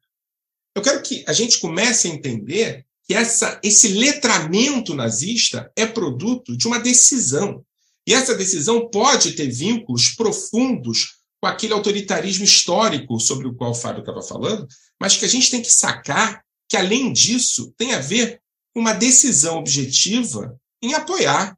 Eu 0.74 0.82
quero 0.82 1.02
que 1.02 1.24
a 1.26 1.32
gente 1.32 1.58
comece 1.60 2.08
a 2.08 2.10
entender 2.10 2.84
que 3.04 3.14
essa, 3.14 3.60
esse 3.62 3.88
letramento 3.88 4.94
nazista 4.94 5.70
é 5.76 5.86
produto 5.86 6.56
de 6.56 6.66
uma 6.66 6.80
decisão. 6.80 7.64
E 8.06 8.12
essa 8.12 8.34
decisão 8.34 8.88
pode 8.90 9.32
ter 9.32 9.48
vínculos 9.48 10.10
profundos 10.10 11.20
com 11.40 11.46
aquele 11.46 11.74
autoritarismo 11.74 12.44
histórico 12.44 13.20
sobre 13.20 13.46
o 13.46 13.54
qual 13.54 13.70
o 13.70 13.74
Fábio 13.74 14.00
estava 14.00 14.22
falando, 14.22 14.66
mas 15.00 15.16
que 15.16 15.24
a 15.24 15.28
gente 15.28 15.50
tem 15.50 15.60
que 15.60 15.70
sacar 15.70 16.42
que, 16.68 16.76
além 16.76 17.12
disso, 17.12 17.72
tem 17.76 17.92
a 17.92 18.00
ver 18.00 18.40
com 18.72 18.80
uma 18.80 18.94
decisão 18.94 19.58
objetiva 19.58 20.58
em 20.82 20.94
apoiar 20.94 21.56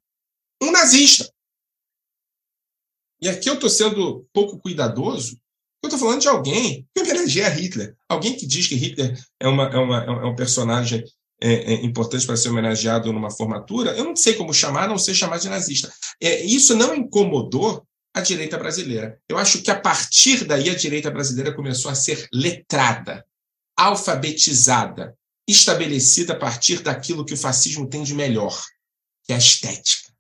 um 0.62 0.70
nazista. 0.70 1.32
E 3.20 3.28
aqui 3.28 3.48
eu 3.48 3.54
estou 3.54 3.70
sendo 3.70 4.28
pouco 4.32 4.58
cuidadoso, 4.58 5.40
eu 5.82 5.88
estou 5.88 5.98
falando 5.98 6.20
de 6.20 6.28
alguém 6.28 6.86
que 6.94 7.02
homenageia 7.02 7.48
Hitler. 7.48 7.94
Alguém 8.08 8.36
que 8.36 8.46
diz 8.46 8.66
que 8.66 8.74
Hitler 8.74 9.18
é, 9.40 9.48
uma, 9.48 9.64
é, 9.64 9.76
uma, 9.76 10.04
é 10.04 10.24
um 10.26 10.34
personagem 10.34 11.04
é, 11.40 11.74
é 11.74 11.84
importante 11.84 12.26
para 12.26 12.36
ser 12.36 12.48
homenageado 12.48 13.12
numa 13.12 13.30
formatura, 13.30 13.90
eu 13.92 14.04
não 14.04 14.16
sei 14.16 14.34
como 14.34 14.54
chamar, 14.54 14.88
não 14.88 14.98
sei 14.98 15.14
chamar 15.14 15.38
de 15.38 15.48
nazista. 15.48 15.92
É, 16.20 16.42
isso 16.42 16.74
não 16.74 16.94
incomodou 16.94 17.86
a 18.14 18.20
direita 18.20 18.56
brasileira. 18.56 19.20
Eu 19.28 19.36
acho 19.36 19.60
que 19.62 19.70
a 19.70 19.78
partir 19.78 20.44
daí 20.44 20.70
a 20.70 20.74
direita 20.74 21.10
brasileira 21.10 21.54
começou 21.54 21.90
a 21.90 21.94
ser 21.94 22.26
letrada, 22.32 23.24
alfabetizada, 23.76 25.14
estabelecida 25.46 26.32
a 26.32 26.38
partir 26.38 26.80
daquilo 26.80 27.24
que 27.24 27.34
o 27.34 27.36
fascismo 27.36 27.88
tem 27.88 28.02
de 28.02 28.14
melhor, 28.14 28.58
que 29.24 29.32
é 29.32 29.36
a 29.36 29.38
estética. 29.38 30.10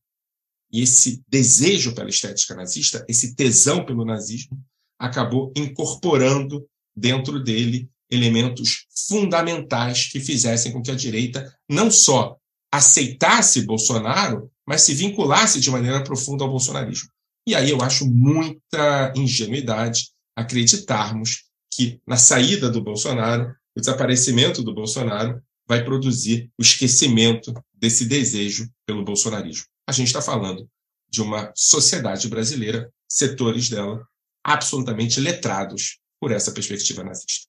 E 0.70 0.82
esse 0.82 1.22
desejo 1.26 1.94
pela 1.94 2.10
estética 2.10 2.54
nazista, 2.54 3.04
esse 3.08 3.34
tesão 3.34 3.84
pelo 3.84 4.04
nazismo, 4.04 4.62
acabou 4.98 5.52
incorporando 5.56 6.66
dentro 6.96 7.42
dele 7.42 7.88
elementos 8.10 8.86
fundamentais 9.08 10.08
que 10.10 10.20
fizessem 10.20 10.72
com 10.72 10.82
que 10.82 10.90
a 10.90 10.94
direita 10.94 11.52
não 11.68 11.90
só 11.90 12.36
aceitasse 12.72 13.66
Bolsonaro, 13.66 14.50
mas 14.66 14.82
se 14.82 14.94
vinculasse 14.94 15.60
de 15.60 15.70
maneira 15.70 16.02
profunda 16.02 16.44
ao 16.44 16.50
bolsonarismo. 16.50 17.08
E 17.46 17.54
aí 17.54 17.70
eu 17.70 17.80
acho 17.80 18.06
muita 18.06 19.12
ingenuidade 19.16 20.10
acreditarmos 20.34 21.44
que 21.72 22.00
na 22.06 22.16
saída 22.16 22.70
do 22.70 22.82
Bolsonaro, 22.82 23.54
o 23.76 23.80
desaparecimento 23.80 24.62
do 24.62 24.74
Bolsonaro 24.74 25.40
vai 25.68 25.84
produzir 25.84 26.50
o 26.58 26.62
esquecimento 26.62 27.52
desse 27.74 28.04
desejo 28.04 28.68
pelo 28.86 29.04
bolsonarismo. 29.04 29.66
A 29.86 29.92
gente 29.92 30.08
está 30.08 30.22
falando 30.22 30.68
de 31.08 31.22
uma 31.22 31.52
sociedade 31.54 32.28
brasileira, 32.28 32.90
setores 33.08 33.68
dela 33.68 34.06
absolutamente 34.46 35.20
letrados 35.20 35.98
por 36.20 36.30
essa 36.30 36.52
perspectiva 36.52 37.02
nazista. 37.02 37.48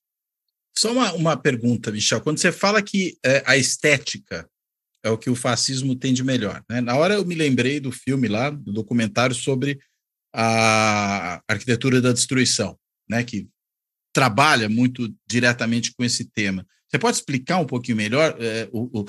Só 0.76 0.92
uma, 0.92 1.12
uma 1.12 1.36
pergunta, 1.36 1.92
Michel. 1.92 2.20
Quando 2.20 2.38
você 2.38 2.50
fala 2.50 2.82
que 2.82 3.16
é, 3.24 3.42
a 3.46 3.56
estética 3.56 4.48
é 5.04 5.08
o 5.08 5.16
que 5.16 5.30
o 5.30 5.36
fascismo 5.36 5.94
tem 5.94 6.12
de 6.12 6.24
melhor, 6.24 6.62
né? 6.68 6.80
Na 6.80 6.96
hora 6.96 7.14
eu 7.14 7.24
me 7.24 7.36
lembrei 7.36 7.78
do 7.78 7.92
filme 7.92 8.26
lá, 8.26 8.50
do 8.50 8.72
documentário 8.72 9.34
sobre 9.34 9.78
a 10.34 11.40
arquitetura 11.48 12.00
da 12.00 12.12
destruição, 12.12 12.76
né? 13.08 13.22
Que 13.22 13.48
trabalha 14.12 14.68
muito 14.68 15.14
diretamente 15.26 15.94
com 15.94 16.04
esse 16.04 16.24
tema. 16.24 16.66
Você 16.88 16.98
pode 16.98 17.16
explicar 17.16 17.58
um 17.58 17.66
pouquinho 17.66 17.96
melhor 17.96 18.36
é, 18.40 18.68
o, 18.72 19.00
o, 19.00 19.04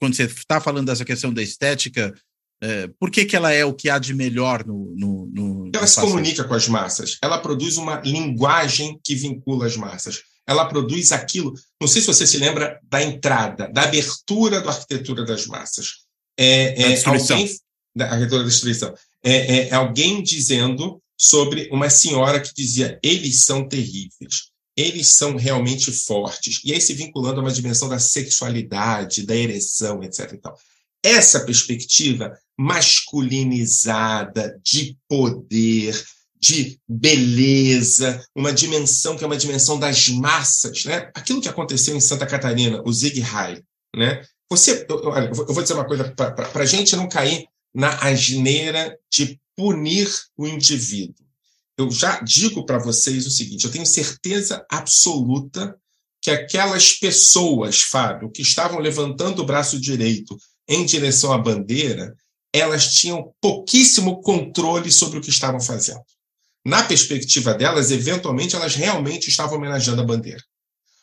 quando 0.00 0.14
você 0.14 0.24
está 0.24 0.60
falando 0.60 0.86
dessa 0.86 1.04
questão 1.04 1.32
da 1.32 1.42
estética? 1.42 2.14
É, 2.62 2.88
por 2.98 3.10
que, 3.10 3.24
que 3.24 3.36
ela 3.36 3.52
é 3.52 3.64
o 3.64 3.74
que 3.74 3.90
há 3.90 3.98
de 3.98 4.14
melhor 4.14 4.64
no. 4.64 4.94
no, 4.96 5.26
no 5.26 5.70
ela 5.74 5.86
se 5.86 6.00
comunica 6.00 6.44
com 6.44 6.54
as 6.54 6.68
massas, 6.68 7.18
ela 7.22 7.38
produz 7.38 7.76
uma 7.76 8.00
linguagem 8.00 8.98
que 9.02 9.14
vincula 9.14 9.66
as 9.66 9.76
massas. 9.76 10.22
Ela 10.46 10.66
produz 10.66 11.12
aquilo. 11.12 11.54
Não 11.80 11.88
sei 11.88 12.00
se 12.00 12.06
você 12.06 12.26
se 12.26 12.36
lembra 12.38 12.78
da 12.84 13.02
entrada, 13.02 13.68
da 13.68 13.84
abertura 13.84 14.60
da 14.60 14.70
arquitetura 14.70 15.24
das 15.24 15.46
massas. 15.46 16.04
É, 16.38 16.92
é 16.92 17.04
alguém 17.04 17.50
da 17.94 18.06
arquitetura 18.06 18.42
da 18.42 18.48
destruição. 18.48 18.94
É, 19.22 19.32
é, 19.32 19.68
é 19.68 19.74
alguém 19.74 20.22
dizendo 20.22 21.02
sobre 21.18 21.68
uma 21.72 21.88
senhora 21.88 22.40
que 22.40 22.54
dizia: 22.54 22.98
eles 23.02 23.44
são 23.44 23.66
terríveis 23.66 24.54
eles 24.76 25.14
são 25.14 25.36
realmente 25.36 25.92
fortes. 25.92 26.60
E 26.64 26.72
aí 26.72 26.80
se 26.80 26.94
vinculando 26.94 27.40
a 27.40 27.44
uma 27.44 27.52
dimensão 27.52 27.88
da 27.88 27.98
sexualidade, 27.98 29.24
da 29.24 29.34
ereção, 29.34 30.02
etc. 30.02 30.32
Então, 30.32 30.54
essa 31.02 31.44
perspectiva 31.44 32.36
masculinizada 32.58 34.60
de 34.62 34.96
poder, 35.08 36.04
de 36.38 36.78
beleza, 36.88 38.24
uma 38.34 38.52
dimensão 38.52 39.16
que 39.16 39.24
é 39.24 39.26
uma 39.26 39.36
dimensão 39.36 39.78
das 39.78 40.08
massas, 40.08 40.84
né? 40.84 41.10
Aquilo 41.14 41.40
que 41.40 41.48
aconteceu 41.48 41.96
em 41.96 42.00
Santa 42.00 42.26
Catarina, 42.26 42.82
o 42.84 42.92
Zig 42.92 43.20
Heil, 43.20 43.62
né? 43.96 44.22
Você, 44.50 44.86
eu, 44.88 45.02
eu 45.02 45.54
vou 45.54 45.62
dizer 45.62 45.74
uma 45.74 45.86
coisa 45.86 46.12
para 46.14 46.62
a 46.62 46.66
gente 46.66 46.94
não 46.94 47.08
cair 47.08 47.46
na 47.74 47.88
asneira 48.04 48.96
de 49.10 49.40
punir 49.56 50.08
o 50.36 50.46
indivíduo 50.46 51.24
eu 51.76 51.90
já 51.90 52.20
digo 52.20 52.64
para 52.64 52.78
vocês 52.78 53.26
o 53.26 53.30
seguinte: 53.30 53.64
eu 53.64 53.70
tenho 53.70 53.86
certeza 53.86 54.64
absoluta 54.70 55.76
que 56.22 56.30
aquelas 56.30 56.92
pessoas, 56.92 57.82
Fábio, 57.82 58.30
que 58.30 58.42
estavam 58.42 58.78
levantando 58.78 59.42
o 59.42 59.46
braço 59.46 59.78
direito 59.78 60.36
em 60.66 60.86
direção 60.86 61.32
à 61.32 61.38
bandeira, 61.38 62.14
elas 62.54 62.94
tinham 62.94 63.34
pouquíssimo 63.40 64.22
controle 64.22 64.92
sobre 64.92 65.18
o 65.18 65.20
que 65.20 65.28
estavam 65.28 65.60
fazendo. 65.60 66.00
Na 66.64 66.84
perspectiva 66.84 67.52
delas, 67.52 67.90
eventualmente, 67.90 68.54
elas 68.54 68.76
realmente 68.76 69.28
estavam 69.28 69.58
homenageando 69.58 70.00
a 70.00 70.06
bandeira. 70.06 70.40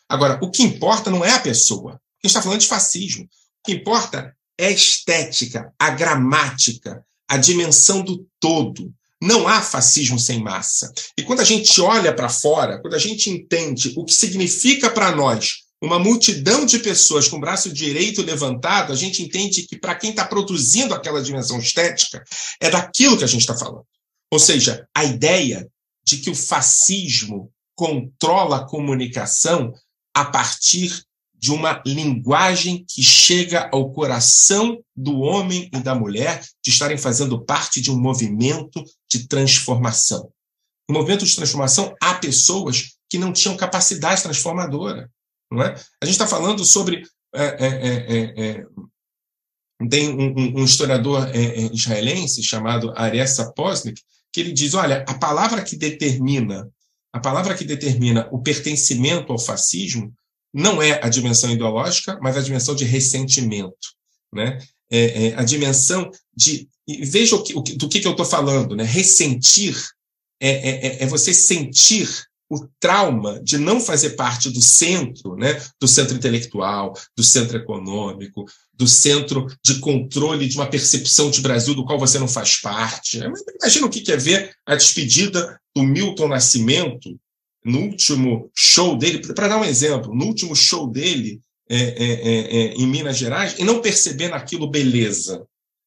Agora, 0.07 0.39
o 0.41 0.49
que 0.49 0.63
importa 0.63 1.11
não 1.11 1.25
é 1.25 1.31
a 1.31 1.39
pessoa. 1.39 1.91
A 1.91 1.95
gente 1.95 2.31
está 2.31 2.41
falando 2.41 2.61
de 2.61 2.67
fascismo. 2.67 3.25
O 3.25 3.27
que 3.65 3.73
importa 3.73 4.33
é 4.57 4.67
a 4.67 4.71
estética, 4.71 5.73
a 5.77 5.89
gramática, 5.89 7.05
a 7.27 7.35
dimensão 7.35 8.01
do 8.01 8.25
todo. 8.39 8.93
Não 9.21 9.45
há 9.45 9.61
fascismo 9.61 10.17
sem 10.17 10.41
massa. 10.41 10.91
E 11.17 11.21
quando 11.21 11.41
a 11.41 11.45
gente 11.45 11.81
olha 11.81 12.15
para 12.15 12.29
fora, 12.29 12.79
quando 12.79 12.93
a 12.93 12.99
gente 12.99 13.29
entende 13.29 13.93
o 13.97 14.05
que 14.05 14.13
significa 14.13 14.89
para 14.89 15.13
nós 15.13 15.63
uma 15.81 15.97
multidão 15.97 16.65
de 16.65 16.77
pessoas 16.79 17.27
com 17.27 17.37
o 17.37 17.39
braço 17.39 17.73
direito 17.73 18.21
levantado, 18.21 18.93
a 18.93 18.95
gente 18.95 19.23
entende 19.23 19.63
que 19.63 19.77
para 19.77 19.95
quem 19.95 20.11
está 20.11 20.25
produzindo 20.25 20.93
aquela 20.93 21.21
dimensão 21.21 21.57
estética, 21.57 22.23
é 22.59 22.69
daquilo 22.69 23.17
que 23.17 23.23
a 23.23 23.27
gente 23.27 23.41
está 23.41 23.57
falando. 23.57 23.85
Ou 24.31 24.39
seja, 24.39 24.87
a 24.95 25.03
ideia 25.03 25.67
de 26.05 26.17
que 26.17 26.29
o 26.29 26.35
fascismo 26.35 27.51
controla 27.75 28.57
a 28.57 28.65
comunicação 28.65 29.73
a 30.13 30.25
partir 30.25 31.03
de 31.33 31.51
uma 31.51 31.81
linguagem 31.85 32.85
que 32.87 33.01
chega 33.01 33.67
ao 33.73 33.91
coração 33.91 34.79
do 34.95 35.21
homem 35.21 35.67
e 35.73 35.79
da 35.79 35.95
mulher 35.95 36.45
de 36.63 36.69
estarem 36.69 36.97
fazendo 36.97 37.43
parte 37.43 37.81
de 37.81 37.89
um 37.89 37.99
movimento 37.99 38.83
de 39.11 39.27
transformação. 39.27 40.31
No 40.87 40.93
movimento 40.93 41.25
de 41.25 41.35
transformação, 41.35 41.95
há 41.99 42.13
pessoas 42.13 42.91
que 43.09 43.17
não 43.17 43.33
tinham 43.33 43.57
capacidade 43.57 44.21
transformadora. 44.21 45.09
Não 45.51 45.61
é? 45.61 45.75
A 46.01 46.05
gente 46.05 46.13
está 46.13 46.27
falando 46.27 46.63
sobre. 46.63 47.03
É, 47.33 47.43
é, 47.43 47.67
é, 47.67 48.17
é, 48.17 48.49
é 48.49 48.65
tem 49.89 50.09
um, 50.09 50.59
um 50.59 50.63
historiador 50.63 51.27
israelense 51.73 52.43
chamado 52.43 52.93
Arias 52.95 53.31
Saposnik, 53.31 54.01
que 54.31 54.39
ele 54.39 54.51
diz: 54.51 54.73
olha, 54.73 55.03
a 55.07 55.17
palavra 55.17 55.63
que 55.63 55.75
determina 55.75 56.69
a 57.13 57.19
palavra 57.19 57.55
que 57.55 57.65
determina 57.65 58.27
o 58.31 58.41
pertencimento 58.41 59.31
ao 59.31 59.39
fascismo 59.39 60.13
não 60.53 60.81
é 60.81 60.99
a 61.03 61.09
dimensão 61.09 61.51
ideológica, 61.51 62.17
mas 62.21 62.37
a 62.37 62.41
dimensão 62.41 62.73
de 62.73 62.85
ressentimento. 62.85 63.95
Né? 64.33 64.59
É, 64.89 65.27
é 65.27 65.35
a 65.35 65.43
dimensão 65.43 66.09
de. 66.35 66.69
Veja 66.87 67.35
o 67.35 67.43
que, 67.43 67.75
do 67.75 67.87
que, 67.87 68.05
eu 68.05 68.11
estou 68.11 68.25
falando. 68.25 68.75
Né? 68.75 68.83
Ressentir 68.83 69.77
é, 70.39 71.03
é, 71.03 71.05
você 71.05 71.33
sentir 71.33 72.09
o 72.51 72.67
trauma 72.81 73.41
de 73.41 73.57
não 73.57 73.79
fazer 73.79 74.11
parte 74.11 74.49
do 74.49 74.61
centro, 74.61 75.37
né? 75.37 75.61
do 75.79 75.87
centro 75.87 76.17
intelectual, 76.17 76.93
do 77.15 77.23
centro 77.23 77.55
econômico, 77.55 78.43
do 78.73 78.85
centro 78.85 79.47
de 79.63 79.79
controle 79.79 80.49
de 80.49 80.57
uma 80.57 80.67
percepção 80.67 81.31
de 81.31 81.39
Brasil 81.39 81.73
do 81.73 81.85
qual 81.85 81.97
você 81.97 82.19
não 82.19 82.27
faz 82.27 82.57
parte. 82.57 83.19
Imagina 83.61 83.85
o 83.85 83.89
que 83.89 84.11
é 84.11 84.17
ver 84.17 84.53
a 84.65 84.75
despedida 84.75 85.57
do 85.73 85.81
Milton 85.81 86.27
Nascimento 86.27 87.17
no 87.63 87.79
último 87.79 88.51
show 88.53 88.97
dele, 88.97 89.19
para 89.33 89.47
dar 89.47 89.57
um 89.57 89.63
exemplo, 89.63 90.13
no 90.13 90.25
último 90.25 90.53
show 90.53 90.91
dele 90.91 91.39
é, 91.69 91.77
é, 91.77 91.83
é, 91.83 92.57
é, 92.57 92.73
em 92.73 92.85
Minas 92.85 93.17
Gerais, 93.17 93.55
e 93.57 93.63
não 93.63 93.81
perceber 93.81 94.27
naquilo 94.27 94.69
beleza, 94.69 95.45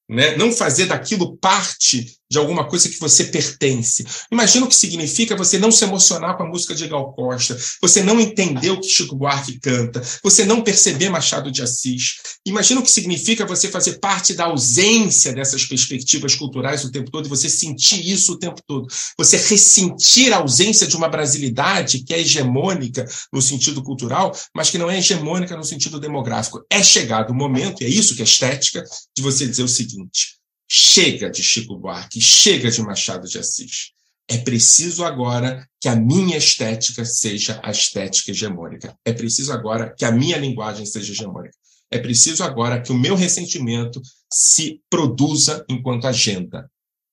né? 0.08 0.34
não 0.36 0.50
fazer 0.50 0.86
daquilo 0.86 1.36
parte 1.36 2.16
de 2.34 2.38
alguma 2.38 2.64
coisa 2.64 2.88
que 2.88 2.98
você 2.98 3.24
pertence. 3.24 4.04
Imagina 4.30 4.66
o 4.66 4.68
que 4.68 4.74
significa 4.74 5.36
você 5.36 5.56
não 5.56 5.70
se 5.70 5.84
emocionar 5.84 6.36
com 6.36 6.42
a 6.42 6.48
música 6.48 6.74
de 6.74 6.88
Gal 6.88 7.12
Costa, 7.12 7.56
você 7.80 8.02
não 8.02 8.20
entender 8.20 8.70
o 8.70 8.80
que 8.80 8.88
Chico 8.88 9.14
Buarque 9.14 9.60
canta, 9.60 10.02
você 10.22 10.44
não 10.44 10.60
perceber 10.60 11.08
Machado 11.08 11.50
de 11.50 11.62
Assis. 11.62 12.16
Imagina 12.44 12.80
o 12.80 12.82
que 12.82 12.90
significa 12.90 13.46
você 13.46 13.68
fazer 13.68 14.00
parte 14.00 14.34
da 14.34 14.46
ausência 14.46 15.32
dessas 15.32 15.64
perspectivas 15.64 16.34
culturais 16.34 16.84
o 16.84 16.90
tempo 16.90 17.08
todo 17.08 17.26
e 17.26 17.28
você 17.28 17.48
sentir 17.48 18.04
isso 18.04 18.32
o 18.32 18.38
tempo 18.38 18.60
todo. 18.66 18.88
Você 19.16 19.36
ressentir 19.36 20.32
a 20.32 20.38
ausência 20.38 20.88
de 20.88 20.96
uma 20.96 21.08
brasilidade 21.08 22.00
que 22.00 22.12
é 22.12 22.18
hegemônica 22.18 23.06
no 23.32 23.40
sentido 23.40 23.80
cultural, 23.80 24.36
mas 24.52 24.70
que 24.70 24.78
não 24.78 24.90
é 24.90 24.98
hegemônica 24.98 25.56
no 25.56 25.64
sentido 25.64 26.00
demográfico. 26.00 26.64
É 26.68 26.82
chegado 26.82 27.30
o 27.30 27.34
momento, 27.34 27.82
e 27.82 27.86
é 27.86 27.88
isso 27.88 28.16
que 28.16 28.22
é 28.22 28.24
estética, 28.24 28.82
de 29.16 29.22
você 29.22 29.46
dizer 29.46 29.62
o 29.62 29.68
seguinte: 29.68 30.34
Chega 30.68 31.30
de 31.30 31.42
Chico 31.42 31.76
Buarque, 31.76 32.20
chega 32.20 32.70
de 32.70 32.80
Machado 32.82 33.28
de 33.28 33.38
Assis. 33.38 33.92
É 34.28 34.38
preciso 34.38 35.04
agora 35.04 35.68
que 35.80 35.88
a 35.88 35.94
minha 35.94 36.38
estética 36.38 37.04
seja 37.04 37.60
a 37.62 37.70
estética 37.70 38.30
hegemônica. 38.30 38.96
É 39.04 39.12
preciso 39.12 39.52
agora 39.52 39.94
que 39.94 40.04
a 40.04 40.10
minha 40.10 40.38
linguagem 40.38 40.86
seja 40.86 41.12
hegemônica. 41.12 41.54
É 41.90 41.98
preciso 41.98 42.42
agora 42.42 42.80
que 42.80 42.90
o 42.90 42.98
meu 42.98 43.14
ressentimento 43.14 44.00
se 44.32 44.80
produza 44.88 45.64
enquanto 45.68 46.06
agenda. 46.06 46.70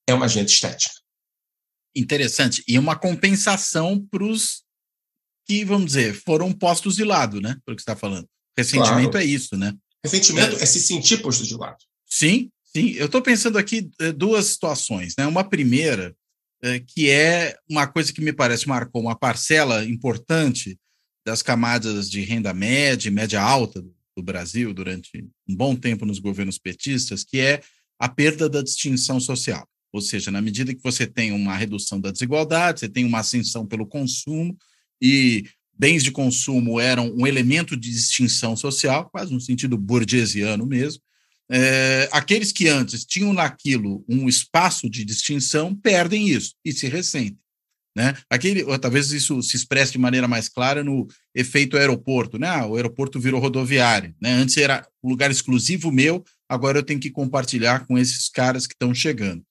É 0.08 0.14
uma 0.14 0.24
agenda 0.24 0.50
estética. 0.50 0.94
Interessante. 1.94 2.64
E 2.66 2.78
uma 2.78 2.96
compensação 2.96 4.04
para 4.10 4.24
os 4.24 4.62
que, 5.46 5.64
vamos 5.64 5.86
dizer, 5.86 6.14
foram 6.14 6.52
postos 6.52 6.96
de 6.96 7.04
lado, 7.04 7.40
né? 7.40 7.56
Pelo 7.64 7.76
que 7.76 7.82
você 7.82 7.90
está 7.90 7.96
falando. 7.96 8.26
Ressentimento 8.56 9.10
claro. 9.10 9.18
é 9.18 9.24
isso, 9.24 9.56
né? 9.56 9.74
Ressentimento 10.02 10.56
é. 10.56 10.62
é 10.62 10.66
se 10.66 10.80
sentir 10.80 11.18
posto 11.18 11.44
de 11.44 11.54
lado. 11.54 11.78
Sim, 12.08 12.50
Sim, 12.74 12.92
eu 12.92 13.06
estou 13.06 13.20
pensando 13.20 13.58
aqui 13.58 13.90
eh, 14.00 14.12
duas 14.12 14.46
situações. 14.46 15.14
Né? 15.16 15.26
Uma 15.26 15.44
primeira, 15.44 16.16
eh, 16.62 16.80
que 16.80 17.10
é 17.10 17.54
uma 17.68 17.86
coisa 17.86 18.12
que 18.12 18.22
me 18.22 18.32
parece 18.32 18.66
marcou 18.66 19.02
uma 19.02 19.14
parcela 19.14 19.84
importante 19.84 20.78
das 21.24 21.42
camadas 21.42 22.10
de 22.10 22.22
renda 22.22 22.54
média 22.54 23.08
e 23.08 23.12
média 23.12 23.40
alta 23.42 23.82
do 24.16 24.22
Brasil 24.22 24.72
durante 24.72 25.28
um 25.48 25.54
bom 25.54 25.76
tempo 25.76 26.06
nos 26.06 26.18
governos 26.18 26.58
petistas, 26.58 27.22
que 27.22 27.38
é 27.40 27.60
a 27.98 28.08
perda 28.08 28.48
da 28.48 28.62
distinção 28.62 29.20
social. 29.20 29.68
Ou 29.92 30.00
seja, 30.00 30.30
na 30.30 30.40
medida 30.40 30.74
que 30.74 30.82
você 30.82 31.06
tem 31.06 31.30
uma 31.32 31.54
redução 31.54 32.00
da 32.00 32.10
desigualdade, 32.10 32.80
você 32.80 32.88
tem 32.88 33.04
uma 33.04 33.20
ascensão 33.20 33.66
pelo 33.66 33.86
consumo, 33.86 34.56
e 35.00 35.44
bens 35.78 36.02
de 36.02 36.10
consumo 36.10 36.80
eram 36.80 37.14
um 37.14 37.26
elemento 37.26 37.76
de 37.76 37.90
distinção 37.90 38.56
social, 38.56 39.10
quase 39.10 39.32
no 39.32 39.40
sentido 39.40 39.76
burguesiano 39.76 40.64
mesmo, 40.66 41.02
é, 41.54 42.08
aqueles 42.10 42.50
que 42.50 42.66
antes 42.66 43.04
tinham 43.04 43.32
naquilo 43.34 44.02
um 44.08 44.26
espaço 44.26 44.88
de 44.88 45.04
distinção 45.04 45.74
perdem 45.74 46.26
isso 46.28 46.54
e 46.64 46.72
se 46.72 46.88
ressentem. 46.88 47.38
Né? 47.94 48.16
Aquele, 48.30 48.64
talvez 48.78 49.12
isso 49.12 49.42
se 49.42 49.54
expresse 49.54 49.92
de 49.92 49.98
maneira 49.98 50.26
mais 50.26 50.48
clara 50.48 50.82
no 50.82 51.06
efeito 51.34 51.76
aeroporto. 51.76 52.38
Né? 52.38 52.48
Ah, 52.48 52.66
o 52.66 52.76
aeroporto 52.76 53.20
virou 53.20 53.38
rodoviário. 53.38 54.14
Né? 54.18 54.32
Antes 54.32 54.56
era 54.56 54.86
um 55.02 55.10
lugar 55.10 55.30
exclusivo 55.30 55.92
meu, 55.92 56.24
agora 56.48 56.78
eu 56.78 56.82
tenho 56.82 56.98
que 56.98 57.10
compartilhar 57.10 57.86
com 57.86 57.98
esses 57.98 58.30
caras 58.30 58.66
que 58.66 58.72
estão 58.74 58.94
chegando. 58.94 59.44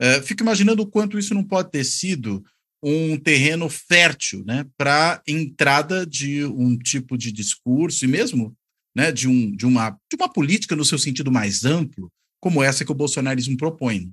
É, 0.00 0.22
fico 0.22 0.44
imaginando 0.44 0.82
o 0.82 0.86
quanto 0.86 1.18
isso 1.18 1.34
não 1.34 1.42
pode 1.42 1.72
ter 1.72 1.82
sido 1.82 2.40
um 2.80 3.16
terreno 3.16 3.68
fértil 3.68 4.44
né, 4.46 4.64
para 4.76 5.20
entrada 5.26 6.06
de 6.06 6.44
um 6.44 6.78
tipo 6.78 7.18
de 7.18 7.32
discurso 7.32 8.04
e 8.04 8.08
mesmo 8.08 8.56
né, 8.98 9.12
de, 9.12 9.28
um, 9.28 9.52
de, 9.52 9.64
uma, 9.64 9.90
de 9.90 10.16
uma 10.16 10.28
política 10.28 10.74
no 10.74 10.84
seu 10.84 10.98
sentido 10.98 11.30
mais 11.30 11.64
amplo, 11.64 12.12
como 12.40 12.60
essa 12.60 12.84
que 12.84 12.90
o 12.90 12.94
bolsonarismo 12.94 13.56
propõe. 13.56 14.12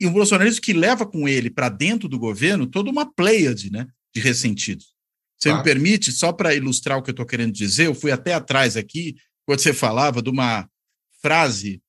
E 0.00 0.06
um 0.06 0.12
bolsonarismo 0.14 0.62
que 0.62 0.72
leva 0.72 1.04
com 1.04 1.28
ele 1.28 1.50
para 1.50 1.68
dentro 1.68 2.08
do 2.08 2.18
governo 2.18 2.66
toda 2.66 2.90
uma 2.90 3.04
pleiade 3.04 3.70
né, 3.70 3.86
de 4.14 4.22
ressentidos. 4.22 4.94
Você 5.38 5.52
me 5.52 5.62
permite, 5.62 6.10
só 6.10 6.32
para 6.32 6.54
ilustrar 6.54 6.96
o 6.96 7.02
que 7.02 7.10
eu 7.10 7.12
estou 7.12 7.26
querendo 7.26 7.52
dizer, 7.52 7.84
eu 7.84 7.94
fui 7.94 8.10
até 8.10 8.32
atrás 8.32 8.78
aqui, 8.78 9.14
quando 9.44 9.60
você 9.60 9.74
falava 9.74 10.22
de 10.22 10.30
uma 10.30 10.66
frase 11.20 11.82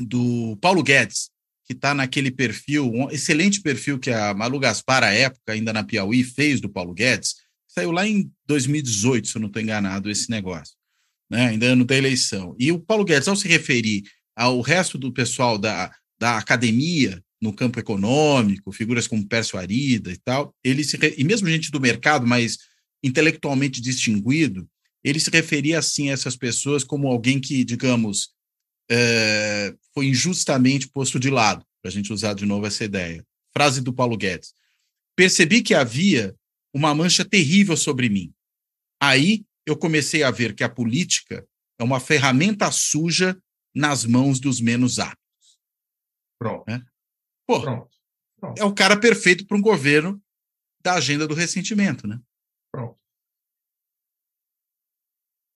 do 0.00 0.58
Paulo 0.60 0.82
Guedes, 0.82 1.30
que 1.64 1.74
está 1.74 1.94
naquele 1.94 2.32
perfil, 2.32 2.90
um 2.92 3.08
excelente 3.08 3.60
perfil 3.60 4.00
que 4.00 4.10
a 4.10 4.34
Malu 4.34 4.58
Gaspar, 4.58 5.04
à 5.04 5.12
época, 5.12 5.52
ainda 5.52 5.72
na 5.72 5.84
Piauí, 5.84 6.24
fez 6.24 6.60
do 6.60 6.68
Paulo 6.68 6.92
Guedes, 6.92 7.36
saiu 7.68 7.92
lá 7.92 8.04
em 8.04 8.28
2018, 8.46 9.28
se 9.28 9.36
eu 9.36 9.40
não 9.40 9.46
estou 9.46 9.62
enganado, 9.62 10.10
esse 10.10 10.28
negócio, 10.28 10.74
né? 11.32 11.46
ainda 11.46 11.66
ano 11.66 11.84
da 11.84 11.96
eleição. 11.96 12.54
E 12.58 12.70
o 12.70 12.78
Paulo 12.78 13.04
Guedes, 13.04 13.26
ao 13.26 13.34
se 13.34 13.48
referir 13.48 14.02
ao 14.36 14.60
resto 14.60 14.98
do 14.98 15.10
pessoal 15.10 15.56
da, 15.56 15.90
da 16.20 16.36
academia, 16.36 17.22
no 17.40 17.52
campo 17.52 17.80
econômico, 17.80 18.70
figuras 18.70 19.08
como 19.08 19.26
Pércio 19.26 19.58
Arida 19.58 20.12
e 20.12 20.16
tal, 20.18 20.54
ele 20.62 20.84
se, 20.84 20.96
e 21.16 21.24
mesmo 21.24 21.48
gente 21.48 21.70
do 21.70 21.80
mercado, 21.80 22.26
mas 22.26 22.58
intelectualmente 23.02 23.80
distinguido, 23.80 24.68
ele 25.02 25.18
se 25.18 25.30
referia 25.30 25.78
assim 25.78 26.10
a 26.10 26.12
essas 26.12 26.36
pessoas 26.36 26.84
como 26.84 27.08
alguém 27.08 27.40
que, 27.40 27.64
digamos, 27.64 28.28
é, 28.88 29.74
foi 29.92 30.06
injustamente 30.06 30.88
posto 30.88 31.18
de 31.18 31.30
lado, 31.30 31.64
para 31.82 31.90
a 31.90 31.92
gente 31.92 32.12
usar 32.12 32.34
de 32.34 32.46
novo 32.46 32.66
essa 32.66 32.84
ideia. 32.84 33.24
Frase 33.52 33.80
do 33.80 33.92
Paulo 33.92 34.16
Guedes. 34.16 34.52
Percebi 35.16 35.62
que 35.62 35.74
havia 35.74 36.36
uma 36.72 36.94
mancha 36.94 37.24
terrível 37.24 37.76
sobre 37.76 38.08
mim. 38.08 38.32
Aí 39.00 39.44
eu 39.66 39.76
comecei 39.76 40.22
a 40.22 40.30
ver 40.30 40.54
que 40.54 40.64
a 40.64 40.68
política 40.68 41.46
é 41.78 41.84
uma 41.84 42.00
ferramenta 42.00 42.70
suja 42.70 43.40
nas 43.74 44.04
mãos 44.04 44.38
dos 44.38 44.60
menos 44.60 44.98
aptos. 44.98 45.58
Pronto. 46.38 46.68
É? 46.68 46.82
Pô, 47.46 47.60
Pronto. 47.60 47.90
Pronto. 48.38 48.60
é 48.60 48.64
o 48.64 48.74
cara 48.74 48.98
perfeito 48.98 49.46
para 49.46 49.56
um 49.56 49.62
governo 49.62 50.20
da 50.82 50.94
agenda 50.94 51.26
do 51.26 51.34
ressentimento, 51.34 52.06
né? 52.06 52.20
Pronto. 52.72 52.98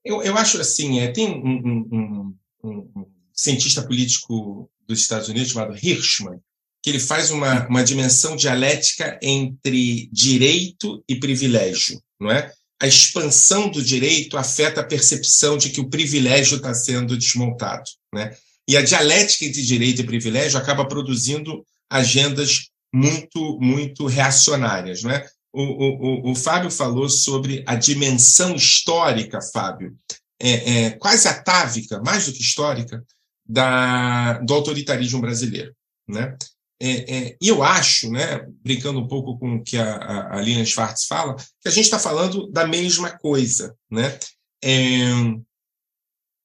Eu, 0.05 0.23
eu 0.23 0.37
acho 0.37 0.61
assim, 0.61 1.01
é, 1.01 1.11
tem 1.11 1.29
um, 1.29 1.57
um, 1.57 2.39
um, 2.63 2.79
um 2.97 3.13
cientista 3.33 3.85
político 3.85 4.71
dos 4.87 5.01
Estados 5.01 5.29
Unidos 5.29 5.51
chamado 5.51 5.77
Hirschman, 5.77 6.41
que 6.81 6.91
ele 6.91 7.01
faz 7.01 7.33
uma, 7.33 7.67
uma 7.67 7.83
dimensão 7.83 8.37
dialética 8.37 9.19
entre 9.21 10.09
direito 10.13 11.03
e 11.09 11.19
privilégio, 11.19 12.01
não 12.21 12.31
é? 12.31 12.53
A 12.81 12.87
expansão 12.87 13.71
do 13.71 13.83
direito 13.83 14.37
afeta 14.37 14.81
a 14.81 14.87
percepção 14.87 15.57
de 15.57 15.71
que 15.71 15.81
o 15.81 15.89
privilégio 15.89 16.57
está 16.59 16.75
sendo 16.75 17.17
desmontado, 17.17 17.85
né? 18.15 18.37
E 18.69 18.77
a 18.77 18.83
dialética 18.83 19.45
entre 19.45 19.63
direito 19.63 20.03
e 20.03 20.07
privilégio 20.07 20.59
acaba 20.59 20.87
produzindo 20.87 21.65
agendas 21.89 22.69
muito, 22.93 23.59
muito 23.61 24.07
reacionárias, 24.07 25.03
não 25.03 25.11
é? 25.11 25.27
O, 25.53 25.63
o, 25.63 26.29
o, 26.29 26.33
o 26.33 26.35
Fábio 26.35 26.71
falou 26.71 27.09
sobre 27.09 27.65
a 27.67 27.77
dimensão 27.77 28.55
histórica, 28.55 29.41
Fábio, 29.41 29.97
é, 30.39 30.51
é, 30.51 30.91
quase 30.91 31.29
atávica, 31.29 32.01
mais 32.01 32.27
do 32.27 32.33
que 32.33 32.43
histórica, 32.43 33.03
da, 33.49 34.39
do 34.41 34.53
autoritarismo 34.53 35.21
brasileiro. 35.21 35.75
Né? 36.07 36.37
É, 36.79 37.17
é, 37.17 37.37
eu 37.41 37.63
acho, 37.63 38.11
né, 38.11 38.47
brincando 38.63 39.01
um 39.01 39.09
pouco 39.09 39.39
com 39.39 39.57
o 39.57 39.63
que 39.63 39.79
a, 39.79 39.97
a, 39.97 40.41
a 40.41 40.65
Schwartz 40.65 41.07
fala, 41.07 41.35
que 41.35 41.69
a 41.69 41.71
gente 41.71 41.85
está 41.85 41.99
falando 41.99 42.51
da 42.51 42.67
mesma 42.67 43.17
coisa. 43.19 43.75
Né? 43.91 44.19
É, 44.63 45.11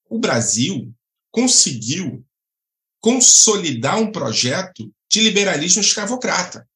o 0.09 0.19
Brasil 0.19 0.93
conseguiu 1.31 2.25
consolidar 3.01 3.99
um 3.99 4.11
projeto 4.11 4.93
de 5.11 5.19
liberalismo 5.19 5.81
escravocrata. 5.81 6.67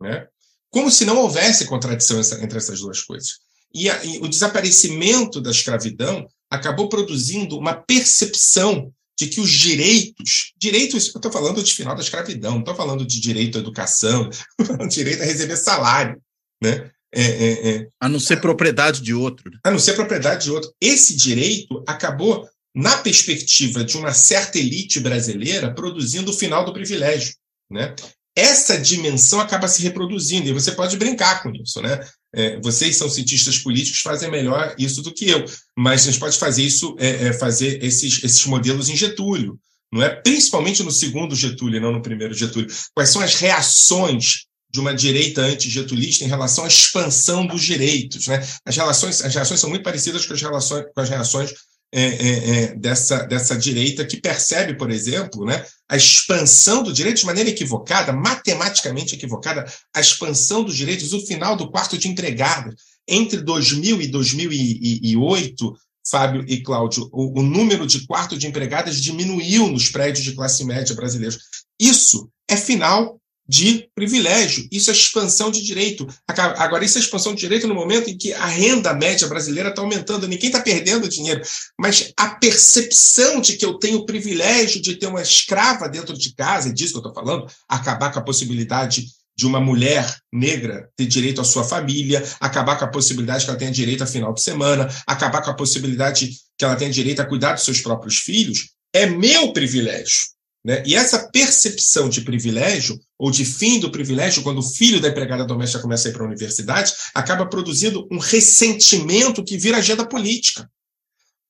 Né? 0.00 0.28
Como 0.70 0.90
se 0.90 1.04
não 1.04 1.18
houvesse 1.18 1.66
contradição 1.66 2.20
entre 2.40 2.58
essas 2.58 2.80
duas 2.80 3.02
coisas. 3.02 3.40
E, 3.72 3.90
a, 3.90 4.04
e 4.04 4.18
o 4.18 4.28
desaparecimento 4.28 5.40
da 5.40 5.50
escravidão 5.50 6.26
acabou 6.48 6.88
produzindo 6.88 7.58
uma 7.58 7.74
percepção 7.74 8.93
de 9.18 9.28
que 9.28 9.40
os 9.40 9.50
direitos, 9.50 10.52
direitos, 10.56 11.06
eu 11.14 11.18
estou 11.18 11.30
falando 11.30 11.62
de 11.62 11.72
final 11.72 11.94
da 11.94 12.02
escravidão, 12.02 12.52
não 12.52 12.60
estou 12.60 12.74
falando 12.74 13.06
de 13.06 13.20
direito 13.20 13.58
à 13.58 13.60
educação, 13.60 14.28
direito 14.90 15.22
a 15.22 15.26
receber 15.26 15.56
salário, 15.56 16.20
né? 16.62 16.90
É, 17.16 17.22
é, 17.22 17.76
é. 17.76 17.88
A 18.00 18.08
não 18.08 18.18
ser 18.18 18.40
propriedade 18.40 19.00
de 19.00 19.14
outro. 19.14 19.48
Né? 19.48 19.58
A 19.62 19.70
não 19.70 19.78
ser 19.78 19.92
propriedade 19.92 20.44
de 20.44 20.50
outro. 20.50 20.74
Esse 20.80 21.14
direito 21.14 21.82
acabou, 21.86 22.48
na 22.74 22.96
perspectiva 22.96 23.84
de 23.84 23.96
uma 23.96 24.12
certa 24.12 24.58
elite 24.58 24.98
brasileira, 24.98 25.72
produzindo 25.72 26.32
o 26.32 26.34
final 26.34 26.64
do 26.64 26.72
privilégio. 26.72 27.32
Né? 27.70 27.94
Essa 28.36 28.76
dimensão 28.76 29.40
acaba 29.40 29.68
se 29.68 29.80
reproduzindo, 29.80 30.48
e 30.48 30.52
você 30.52 30.72
pode 30.72 30.96
brincar 30.96 31.40
com 31.40 31.50
isso. 31.54 31.80
Né? 31.80 32.04
É, 32.34 32.60
vocês 32.60 32.96
são 32.96 33.08
cientistas 33.08 33.58
políticos, 33.58 34.00
fazem 34.00 34.30
melhor 34.30 34.74
isso 34.78 35.02
do 35.02 35.12
que 35.12 35.28
eu, 35.28 35.44
mas 35.76 36.02
a 36.02 36.10
gente 36.10 36.20
pode 36.20 36.38
fazer 36.38 36.62
isso, 36.62 36.96
é, 36.98 37.28
é, 37.28 37.32
fazer 37.32 37.82
esses, 37.82 38.22
esses 38.22 38.44
modelos 38.46 38.88
em 38.88 38.96
Getúlio, 38.96 39.58
não 39.92 40.02
é? 40.02 40.10
Principalmente 40.10 40.82
no 40.82 40.90
segundo 40.90 41.36
Getúlio, 41.36 41.80
não 41.80 41.92
no 41.92 42.02
primeiro 42.02 42.34
Getúlio. 42.34 42.68
Quais 42.94 43.10
são 43.10 43.22
as 43.22 43.36
reações 43.36 44.46
de 44.72 44.80
uma 44.80 44.92
direita 44.92 45.40
anti-getulista 45.40 46.24
em 46.24 46.28
relação 46.28 46.64
à 46.64 46.66
expansão 46.66 47.46
dos 47.46 47.62
direitos, 47.62 48.26
né? 48.26 48.44
As 48.66 48.76
relações, 48.76 49.22
as 49.22 49.32
reações 49.32 49.60
são 49.60 49.70
muito 49.70 49.84
parecidas 49.84 50.26
com 50.26 50.34
as 50.34 50.42
relações, 50.42 50.84
com 50.92 51.00
as 51.00 51.08
reações 51.08 51.54
é, 51.96 52.02
é, 52.02 52.50
é, 52.64 52.74
dessa, 52.74 53.22
dessa 53.22 53.56
direita 53.56 54.04
que 54.04 54.20
percebe, 54.20 54.74
por 54.74 54.90
exemplo, 54.90 55.44
né, 55.44 55.64
a 55.88 55.96
expansão 55.96 56.82
do 56.82 56.92
direito 56.92 57.18
de 57.18 57.26
maneira 57.26 57.50
equivocada, 57.50 58.12
matematicamente 58.12 59.14
equivocada, 59.14 59.64
a 59.94 60.00
expansão 60.00 60.64
dos 60.64 60.76
direitos, 60.76 61.12
o 61.12 61.24
final 61.24 61.56
do 61.56 61.70
quarto 61.70 61.96
de 61.96 62.08
empregado. 62.08 62.74
Entre 63.06 63.40
2000 63.40 64.02
e 64.02 64.08
2008, 64.08 65.76
Fábio 66.10 66.44
e 66.48 66.60
Cláudio, 66.62 67.08
o, 67.12 67.38
o 67.38 67.42
número 67.42 67.86
de 67.86 68.04
quarto 68.06 68.36
de 68.36 68.48
empregadas 68.48 69.00
diminuiu 69.00 69.68
nos 69.68 69.88
prédios 69.88 70.24
de 70.24 70.32
classe 70.32 70.64
média 70.64 70.96
brasileiros. 70.96 71.38
Isso 71.78 72.28
é 72.48 72.56
final 72.56 73.20
de 73.46 73.88
privilégio. 73.94 74.66
Isso 74.72 74.90
é 74.90 74.94
expansão 74.94 75.50
de 75.50 75.62
direito. 75.62 76.06
Agora, 76.26 76.84
isso 76.84 76.98
é 76.98 77.00
expansão 77.00 77.34
de 77.34 77.40
direito 77.40 77.68
no 77.68 77.74
momento 77.74 78.08
em 78.08 78.16
que 78.16 78.32
a 78.32 78.46
renda 78.46 78.94
média 78.94 79.28
brasileira 79.28 79.68
está 79.68 79.82
aumentando, 79.82 80.26
ninguém 80.26 80.48
está 80.48 80.60
perdendo 80.60 81.08
dinheiro, 81.08 81.42
mas 81.78 82.12
a 82.16 82.28
percepção 82.30 83.40
de 83.40 83.56
que 83.56 83.64
eu 83.64 83.74
tenho 83.74 83.98
o 83.98 84.06
privilégio 84.06 84.80
de 84.80 84.96
ter 84.96 85.06
uma 85.06 85.22
escrava 85.22 85.88
dentro 85.88 86.16
de 86.16 86.34
casa, 86.34 86.70
é 86.70 86.72
disso 86.72 86.92
que 86.92 86.98
eu 86.98 87.10
estou 87.10 87.14
falando, 87.14 87.46
acabar 87.68 88.12
com 88.12 88.18
a 88.18 88.24
possibilidade 88.24 89.06
de 89.36 89.46
uma 89.46 89.60
mulher 89.60 90.16
negra 90.32 90.88
ter 90.96 91.06
direito 91.06 91.40
à 91.40 91.44
sua 91.44 91.64
família, 91.64 92.22
acabar 92.40 92.78
com 92.78 92.84
a 92.84 92.90
possibilidade 92.90 93.44
que 93.44 93.50
ela 93.50 93.58
tenha 93.58 93.70
direito 93.70 94.04
a 94.04 94.06
final 94.06 94.32
de 94.32 94.40
semana, 94.40 94.88
acabar 95.06 95.42
com 95.42 95.50
a 95.50 95.54
possibilidade 95.54 96.30
que 96.56 96.64
ela 96.64 96.76
tenha 96.76 96.90
direito 96.90 97.20
a 97.20 97.26
cuidar 97.26 97.54
dos 97.54 97.64
seus 97.64 97.80
próprios 97.80 98.18
filhos, 98.18 98.70
é 98.92 99.06
meu 99.06 99.52
privilégio. 99.52 100.33
Né? 100.64 100.82
E 100.86 100.94
essa 100.94 101.30
percepção 101.30 102.08
de 102.08 102.22
privilégio, 102.22 102.98
ou 103.18 103.30
de 103.30 103.44
fim 103.44 103.78
do 103.78 103.90
privilégio, 103.90 104.42
quando 104.42 104.58
o 104.58 104.62
filho 104.62 105.00
da 105.00 105.08
empregada 105.08 105.44
doméstica 105.44 105.82
começa 105.82 106.08
a 106.08 106.10
ir 106.10 106.14
para 106.14 106.22
a 106.22 106.26
universidade, 106.26 106.94
acaba 107.14 107.46
produzindo 107.46 108.08
um 108.10 108.18
ressentimento 108.18 109.44
que 109.44 109.58
vira 109.58 109.76
agenda 109.76 110.06
política. 110.06 110.70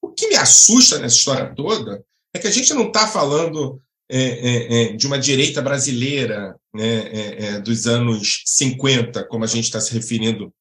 O 0.02 0.10
que 0.10 0.28
me 0.28 0.34
assusta 0.34 0.98
nessa 0.98 1.16
história 1.16 1.54
toda 1.54 2.04
é 2.34 2.38
que 2.38 2.48
a 2.48 2.50
gente 2.50 2.74
não 2.74 2.88
está 2.88 3.06
falando 3.06 3.80
é, 4.10 4.18
é, 4.18 4.82
é, 4.82 4.92
de 4.92 5.06
uma 5.06 5.18
direita 5.18 5.62
brasileira 5.62 6.54
né, 6.74 6.98
é, 7.06 7.44
é, 7.44 7.60
dos 7.60 7.86
anos 7.86 8.42
50, 8.44 9.24
como 9.28 9.44
a 9.44 9.46
gente 9.46 9.64
está 9.64 9.80
se 9.80 9.94
referindo 9.94 10.52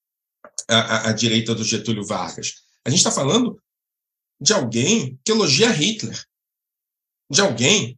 à, 0.70 1.10
à, 1.10 1.12
direita 1.12 1.54
do 1.54 1.64
Getúlio 1.64 2.06
Vargas. 2.06 2.54
A 2.86 2.90
gente 2.90 3.00
está 3.00 3.12
falando 3.12 3.60
de 4.40 4.54
alguém 4.54 5.20
que 5.26 5.32
elogia 5.32 5.72
Hitler, 5.72 6.24
de 7.30 7.42
alguém 7.42 7.98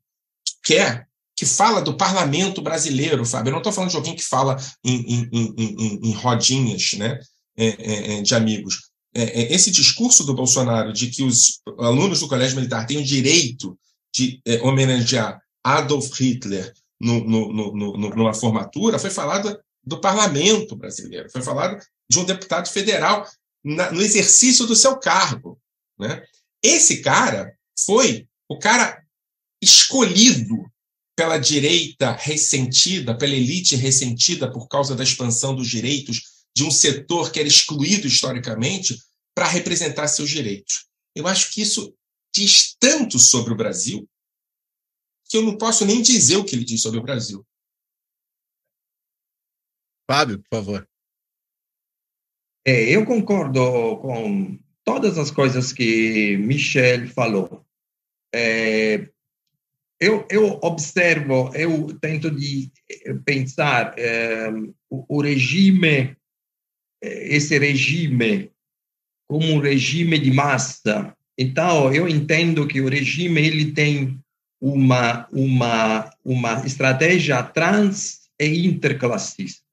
quer, 0.65 1.07
que 1.37 1.45
fala 1.45 1.81
do 1.81 1.95
parlamento 1.95 2.61
brasileiro, 2.61 3.25
Fábio. 3.25 3.49
Eu 3.49 3.53
não 3.53 3.59
estou 3.59 3.71
falando 3.71 3.91
de 3.91 3.97
alguém 3.97 4.15
que 4.15 4.23
fala 4.23 4.57
em, 4.83 5.29
em, 5.31 5.53
em, 5.57 6.09
em 6.09 6.11
rodinhas 6.13 6.93
né, 6.93 7.19
é, 7.57 7.67
é, 7.67 8.17
é 8.17 8.21
de 8.21 8.33
amigos. 8.33 8.89
É, 9.13 9.23
é, 9.23 9.53
esse 9.53 9.69
discurso 9.69 10.23
do 10.23 10.33
Bolsonaro 10.33 10.91
de 10.91 11.07
que 11.07 11.23
os 11.23 11.61
alunos 11.79 12.19
do 12.19 12.27
Colégio 12.27 12.55
Militar 12.55 12.85
têm 12.85 12.97
o 12.97 13.03
direito 13.03 13.77
de 14.13 14.41
é, 14.45 14.61
homenagear 14.61 15.39
Adolf 15.63 16.19
Hitler 16.19 16.73
no, 16.99 17.23
no, 17.23 17.53
no, 17.53 17.97
numa 17.97 18.33
formatura 18.33 18.97
foi 18.97 19.09
falado 19.09 19.59
do 19.83 19.99
parlamento 19.99 20.75
brasileiro, 20.75 21.29
foi 21.29 21.41
falado 21.41 21.77
de 22.09 22.19
um 22.19 22.23
deputado 22.25 22.67
federal 22.67 23.25
na, 23.63 23.91
no 23.91 24.01
exercício 24.01 24.65
do 24.65 24.75
seu 24.75 24.97
cargo. 24.97 25.59
Né? 25.99 26.23
Esse 26.63 27.01
cara 27.01 27.53
foi 27.85 28.27
o 28.49 28.57
cara 28.57 29.04
escolhido 29.65 30.71
pela 31.15 31.39
direita 31.39 32.11
ressentida, 32.11 33.17
pela 33.17 33.33
elite 33.33 33.75
ressentida 33.75 34.51
por 34.51 34.67
causa 34.67 34.95
da 34.95 35.03
expansão 35.03 35.55
dos 35.55 35.67
direitos 35.67 36.45
de 36.55 36.63
um 36.63 36.69
setor 36.69 37.31
que 37.31 37.39
era 37.39 37.47
excluído 37.47 38.05
historicamente 38.05 38.97
para 39.33 39.47
representar 39.47 40.07
seus 40.07 40.29
direitos. 40.29 40.85
Eu 41.15 41.27
acho 41.27 41.51
que 41.51 41.61
isso 41.61 41.97
diz 42.33 42.75
tanto 42.79 43.17
sobre 43.17 43.53
o 43.53 43.57
Brasil 43.57 44.07
que 45.27 45.37
eu 45.37 45.41
não 45.41 45.57
posso 45.57 45.83
nem 45.83 46.01
dizer 46.01 46.37
o 46.37 46.45
que 46.45 46.55
ele 46.55 46.63
diz 46.63 46.81
sobre 46.81 46.99
o 46.99 47.03
Brasil. 47.03 47.45
Fábio, 50.09 50.39
por 50.43 50.57
favor. 50.57 50.89
É, 52.63 52.95
eu 52.95 53.03
concordo 53.05 53.97
com 53.97 54.59
todas 54.83 55.17
as 55.17 55.31
coisas 55.31 55.73
que 55.73 56.37
Michel 56.37 57.07
falou. 57.09 57.65
É, 58.33 59.09
eu, 59.99 60.25
eu 60.29 60.59
observo, 60.61 61.51
eu 61.55 61.97
tento 61.99 62.29
de 62.29 62.71
pensar 63.23 63.93
é, 63.97 64.49
o, 64.89 65.17
o, 65.17 65.21
regime, 65.21 66.15
é, 67.01 67.35
esse 67.35 67.57
regime, 67.57 68.51
como 69.27 69.45
um 69.53 69.59
regime 69.59 70.19
de 70.19 70.31
massa. 70.31 71.15
Então, 71.37 71.93
eu 71.93 72.07
entendo 72.07 72.67
que 72.67 72.81
o 72.81 72.89
regime 72.89 73.41
ele 73.41 73.71
tem 73.71 74.19
uma, 74.61 75.27
uma, 75.31 76.09
uma 76.23 76.65
estratégia 76.65 77.41
trans 77.43 78.29
e 78.39 78.65
interclassista. 78.65 79.63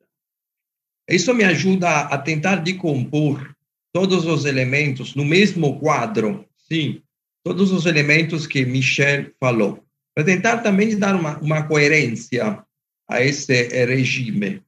Isso 1.08 1.34
me 1.34 1.44
ajuda 1.44 2.02
a 2.02 2.16
tentar 2.16 2.56
decompor 2.56 3.54
todos 3.92 4.24
os 4.24 4.44
elementos 4.44 5.14
no 5.14 5.24
mesmo 5.24 5.78
quadro, 5.78 6.46
sim, 6.56 7.02
todos 7.44 7.72
os 7.72 7.86
elementos 7.86 8.46
que 8.46 8.64
Michel 8.64 9.30
falou, 9.38 9.84
para 10.14 10.24
tentar 10.24 10.58
também 10.58 10.98
dar 10.98 11.14
uma, 11.14 11.38
uma 11.38 11.66
coerência 11.66 12.62
a 13.08 13.22
esse 13.22 13.68
regime. 13.84 14.62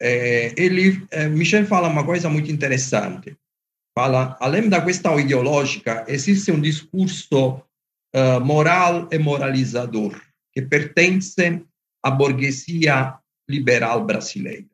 É, 0.00 0.52
ele, 0.56 1.06
é, 1.10 1.28
Michel 1.28 1.66
fala 1.66 1.88
uma 1.88 2.04
coisa 2.04 2.28
muito 2.28 2.50
interessante. 2.50 3.36
Fala, 3.96 4.36
além 4.40 4.68
da 4.68 4.84
questão 4.84 5.18
ideológica, 5.18 6.04
existe 6.06 6.52
um 6.52 6.60
discurso 6.60 7.62
uh, 8.14 8.40
moral 8.44 9.08
e 9.10 9.18
moralizador 9.18 10.20
que 10.52 10.60
pertence 10.60 11.64
à 12.02 12.10
burguesia 12.10 13.18
liberal 13.48 14.04
brasileira. 14.04 14.66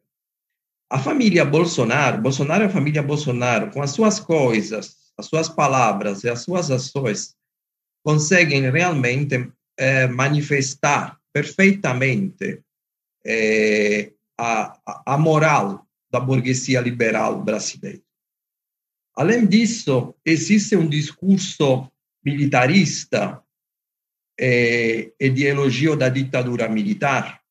A 0.91 0.99
família 0.99 1.45
Bolsonaro, 1.45 2.21
Bolsonaro 2.21 2.65
é 2.65 2.67
a 2.67 2.71
família 2.71 3.03
Bolsonaro, 3.03 3.71
com 3.71 3.81
as 3.81 3.93
suas 3.93 4.21
coisas, 4.21 4.97
as 5.17 5.27
suas 5.27 5.49
palavras 5.49 6.25
e 6.25 6.29
as 6.29 6.43
suas 6.43 6.71
ações, 6.71 7.35
conseguem 8.05 8.69
realmente 8.71 9.51
é, 9.77 10.07
manifestar 10.07 11.19
perfeitamente 11.33 12.63
é, 13.25 14.13
a, 14.39 14.79
a 15.07 15.19
moral 15.19 15.87
da 16.11 16.21
burguesia 16.21 16.81
liberal 16.81 17.43
brasileira. 17.43 18.03
Além 19.15 19.47
disso, 19.47 20.15
existe 20.25 20.77
um 20.77 20.89
discurso 20.89 21.91
militarista 22.25 23.43
é, 24.39 25.13
e 25.19 25.31
de 25.31 25.45
elogio 25.45 25.97
da 25.97 26.09
ditadura 26.09 26.69
militar 26.69 27.43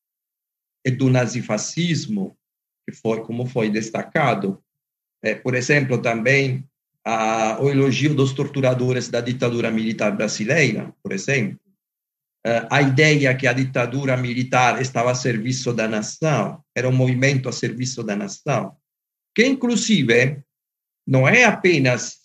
e 0.84 0.90
do 0.90 1.08
nazifascismo 1.08 2.36
que 2.84 2.92
foi 2.92 3.22
como 3.22 3.46
foi 3.46 3.70
destacado, 3.70 4.62
é, 5.22 5.34
por 5.34 5.54
exemplo, 5.54 5.98
também 5.98 6.68
a, 7.04 7.58
o 7.60 7.70
elogio 7.70 8.14
dos 8.14 8.32
torturadores 8.32 9.08
da 9.08 9.20
ditadura 9.20 9.70
militar 9.70 10.16
brasileira, 10.16 10.92
por 11.02 11.12
exemplo, 11.12 11.60
a 12.68 12.82
ideia 12.82 13.34
que 13.36 13.46
a 13.46 13.52
ditadura 13.52 14.16
militar 14.16 14.80
estava 14.80 15.12
a 15.12 15.14
serviço 15.14 15.72
da 15.72 15.86
nação, 15.86 16.62
era 16.74 16.88
um 16.88 16.92
movimento 16.92 17.48
a 17.48 17.52
serviço 17.52 18.02
da 18.02 18.16
nação, 18.16 18.76
que 19.34 19.46
inclusive 19.46 20.42
não 21.06 21.28
é 21.28 21.44
apenas 21.44 22.22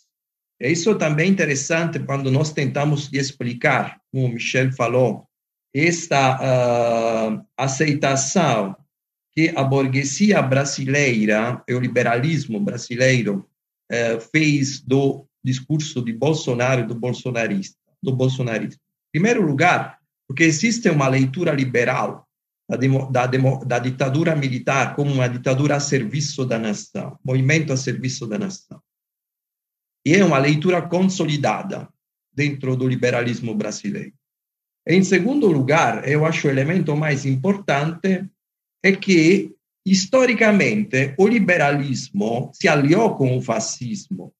isso 0.59 0.95
também 0.95 1.27
é 1.27 1.29
interessante 1.29 1.99
quando 1.99 2.31
nós 2.31 2.51
tentamos 2.51 3.13
explicar, 3.13 4.01
como 4.11 4.25
o 4.25 4.29
Michel 4.29 4.71
falou, 4.71 5.27
esta 5.73 6.39
uh, 6.39 7.45
aceitação 7.55 8.75
que 9.33 9.53
a 9.55 9.63
burguesia 9.63 10.41
brasileira 10.41 11.63
o 11.69 11.79
liberalismo 11.79 12.59
brasileiro 12.59 13.47
eh, 13.91 14.19
fez 14.19 14.81
do 14.81 15.27
discurso 15.43 16.01
de 16.01 16.11
Bolsonaro 16.11 16.87
do 16.87 16.95
bolsonarista, 16.95 17.77
do 18.01 18.11
bolsonarismo. 18.15 18.81
Em 19.09 19.19
primeiro 19.19 19.45
lugar, 19.45 19.99
porque 20.27 20.43
existe 20.43 20.89
uma 20.89 21.07
leitura 21.07 21.53
liberal 21.53 22.27
da, 22.69 22.75
demo, 22.75 23.09
da, 23.11 23.25
demo, 23.25 23.63
da 23.65 23.79
ditadura 23.79 24.35
militar 24.35 24.95
como 24.95 25.11
uma 25.11 25.27
ditadura 25.27 25.77
a 25.77 25.79
serviço 25.79 26.45
da 26.45 26.59
nação, 26.59 27.17
movimento 27.23 27.71
a 27.71 27.77
serviço 27.77 28.27
da 28.27 28.37
nação. 28.37 28.81
E 30.05 30.13
é 30.13 30.23
uma 30.23 30.37
leitura 30.37 30.81
consolidada 30.81 31.87
dentro 32.33 32.75
do 32.75 32.87
liberalismo 32.87 33.55
brasileiro. 33.55 34.13
Em 34.85 35.03
segundo 35.03 35.47
lugar, 35.47 36.07
eu 36.07 36.25
acho 36.25 36.47
o 36.47 36.51
elemento 36.51 36.95
mais 36.95 37.25
importante 37.25 38.25
é 38.83 38.91
que, 38.93 39.53
historicamente, 39.85 41.13
o 41.17 41.27
liberalismo 41.27 42.51
se 42.53 42.67
aliou 42.67 43.15
com 43.15 43.37
o 43.37 43.41
fascismo. 43.41 44.33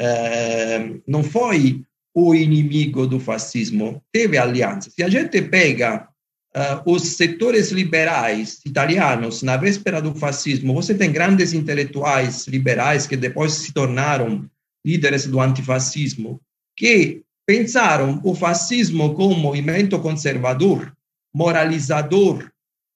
É, 0.00 1.00
não 1.06 1.24
foi 1.24 1.84
o 2.14 2.34
inimigo 2.34 3.06
do 3.06 3.20
fascismo, 3.20 4.02
teve 4.12 4.36
aliança. 4.36 4.90
Se 4.90 5.02
a 5.02 5.08
gente 5.08 5.40
pega 5.42 6.08
uh, 6.56 6.92
os 6.92 7.02
setores 7.02 7.70
liberais 7.70 8.60
italianos 8.64 9.42
na 9.42 9.56
véspera 9.56 10.02
do 10.02 10.14
fascismo, 10.14 10.74
você 10.74 10.94
tem 10.94 11.12
grandes 11.12 11.52
intelectuais 11.52 12.46
liberais 12.46 13.06
que 13.06 13.16
depois 13.16 13.52
se 13.52 13.72
tornaram 13.72 14.48
líderes 14.84 15.26
do 15.26 15.40
antifascismo, 15.40 16.40
que 16.76 17.22
pensaram 17.46 18.20
o 18.24 18.34
fascismo 18.34 19.14
como 19.14 19.34
um 19.34 19.38
movimento 19.38 19.98
conservador, 19.98 20.92
moralizador, 21.34 22.50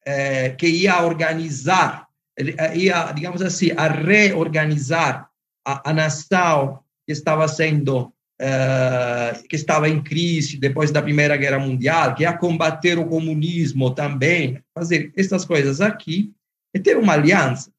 eh, 0.07 0.51
que 0.51 0.67
ia 0.67 1.03
organizar, 1.03 2.07
eh, 2.39 2.77
ia, 2.77 3.13
digamos 3.13 3.43
assim, 3.43 3.71
a 3.77 3.89
reorganizar 3.89 5.29
a, 5.67 5.91
a 5.91 5.93
nação 5.93 6.81
que 7.07 7.13
estava 7.13 7.47
sendo 7.49 8.13
eh, 8.41 9.43
que 9.49 9.55
estava 9.55 9.89
em 9.89 10.03
crise 10.03 10.57
depois 10.57 10.91
da 10.91 11.01
Primeira 11.01 11.37
Guerra 11.37 11.59
Mundial, 11.59 12.15
que 12.15 12.23
ia 12.25 12.37
combater 12.37 12.99
o 12.99 13.07
comunismo 13.07 13.95
também, 13.95 14.61
fazer 14.75 15.13
essas 15.17 15.45
coisas 15.45 15.81
aqui 15.81 16.33
e 16.75 16.81
ter 16.81 16.97
uma 16.97 17.13
aliança. 17.13 17.71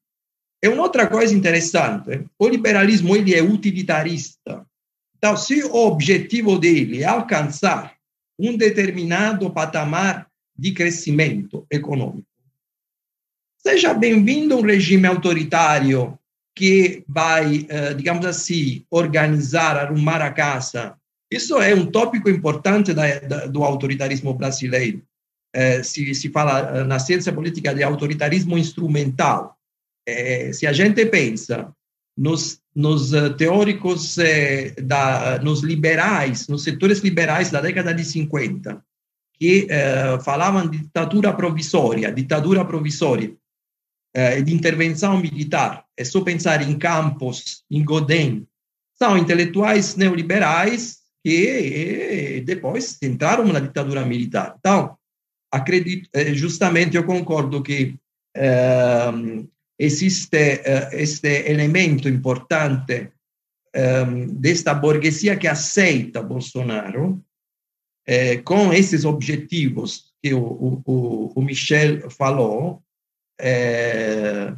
É 0.62 0.68
uma 0.68 0.82
outra 0.82 1.06
coisa 1.06 1.34
interessante, 1.34 2.24
o 2.38 2.48
liberalismo 2.48 3.14
ele 3.14 3.34
é 3.34 3.42
utilitarista. 3.42 4.66
Então, 5.18 5.36
se 5.36 5.62
o 5.62 5.74
objetivo 5.74 6.58
dele 6.58 7.02
é 7.02 7.06
alcançar 7.06 7.94
um 8.38 8.56
determinado 8.56 9.50
patamar 9.50 10.26
de 10.58 10.72
crescimento 10.72 11.66
econômico. 11.70 12.26
Seja 13.58 13.92
bem-vindo 13.92 14.56
um 14.56 14.62
regime 14.62 15.06
autoritário 15.06 16.18
que 16.56 17.04
vai, 17.06 17.66
eh, 17.68 17.94
digamos 17.94 18.24
assim, 18.24 18.84
organizar, 18.90 19.76
arrumar 19.76 20.22
a 20.22 20.32
casa. 20.32 20.96
Isso 21.30 21.60
é 21.60 21.74
um 21.74 21.86
tópico 21.86 22.30
importante 22.30 22.94
da, 22.94 23.18
da, 23.20 23.46
do 23.46 23.62
autoritarismo 23.62 24.32
brasileiro. 24.32 25.02
É, 25.54 25.82
se, 25.82 26.14
se 26.14 26.30
fala 26.30 26.84
na 26.84 26.98
ciência 26.98 27.32
política 27.32 27.74
de 27.74 27.82
autoritarismo 27.82 28.58
instrumental. 28.58 29.56
É, 30.06 30.52
se 30.52 30.66
a 30.66 30.72
gente 30.72 31.04
pensa 31.06 31.72
nos, 32.16 32.60
nos 32.74 33.10
teóricos, 33.36 34.16
da, 34.82 35.38
nos 35.42 35.62
liberais, 35.62 36.48
nos 36.48 36.62
setores 36.64 37.00
liberais 37.00 37.50
da 37.50 37.60
década 37.60 37.92
de 37.92 38.04
50, 38.04 38.82
que 39.38 39.66
eh, 39.68 40.18
falavam 40.24 40.66
de 40.66 40.78
ditadura 40.78 41.32
provisória, 41.32 42.12
ditadura 42.12 42.64
provisória, 42.64 43.34
eh, 44.16 44.40
de 44.40 44.54
intervenção 44.54 45.20
militar. 45.20 45.84
É 45.94 46.02
só 46.02 46.22
pensar 46.22 46.62
em 46.62 46.78
Campos, 46.78 47.62
em 47.70 47.84
Godin. 47.84 48.46
São 48.94 49.18
intelectuais 49.18 49.94
neoliberais 49.94 51.00
que 51.22 51.46
eh, 51.46 52.40
depois 52.40 52.96
entraram 53.02 53.44
na 53.44 53.60
ditadura 53.60 54.06
militar. 54.06 54.56
Então, 54.58 54.96
acredito, 55.52 56.08
eh, 56.14 56.32
justamente 56.32 56.96
eu 56.96 57.04
concordo 57.04 57.62
que 57.62 57.94
eh, 58.34 59.12
existe 59.78 60.62
eh, 60.64 60.88
este 60.92 61.50
elemento 61.50 62.08
importante 62.08 63.12
desta 64.30 64.72
burguesia 64.72 65.36
que 65.36 65.46
aceita 65.46 66.22
Bolsonaro, 66.22 67.22
é, 68.06 68.38
com 68.38 68.72
esses 68.72 69.04
objetivos 69.04 70.14
que 70.22 70.32
o, 70.32 70.80
o, 70.86 71.32
o 71.36 71.42
Michel 71.42 72.08
falou, 72.08 72.82
é, 73.40 74.54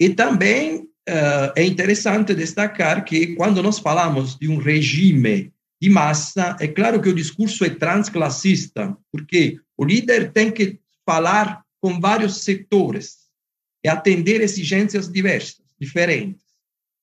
e 0.00 0.10
também 0.10 0.88
é, 1.06 1.52
é 1.56 1.64
interessante 1.64 2.34
destacar 2.34 3.04
que 3.04 3.34
quando 3.34 3.62
nós 3.62 3.78
falamos 3.78 4.36
de 4.36 4.48
um 4.48 4.58
regime 4.58 5.52
de 5.80 5.88
massa, 5.88 6.56
é 6.60 6.66
claro 6.66 7.00
que 7.00 7.08
o 7.08 7.14
discurso 7.14 7.64
é 7.64 7.70
transclassista, 7.70 8.96
porque 9.12 9.60
o 9.76 9.84
líder 9.84 10.32
tem 10.32 10.50
que 10.50 10.80
falar 11.06 11.64
com 11.80 12.00
vários 12.00 12.42
setores 12.42 13.28
e 13.84 13.88
atender 13.88 14.40
exigências 14.40 15.10
diversas, 15.10 15.64
diferentes. 15.80 16.42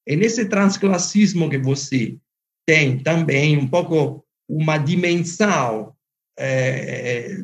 É 0.05 0.16
nesse 0.16 0.45
transclassismo 0.45 1.49
que 1.49 1.57
você 1.57 2.18
tem 2.66 2.99
também 2.99 3.57
um 3.57 3.68
pouco 3.68 4.26
uma 4.47 4.78
dimensão 4.78 5.95
é, 6.38 7.38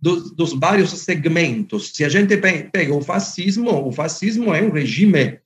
dos, 0.00 0.32
dos, 0.32 0.52
vários 0.52 0.90
segmentos. 0.90 1.92
Se 1.94 2.04
a 2.04 2.08
gente 2.08 2.36
pega 2.36 2.94
o 2.94 3.02
fascismo, 3.02 3.86
o 3.86 3.92
fascismo 3.92 4.54
é 4.54 4.62
um 4.62 4.70
regime 4.70 5.40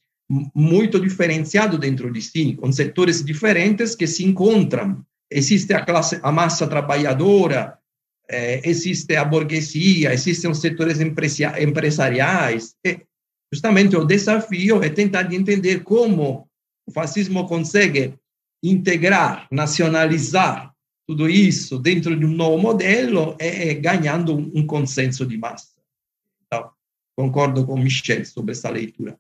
muito 0.55 1.01
diferenciado 1.01 1.77
dentro 1.77 2.13
de 2.13 2.23
si, 2.23 2.55
com 2.55 2.71
setores 2.73 3.25
diferentes 3.25 3.95
que 3.95 4.07
se 4.07 4.25
encontram. 4.25 5.05
Existe 5.31 5.73
a 5.75 5.85
classe, 5.85 6.19
a 6.23 6.33
massa 6.33 6.67
trabalhadora, 6.67 7.79
é, 8.31 8.67
existe 8.69 9.17
a 9.17 9.25
burguesia, 9.25 10.13
existem 10.13 10.51
os 10.51 10.61
setores 10.61 10.99
empresariais. 11.01 12.75
E 12.85 13.01
justamente 13.53 13.97
o 13.97 14.05
desafio 14.05 14.83
é 14.83 14.89
tentar 14.89 15.33
entender 15.33 15.83
como 15.83 16.49
o 16.87 16.93
fascismo 16.93 17.47
consegue 17.47 18.15
integrar, 18.63 19.47
nacionalizar 19.51 20.74
tudo 21.07 21.29
isso 21.29 21.79
dentro 21.79 22.19
de 22.19 22.25
um 22.25 22.33
novo 22.33 22.59
modelo, 22.59 23.37
é, 23.39 23.69
é 23.69 23.75
ganhando 23.75 24.35
um, 24.35 24.67
consenso 24.67 25.27
de 25.27 25.37
massa. 25.37 25.75
Então, 26.47 26.71
concordo 27.15 27.67
com 27.67 27.77
Michel 27.77 28.25
sobre 28.25 28.53
essa 28.53 28.71
leitura. 28.71 29.19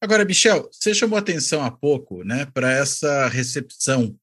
Agora, 0.00 0.24
Michel, 0.24 0.68
você 0.72 0.94
chamou 0.94 1.18
atenção 1.18 1.62
há 1.62 1.70
pouco 1.70 2.24
né, 2.24 2.46
para 2.46 2.72
essa 2.72 3.28
recepção, 3.28 4.16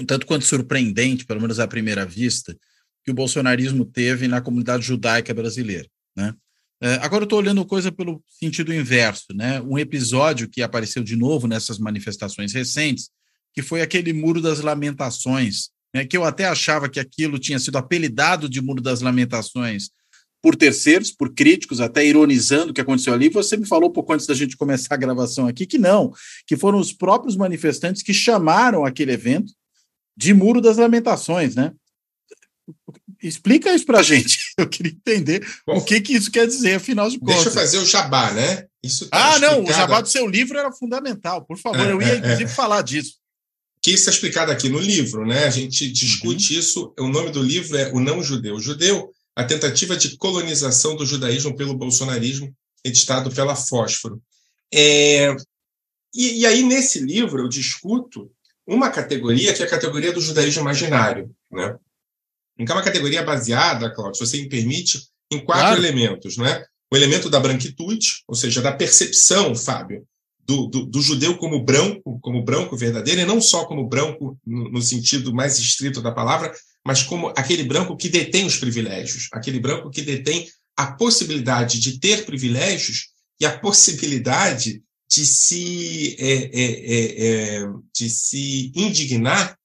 um 0.00 0.04
tanto 0.04 0.26
quanto 0.26 0.44
surpreendente, 0.44 1.26
pelo 1.26 1.40
menos 1.40 1.58
à 1.58 1.66
primeira 1.66 2.06
vista, 2.06 2.56
que 3.04 3.10
o 3.10 3.14
bolsonarismo 3.14 3.84
teve 3.84 4.28
na 4.28 4.40
comunidade 4.40 4.84
judaica 4.84 5.34
brasileira. 5.34 5.88
Né? 6.16 6.32
É, 6.80 6.94
agora 6.96 7.22
eu 7.22 7.24
estou 7.24 7.40
olhando 7.40 7.64
coisa 7.64 7.90
pelo 7.90 8.22
sentido 8.28 8.72
inverso, 8.72 9.34
né? 9.34 9.60
Um 9.62 9.78
episódio 9.78 10.48
que 10.48 10.62
apareceu 10.62 11.02
de 11.02 11.16
novo 11.16 11.46
nessas 11.46 11.78
manifestações 11.78 12.52
recentes, 12.52 13.10
que 13.54 13.62
foi 13.62 13.80
aquele 13.80 14.12
Muro 14.12 14.40
das 14.40 14.60
Lamentações, 14.60 15.70
né? 15.94 16.04
que 16.04 16.16
eu 16.16 16.24
até 16.24 16.44
achava 16.44 16.88
que 16.88 16.98
aquilo 16.98 17.38
tinha 17.38 17.58
sido 17.58 17.78
apelidado 17.78 18.48
de 18.48 18.60
Muro 18.60 18.82
das 18.82 19.00
Lamentações 19.00 19.90
por 20.42 20.56
terceiros, 20.56 21.10
por 21.10 21.32
críticos, 21.32 21.80
até 21.80 22.04
ironizando 22.04 22.70
o 22.70 22.74
que 22.74 22.80
aconteceu 22.80 23.14
ali. 23.14 23.30
Você 23.30 23.56
me 23.56 23.66
falou 23.66 23.88
um 23.88 23.92
pouco 23.92 24.12
antes 24.12 24.26
da 24.26 24.34
gente 24.34 24.58
começar 24.58 24.94
a 24.94 24.98
gravação 24.98 25.46
aqui 25.46 25.64
que 25.64 25.78
não, 25.78 26.12
que 26.46 26.54
foram 26.54 26.78
os 26.78 26.92
próprios 26.92 27.34
manifestantes 27.34 28.02
que 28.02 28.12
chamaram 28.12 28.84
aquele 28.84 29.12
evento 29.12 29.54
de 30.14 30.34
Muro 30.34 30.60
das 30.60 30.76
Lamentações, 30.76 31.54
né? 31.54 31.72
Explica 33.22 33.74
isso 33.74 33.86
para 33.86 34.00
a 34.00 34.02
gente. 34.02 34.38
Eu 34.58 34.68
queria 34.68 34.92
entender 34.92 35.46
Bom, 35.66 35.78
o 35.78 35.84
que, 35.84 35.98
que 36.00 36.12
isso 36.12 36.30
quer 36.30 36.46
dizer, 36.46 36.74
afinal 36.74 37.08
de 37.08 37.18
contas. 37.18 37.36
Deixa 37.36 37.48
eu 37.48 37.54
fazer 37.54 37.78
o 37.78 37.86
jabá, 37.86 38.30
né? 38.32 38.66
Isso 38.82 39.08
tá 39.08 39.16
ah, 39.16 39.30
explicado. 39.30 39.56
não, 39.56 39.64
o 39.64 39.72
jabá 39.72 40.00
do 40.02 40.08
seu 40.08 40.26
livro 40.26 40.58
era 40.58 40.70
fundamental. 40.70 41.42
Por 41.46 41.56
favor, 41.58 41.86
é, 41.86 41.92
eu 41.92 42.02
ia, 42.02 42.08
é, 42.08 42.14
é. 42.14 42.18
inclusive, 42.18 42.44
é. 42.44 42.48
falar 42.48 42.82
disso. 42.82 43.14
Que 43.84 43.90
isso 43.90 44.08
é 44.08 44.12
explicado 44.14 44.50
aqui 44.50 44.70
no 44.70 44.78
livro, 44.78 45.26
né? 45.26 45.44
A 45.44 45.50
gente 45.50 45.90
discute 45.90 46.54
uhum. 46.54 46.58
isso. 46.58 46.94
O 46.98 47.06
nome 47.06 47.30
do 47.30 47.42
livro 47.42 47.76
é 47.76 47.92
O 47.92 48.00
Não 48.00 48.22
Judeu. 48.22 48.54
O 48.54 48.60
Judeu 48.60 49.12
a 49.36 49.44
tentativa 49.44 49.94
de 49.94 50.16
colonização 50.16 50.96
do 50.96 51.04
judaísmo 51.04 51.54
pelo 51.54 51.76
bolsonarismo, 51.76 52.54
editado 52.84 53.30
pela 53.30 53.56
Fósforo. 53.56 54.22
É, 54.72 55.34
e, 56.14 56.40
e, 56.40 56.46
aí, 56.46 56.62
nesse 56.62 57.00
livro, 57.00 57.42
eu 57.42 57.48
discuto 57.48 58.30
uma 58.66 58.90
categoria 58.90 59.52
que 59.52 59.62
é 59.62 59.66
a 59.66 59.70
categoria 59.70 60.12
do 60.12 60.20
judaísmo 60.20 60.62
imaginário. 60.62 61.34
Né? 61.50 61.76
Então, 62.58 62.76
é 62.76 62.78
uma 62.78 62.84
categoria 62.84 63.22
baseada, 63.22 63.92
Claudio, 63.92 64.14
se 64.14 64.26
você 64.26 64.40
me 64.40 64.48
permite, 64.48 65.08
em 65.30 65.44
quatro 65.44 65.66
claro. 65.66 65.80
elementos. 65.80 66.36
Né? 66.36 66.64
O 66.90 66.96
elemento 66.96 67.28
da 67.28 67.40
branquitude, 67.40 68.22
ou 68.28 68.34
seja, 68.34 68.62
da 68.62 68.72
percepção, 68.72 69.54
Fábio, 69.54 70.06
do, 70.46 70.66
do, 70.66 70.86
do, 70.86 71.02
judeu 71.02 71.36
como 71.36 71.64
branco, 71.64 72.18
como 72.20 72.44
branco 72.44 72.76
verdadeiro, 72.76 73.20
e 73.20 73.24
não 73.24 73.40
só 73.40 73.64
como 73.64 73.88
branco 73.88 74.38
no, 74.46 74.70
no 74.70 74.82
sentido 74.82 75.34
mais 75.34 75.58
estrito 75.58 76.02
da 76.02 76.12
palavra, 76.12 76.52
mas 76.84 77.02
como 77.02 77.32
aquele 77.36 77.64
branco 77.64 77.96
que 77.96 78.08
detém 78.08 78.44
os 78.44 78.56
privilégios, 78.56 79.28
aquele 79.32 79.58
branco 79.58 79.90
que 79.90 80.02
detém 80.02 80.48
a 80.76 80.92
possibilidade 80.92 81.80
de 81.80 81.98
ter 81.98 82.24
privilégios 82.26 83.08
e 83.40 83.46
a 83.46 83.58
possibilidade 83.58 84.82
de 85.08 85.24
se, 85.24 86.16
é, 86.18 86.32
é, 86.32 86.62
é, 86.62 87.26
é, 87.26 87.66
de 87.94 88.10
se 88.10 88.72
indignar 88.74 89.56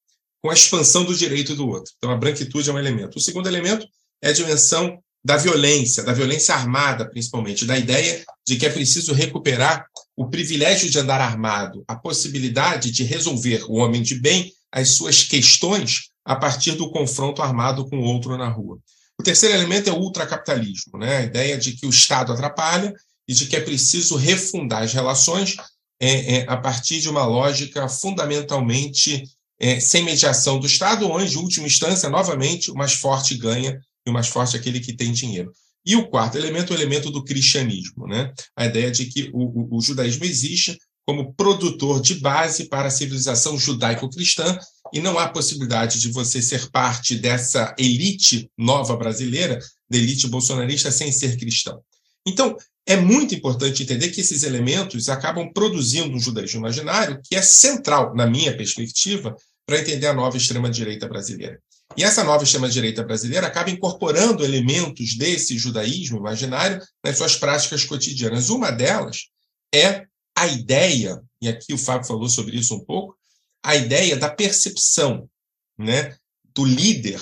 com 0.41 0.49
a 0.49 0.53
expansão 0.53 1.03
do 1.03 1.15
direito 1.15 1.55
do 1.55 1.67
outro. 1.67 1.91
Então, 1.97 2.11
a 2.11 2.17
branquitude 2.17 2.69
é 2.69 2.73
um 2.73 2.79
elemento. 2.79 3.17
O 3.17 3.21
segundo 3.21 3.47
elemento 3.47 3.85
é 4.21 4.29
a 4.29 4.33
dimensão 4.33 5.01
da 5.23 5.37
violência, 5.37 6.03
da 6.03 6.13
violência 6.13 6.55
armada, 6.55 7.09
principalmente, 7.09 7.65
da 7.65 7.77
ideia 7.77 8.23
de 8.47 8.55
que 8.55 8.65
é 8.65 8.69
preciso 8.69 9.13
recuperar 9.13 9.85
o 10.15 10.29
privilégio 10.29 10.89
de 10.89 10.97
andar 10.99 11.21
armado, 11.21 11.83
a 11.87 11.95
possibilidade 11.95 12.91
de 12.91 13.03
resolver 13.03 13.63
o 13.67 13.75
homem 13.75 14.01
de 14.01 14.15
bem 14.15 14.51
as 14.71 14.95
suas 14.95 15.23
questões 15.23 16.09
a 16.23 16.35
partir 16.35 16.73
do 16.73 16.91
confronto 16.91 17.41
armado 17.41 17.87
com 17.89 17.99
outro 17.99 18.37
na 18.37 18.49
rua. 18.49 18.79
O 19.19 19.23
terceiro 19.23 19.55
elemento 19.55 19.89
é 19.89 19.93
o 19.93 19.99
ultracapitalismo, 19.99 20.97
né? 20.97 21.17
a 21.17 21.21
ideia 21.23 21.57
de 21.57 21.73
que 21.73 21.85
o 21.85 21.89
Estado 21.89 22.31
atrapalha 22.31 22.93
e 23.27 23.33
de 23.33 23.45
que 23.47 23.55
é 23.55 23.61
preciso 23.61 24.15
refundar 24.15 24.83
as 24.83 24.93
relações 24.93 25.57
é, 25.99 26.37
é, 26.37 26.45
a 26.47 26.55
partir 26.55 26.99
de 27.01 27.09
uma 27.09 27.25
lógica 27.25 27.89
fundamentalmente 27.89 29.23
é, 29.59 29.79
sem 29.79 30.03
mediação 30.03 30.57
do 30.57 30.65
Estado, 30.65 31.09
onde, 31.09 31.35
em 31.35 31.37
última 31.37 31.67
instância, 31.67 32.09
novamente, 32.09 32.71
o 32.71 32.75
mais 32.75 32.93
forte 32.93 33.35
ganha 33.35 33.77
o 34.09 34.13
mais 34.13 34.27
forte 34.27 34.55
é 34.55 34.59
aquele 34.59 34.79
que 34.79 34.95
tem 34.95 35.11
dinheiro. 35.11 35.51
E 35.85 35.95
o 35.95 36.07
quarto 36.07 36.37
elemento 36.37 36.73
é 36.73 36.75
o 36.75 36.79
elemento 36.79 37.09
do 37.09 37.23
cristianismo, 37.23 38.07
né? 38.07 38.33
a 38.55 38.65
ideia 38.65 38.91
de 38.91 39.05
que 39.05 39.29
o, 39.33 39.75
o, 39.75 39.77
o 39.77 39.81
judaísmo 39.81 40.25
existe 40.25 40.77
como 41.09 41.33
produtor 41.33 41.99
de 42.01 42.15
base 42.15 42.65
para 42.65 42.87
a 42.87 42.91
civilização 42.91 43.57
judaico-cristã, 43.57 44.59
e 44.93 44.99
não 44.99 45.17
há 45.17 45.27
possibilidade 45.27 45.99
de 45.99 46.11
você 46.11 46.39
ser 46.39 46.69
parte 46.69 47.15
dessa 47.15 47.73
elite 47.79 48.47
nova 48.57 48.95
brasileira, 48.95 49.57
da 49.89 49.97
elite 49.97 50.27
bolsonarista, 50.27 50.91
sem 50.91 51.11
ser 51.11 51.37
cristão. 51.37 51.81
Então, 52.27 52.55
é 52.85 52.95
muito 52.95 53.33
importante 53.33 53.83
entender 53.83 54.09
que 54.09 54.21
esses 54.21 54.43
elementos 54.43 55.09
acabam 55.09 55.51
produzindo 55.51 56.15
um 56.15 56.19
judaísmo 56.19 56.59
imaginário 56.59 57.19
que 57.23 57.35
é 57.35 57.41
central, 57.41 58.15
na 58.15 58.27
minha 58.27 58.55
perspectiva, 58.55 59.35
para 59.65 59.79
entender 59.79 60.07
a 60.07 60.13
nova 60.13 60.37
extrema-direita 60.37 61.07
brasileira. 61.07 61.59
E 61.97 62.03
essa 62.03 62.23
nova 62.23 62.43
extrema-direita 62.43 63.03
brasileira 63.03 63.47
acaba 63.47 63.69
incorporando 63.69 64.43
elementos 64.43 65.15
desse 65.15 65.57
judaísmo 65.57 66.17
imaginário 66.17 66.81
nas 67.03 67.17
suas 67.17 67.35
práticas 67.35 67.83
cotidianas. 67.83 68.49
Uma 68.49 68.71
delas 68.71 69.29
é 69.73 70.05
a 70.35 70.47
ideia, 70.47 71.21
e 71.41 71.49
aqui 71.49 71.73
o 71.73 71.77
Fábio 71.77 72.07
falou 72.07 72.29
sobre 72.29 72.57
isso 72.57 72.75
um 72.75 72.85
pouco, 72.85 73.17
a 73.63 73.75
ideia 73.75 74.15
da 74.15 74.29
percepção 74.29 75.29
né, 75.77 76.15
do 76.55 76.63
líder 76.63 77.21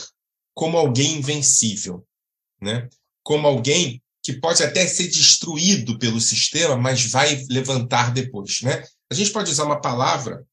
como 0.53 0.77
alguém 0.77 1.17
invencível, 1.17 2.05
né, 2.61 2.87
como 3.23 3.47
alguém 3.47 4.01
que 4.21 4.33
pode 4.33 4.61
até 4.61 4.85
ser 4.85 5.07
destruído 5.07 5.97
pelo 5.97 6.19
sistema, 6.19 6.75
mas 6.75 7.05
vai 7.05 7.45
levantar 7.49 8.11
depois. 8.11 8.61
Né? 8.61 8.83
A 9.09 9.15
gente 9.15 9.31
pode 9.31 9.49
usar 9.49 9.63
uma 9.63 9.79
palavra 9.79 10.45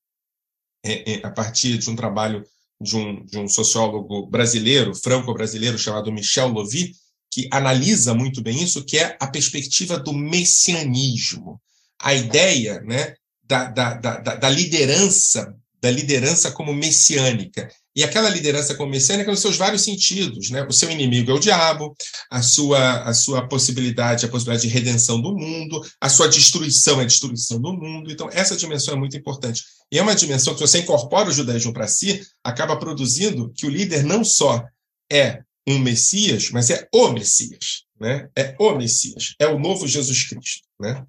é, 0.85 1.15
é, 1.15 1.27
a 1.27 1.31
partir 1.31 1.77
de 1.79 1.91
um 1.91 1.97
trabalho 1.97 2.45
de 2.81 2.97
um, 2.97 3.25
de 3.25 3.39
um 3.39 3.49
sociólogo 3.49 4.27
brasileiro, 4.27 4.95
franco-brasileiro, 4.95 5.79
chamado 5.79 6.13
Michel 6.13 6.49
Lovy, 6.49 6.93
que 7.31 7.49
analisa 7.51 8.15
muito 8.15 8.43
bem 8.43 8.63
isso, 8.63 8.85
que 8.85 8.99
é 8.99 9.17
a 9.21 9.27
perspectiva 9.27 9.99
do 9.99 10.13
messianismo 10.13 11.61
a 12.05 12.15
ideia 12.15 12.81
né, 12.83 13.15
da, 13.43 13.65
da, 13.65 13.95
da, 13.95 14.19
da 14.19 14.49
liderança, 14.51 15.57
da 15.81 15.91
liderança 15.91 16.51
como 16.53 16.75
messiânica. 16.75 17.69
E 17.97 18.03
aquela 18.03 18.29
liderança 18.29 18.75
como 18.75 18.91
messiânica 18.91 19.31
nos 19.31 19.41
seus 19.41 19.57
vários 19.57 19.83
sentidos, 19.83 20.51
né? 20.51 20.67
O 20.69 20.73
seu 20.73 20.91
inimigo 20.91 21.31
é 21.31 21.35
o 21.35 21.39
diabo, 21.39 21.95
a 22.31 22.43
sua 22.43 23.03
a 23.03 23.15
sua 23.15 23.47
possibilidade, 23.47 24.27
a 24.27 24.29
possibilidade 24.29 24.67
de 24.67 24.75
redenção 24.75 25.21
do 25.21 25.33
mundo, 25.37 25.81
a 26.01 26.09
sua 26.09 26.29
destruição 26.29 27.01
é 27.01 27.05
a 27.05 27.07
destruição 27.07 27.61
do 27.61 27.73
mundo. 27.73 28.11
Então 28.11 28.29
essa 28.33 28.57
dimensão 28.57 28.95
é 28.95 28.97
muito 28.97 29.17
importante. 29.17 29.63
E 29.93 29.99
é 29.99 30.03
uma 30.03 30.15
dimensão 30.15 30.55
que 30.55 30.61
você 30.61 30.81
incorpora 30.81 31.29
o 31.29 31.33
judaísmo 31.33 31.73
para 31.73 31.87
si, 31.87 32.21
acaba 32.43 32.77
produzindo 32.77 33.53
que 33.55 33.67
o 33.67 33.71
líder 33.71 34.03
não 34.03 34.25
só 34.25 34.65
é 35.11 35.43
um 35.67 35.79
Messias, 35.79 36.51
mas 36.51 36.71
é 36.71 36.87
o 36.93 37.11
Messias, 37.11 37.85
né? 38.01 38.29
É 38.35 38.57
o 38.59 38.77
Messias, 38.77 39.35
é 39.39 39.47
o 39.47 39.59
novo 39.59 39.87
Jesus 39.87 40.29
Cristo, 40.29 40.67
né? 40.81 41.05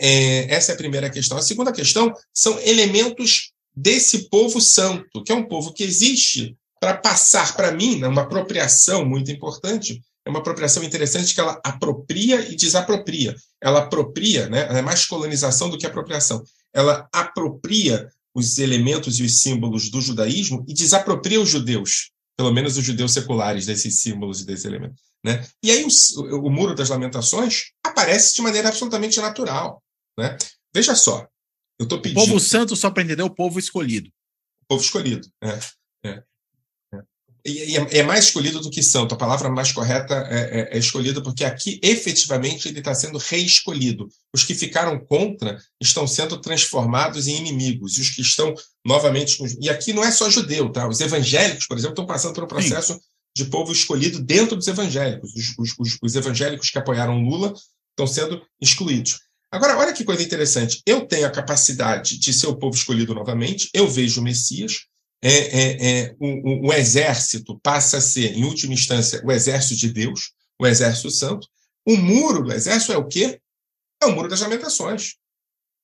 É, 0.00 0.52
essa 0.52 0.72
é 0.72 0.74
a 0.74 0.78
primeira 0.78 1.08
questão. 1.08 1.38
A 1.38 1.42
segunda 1.42 1.72
questão 1.72 2.12
são 2.34 2.58
elementos 2.60 3.51
desse 3.74 4.28
povo 4.28 4.60
santo, 4.60 5.22
que 5.24 5.32
é 5.32 5.34
um 5.34 5.46
povo 5.46 5.72
que 5.72 5.82
existe 5.82 6.56
para 6.80 6.96
passar 6.96 7.54
para 7.54 7.72
mim, 7.72 7.98
né, 7.98 8.08
uma 8.08 8.22
apropriação 8.22 9.04
muito 9.04 9.30
importante, 9.30 10.02
é 10.24 10.30
uma 10.30 10.40
apropriação 10.40 10.82
interessante 10.82 11.34
que 11.34 11.40
ela 11.40 11.60
apropria 11.64 12.40
e 12.48 12.56
desapropria. 12.56 13.34
Ela 13.60 13.80
apropria, 13.80 14.48
né, 14.48 14.66
é 14.70 14.82
mais 14.82 15.04
colonização 15.04 15.70
do 15.70 15.78
que 15.78 15.86
apropriação. 15.86 16.42
Ela 16.72 17.08
apropria 17.12 18.08
os 18.34 18.58
elementos 18.58 19.18
e 19.18 19.22
os 19.22 19.40
símbolos 19.40 19.90
do 19.90 20.00
judaísmo 20.00 20.64
e 20.68 20.74
desapropria 20.74 21.40
os 21.40 21.48
judeus, 21.48 22.10
pelo 22.36 22.52
menos 22.52 22.76
os 22.76 22.84
judeus 22.84 23.12
seculares, 23.12 23.66
desses 23.66 24.00
símbolos 24.00 24.40
e 24.40 24.46
desses 24.46 24.64
elementos. 24.64 25.00
Né? 25.24 25.46
E 25.62 25.70
aí 25.70 25.84
o, 25.84 26.46
o 26.46 26.50
Muro 26.50 26.74
das 26.74 26.88
Lamentações 26.88 27.72
aparece 27.84 28.34
de 28.34 28.42
maneira 28.42 28.68
absolutamente 28.68 29.20
natural. 29.20 29.82
Né? 30.18 30.36
Veja 30.74 30.94
só, 30.94 31.26
eu 31.82 31.84
estou 31.84 32.00
pedindo... 32.00 32.20
O 32.20 32.26
povo 32.26 32.40
santo, 32.40 32.74
só 32.74 32.90
para 32.90 33.02
entender, 33.02 33.22
o 33.22 33.30
povo 33.30 33.58
escolhido. 33.58 34.08
O 34.64 34.66
povo 34.68 34.82
escolhido, 34.82 35.28
é, 35.42 35.58
é. 36.04 36.22
E, 37.44 37.76
é, 37.76 37.98
é, 37.98 38.02
mais 38.04 38.26
escolhido 38.26 38.60
do 38.60 38.70
que 38.70 38.82
santo. 38.82 39.14
A 39.14 39.18
palavra 39.18 39.50
mais 39.50 39.72
correta 39.72 40.14
é, 40.30 40.60
é, 40.60 40.76
é 40.76 40.78
escolhida 40.78 41.20
porque 41.20 41.44
aqui 41.44 41.80
efetivamente 41.82 42.68
ele 42.68 42.78
está 42.78 42.94
sendo 42.94 43.18
reescolhido. 43.18 44.08
Os 44.32 44.44
que 44.44 44.54
ficaram 44.54 44.98
contra 44.98 45.58
estão 45.80 46.06
sendo 46.06 46.40
transformados 46.40 47.26
em 47.26 47.36
inimigos. 47.36 47.98
E 47.98 48.00
os 48.00 48.10
que 48.10 48.22
estão 48.22 48.54
novamente. 48.86 49.36
E 49.60 49.68
aqui 49.68 49.92
não 49.92 50.04
é 50.04 50.12
só 50.12 50.30
judeu, 50.30 50.70
tá? 50.70 50.88
Os 50.88 51.00
evangélicos, 51.00 51.66
por 51.66 51.76
exemplo, 51.76 51.94
estão 51.94 52.06
passando 52.06 52.34
por 52.34 52.44
um 52.44 52.48
processo 52.48 52.94
Sim. 52.94 53.00
de 53.36 53.44
povo 53.46 53.72
escolhido 53.72 54.20
dentro 54.22 54.54
dos 54.54 54.68
evangélicos. 54.68 55.34
Os, 55.34 55.58
os, 55.58 55.74
os, 55.78 55.98
os 56.00 56.14
evangélicos 56.14 56.70
que 56.70 56.78
apoiaram 56.78 57.20
Lula 57.20 57.52
estão 57.90 58.06
sendo 58.06 58.40
excluídos. 58.60 59.18
Agora, 59.52 59.76
olha 59.76 59.92
que 59.92 60.02
coisa 60.02 60.22
interessante. 60.22 60.82
Eu 60.86 61.06
tenho 61.06 61.26
a 61.26 61.30
capacidade 61.30 62.18
de 62.18 62.32
ser 62.32 62.46
o 62.46 62.56
povo 62.56 62.74
escolhido 62.74 63.14
novamente, 63.14 63.68
eu 63.74 63.86
vejo 63.86 64.20
o 64.20 64.24
Messias, 64.24 64.86
é, 65.22 65.30
é, 65.30 65.88
é, 65.88 66.16
o, 66.18 66.68
o, 66.68 66.72
exército 66.72 67.60
passa 67.60 67.98
a 67.98 68.00
ser, 68.00 68.36
em 68.36 68.44
última 68.44 68.74
instância, 68.74 69.22
o 69.24 69.30
exército 69.30 69.76
de 69.76 69.92
Deus, 69.92 70.32
o 70.58 70.66
exército 70.66 71.10
santo. 71.10 71.46
O 71.86 71.96
muro 71.96 72.42
do 72.42 72.52
exército 72.52 72.92
é 72.92 72.96
o 72.96 73.06
quê? 73.06 73.40
É 74.02 74.06
o 74.06 74.12
muro 74.12 74.28
das 74.28 74.40
lamentações. 74.40 75.16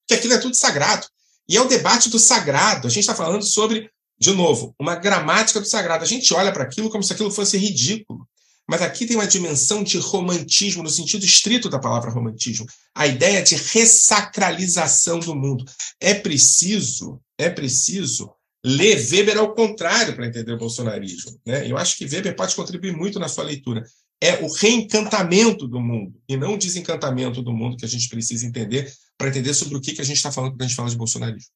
Que 0.09 0.14
aquilo 0.14 0.35
é 0.35 0.39
tudo 0.39 0.57
sagrado. 0.57 1.07
E 1.49 1.57
é 1.57 1.61
o 1.61 1.69
debate 1.69 2.09
do 2.09 2.19
sagrado. 2.19 2.89
A 2.89 2.91
gente 2.91 3.03
está 3.03 3.14
falando 3.14 3.45
sobre, 3.45 3.91
de 4.19 4.33
novo, 4.33 4.75
uma 4.79 4.97
gramática 4.97 5.61
do 5.61 5.66
sagrado. 5.66 6.03
A 6.03 6.07
gente 6.07 6.35
olha 6.35 6.53
para 6.53 6.64
aquilo 6.64 6.91
como 6.91 7.05
se 7.05 7.12
aquilo 7.12 7.31
fosse 7.31 7.57
ridículo. 7.57 8.28
Mas 8.69 8.83
aqui 8.83 9.07
tem 9.07 9.16
uma 9.16 9.27
dimensão 9.27 9.83
de 9.83 9.97
romantismo, 9.97 10.83
no 10.83 10.91
sentido 10.91 11.25
estrito 11.25 11.71
da 11.71 11.79
palavra 11.79 12.11
romantismo. 12.11 12.66
A 12.95 13.07
ideia 13.07 13.43
de 13.43 13.55
ressacralização 13.55 15.19
do 15.21 15.35
mundo. 15.35 15.64
É 15.99 16.12
preciso, 16.12 17.19
é 17.39 17.49
preciso 17.49 18.31
ler 18.62 18.99
Weber 19.11 19.39
ao 19.39 19.55
contrário 19.55 20.14
para 20.14 20.27
entender 20.27 20.53
o 20.53 20.59
bolsonarismo. 20.59 21.41
Né? 21.47 21.71
Eu 21.71 21.79
acho 21.79 21.97
que 21.97 22.05
Weber 22.05 22.37
pode 22.37 22.55
contribuir 22.55 22.95
muito 22.95 23.19
na 23.19 23.29
sua 23.29 23.45
leitura. 23.45 23.83
É 24.21 24.45
o 24.45 24.53
reencantamento 24.53 25.66
do 25.66 25.81
mundo 25.81 26.21
e 26.29 26.37
não 26.37 26.55
o 26.55 26.59
desencantamento 26.59 27.41
do 27.41 27.53
mundo 27.53 27.77
que 27.77 27.87
a 27.87 27.89
gente 27.89 28.09
precisa 28.09 28.45
entender 28.45 28.93
para 29.16 29.29
entender 29.29 29.55
sobre 29.55 29.77
o 29.77 29.81
que, 29.81 29.95
que 29.95 30.01
a 30.03 30.05
gente 30.05 30.16
está 30.16 30.31
falando 30.31 30.53
quando 30.53 30.62
a 30.62 30.66
gente 30.66 30.77
fala 30.77 30.91
de 30.91 30.97
bolsonarismo. 30.97 31.51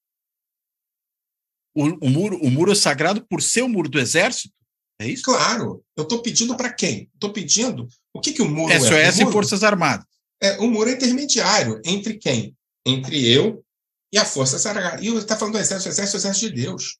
O, 1.75 2.07
o, 2.07 2.11
muro, 2.11 2.39
o 2.39 2.51
muro 2.51 2.73
é 2.73 2.75
sagrado 2.75 3.27
por 3.27 3.43
ser 3.43 3.63
o 3.63 3.69
muro 3.69 3.89
do 3.89 3.99
exército? 3.99 4.55
É 5.03 5.09
isso? 5.09 5.25
Claro. 5.25 5.83
Eu 5.97 6.05
estou 6.05 6.23
pedindo 6.23 6.57
para 6.57 6.73
quem? 6.73 7.11
Estou 7.15 7.33
pedindo. 7.33 7.89
O 8.15 8.21
que, 8.21 8.33
que 8.33 8.43
o 8.43 8.49
muro 8.49 8.73
SOS 8.73 8.91
é? 8.91 9.13
SOS 9.13 9.21
e 9.21 9.33
Forças 9.33 9.65
Armadas. 9.65 10.07
É, 10.43 10.59
o 10.59 10.69
muro 10.69 10.91
é 10.91 10.93
intermediário 10.95 11.81
entre 11.85 12.15
quem? 12.15 12.57
Entre 12.85 13.29
eu 13.29 13.65
e 14.13 14.19
a 14.19 14.25
Força 14.25 14.59
Sagrada. 14.59 15.03
E 15.03 15.09
está 15.09 15.37
falando 15.37 15.55
do 15.55 15.61
exército, 15.61 15.89
o 15.89 15.93
exército 15.93 16.17
é 16.17 16.19
o 16.19 16.21
exército 16.21 16.47
de 16.47 16.63
Deus. 16.63 16.99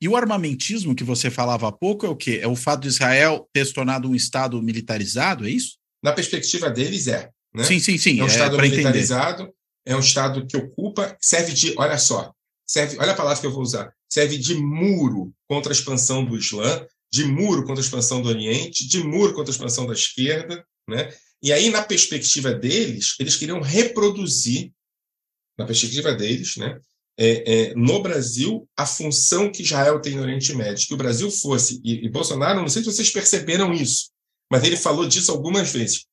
E 0.00 0.08
o 0.08 0.16
armamentismo 0.16 0.94
que 0.94 1.04
você 1.04 1.30
falava 1.30 1.68
há 1.68 1.72
pouco 1.72 2.04
é 2.04 2.08
o 2.08 2.16
quê? 2.16 2.40
É 2.42 2.46
o 2.46 2.56
fato 2.56 2.82
de 2.82 2.88
Israel 2.88 3.48
ter 3.52 3.64
se 3.64 3.72
tornado 3.72 4.08
um 4.08 4.14
Estado 4.14 4.60
militarizado, 4.62 5.46
é 5.46 5.50
isso? 5.50 5.78
Na 6.02 6.12
perspectiva 6.12 6.70
deles, 6.70 7.06
é. 7.06 7.30
Né? 7.54 7.64
Sim, 7.64 7.78
sim, 7.78 7.96
sim. 7.96 8.20
É 8.20 8.22
um 8.22 8.26
é, 8.26 8.30
Estado 8.30 8.58
militarizado, 8.58 9.42
entender. 9.42 9.54
é 9.86 9.96
um 9.96 10.00
Estado 10.00 10.46
que 10.46 10.56
ocupa, 10.56 11.16
serve 11.20 11.52
de, 11.54 11.74
olha 11.78 11.96
só, 11.96 12.30
serve, 12.66 12.98
olha 12.98 13.12
a 13.12 13.16
palavra 13.16 13.40
que 13.40 13.46
eu 13.46 13.52
vou 13.52 13.62
usar, 13.62 13.90
serve 14.08 14.38
de 14.38 14.54
muro 14.54 15.32
contra 15.48 15.72
a 15.72 15.74
expansão 15.74 16.24
do 16.24 16.36
Islã, 16.36 16.86
de 17.12 17.24
muro 17.24 17.64
contra 17.64 17.82
a 17.82 17.84
expansão 17.84 18.22
do 18.22 18.28
Oriente, 18.28 18.86
de 18.86 19.02
muro 19.02 19.34
contra 19.34 19.50
a 19.50 19.54
expansão 19.54 19.86
da 19.86 19.92
esquerda, 19.92 20.64
né? 20.88 21.12
E 21.42 21.52
aí, 21.52 21.70
na 21.70 21.82
perspectiva 21.82 22.52
deles, 22.52 23.14
eles 23.20 23.36
queriam 23.36 23.60
reproduzir 23.60 24.72
na 25.58 25.64
perspectiva 25.64 26.12
deles, 26.12 26.56
né, 26.56 26.78
é, 27.18 27.70
é, 27.70 27.74
no 27.74 28.02
Brasil, 28.02 28.68
a 28.76 28.84
função 28.84 29.50
que 29.50 29.62
Israel 29.62 30.00
tem 30.00 30.14
no 30.14 30.22
Oriente 30.22 30.54
Médio, 30.54 30.86
que 30.86 30.94
o 30.94 30.98
Brasil 30.98 31.30
fosse, 31.30 31.80
e, 31.82 32.04
e, 32.04 32.08
Bolsonaro, 32.10 32.60
não 32.60 32.68
sei 32.68 32.82
se 32.82 32.92
vocês 32.92 33.10
perceberam 33.10 33.72
isso, 33.72 34.10
mas 34.50 34.62
ele 34.64 34.76
falou 34.76 35.08
disso 35.08 35.32
algumas 35.32 35.72
vezes. 35.72 36.04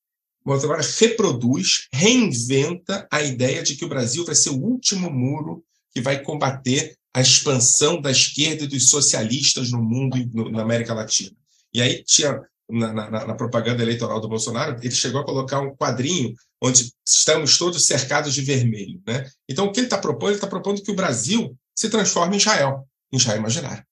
Bolsonaro 0.46 0.82
reproduz, 1.00 1.88
reinventa 1.92 3.08
a 3.12 3.22
ideia 3.22 3.62
de 3.64 3.76
que 3.76 3.86
o 3.86 3.90
Brasil 3.90 4.26
vai 4.26 4.36
ser 4.36 4.50
o 4.50 4.62
último 4.62 5.10
muro 5.10 5.64
que 5.92 6.02
vai 6.02 6.22
combater 6.22 6.98
a 7.14 7.22
expansão 7.22 8.02
da 8.02 8.10
esquerda 8.10 8.64
e 8.64 8.68
dos 8.68 8.90
socialistas 8.90 9.72
no 9.72 9.82
mundo, 9.82 10.18
no, 10.34 10.50
na 10.50 10.62
América 10.64 10.94
Latina. 10.94 11.36
E 11.74 11.82
aí 11.82 12.04
tinha 12.04 12.42
na, 12.70 12.94
na, 12.94 13.10
na, 13.10 13.36
propaganda 13.36 13.84
eleitoral 13.84 14.20
do 14.20 14.28
Bolsonaro, 14.28 14.80
ele 14.82 14.92
chegou 14.92 15.22
a 15.22 15.26
colocar 15.26 15.60
um 15.60 15.76
quadrinho 15.76 16.34
onde 16.62 16.92
estamos 17.06 17.58
todos 17.58 17.86
cercados 17.86 18.34
de 18.34 18.42
vermelho. 18.42 19.02
Né? 19.06 19.30
Então, 19.50 19.66
o 19.66 19.72
que 19.72 19.80
ele 19.80 19.88
está 19.88 19.98
propondo? 19.98 20.30
Ele 20.30 20.36
está 20.36 20.48
propondo 20.48 20.82
que 20.82 20.92
o 20.92 20.96
Brasil 20.96 21.58
se 21.76 21.90
transforme 21.90 22.36
em 22.36 22.38
Israel, 22.38 22.88
em 23.12 23.18
Israel 23.18 23.40
imaginário. 23.40 23.86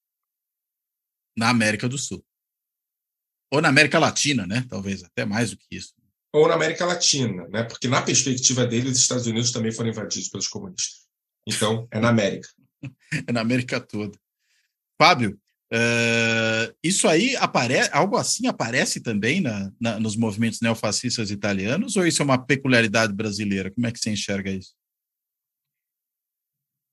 Na 1.37 1.49
América 1.49 1.87
do 1.87 1.97
Sul. 1.97 2.23
Ou 3.51 3.61
na 3.61 3.69
América 3.69 3.99
Latina, 3.99 4.47
né? 4.47 4.65
Talvez 4.69 5.03
até 5.03 5.25
mais 5.25 5.51
do 5.51 5.57
que 5.57 5.65
isso. 5.71 5.93
Ou 6.33 6.47
na 6.47 6.53
América 6.53 6.85
Latina, 6.85 7.47
né? 7.49 7.63
Porque 7.63 7.87
na 7.89 8.01
perspectiva 8.01 8.65
dele, 8.65 8.89
os 8.89 8.97
Estados 8.97 9.27
Unidos 9.27 9.51
também 9.51 9.73
foram 9.73 9.89
invadidos 9.89 10.29
pelos 10.29 10.47
comunistas. 10.47 11.01
Então, 11.45 11.87
é 11.91 11.99
na 11.99 12.09
América. 12.09 12.47
é 13.27 13.31
na 13.31 13.41
América 13.41 13.79
toda. 13.79 14.17
Fábio, 14.97 15.39
Uh, 15.73 16.67
isso 16.83 17.07
aí 17.07 17.33
aparece, 17.37 17.89
algo 17.93 18.17
assim 18.17 18.45
aparece 18.45 18.99
também 18.99 19.39
na, 19.39 19.71
na, 19.79 19.97
nos 19.97 20.17
movimentos 20.17 20.59
neofascistas 20.59 21.31
italianos, 21.31 21.95
ou 21.95 22.05
isso 22.05 22.21
é 22.21 22.25
uma 22.25 22.45
peculiaridade 22.45 23.13
brasileira? 23.13 23.71
Como 23.71 23.87
é 23.87 23.91
que 23.91 23.97
você 23.97 24.11
enxerga 24.11 24.51
isso? 24.51 24.73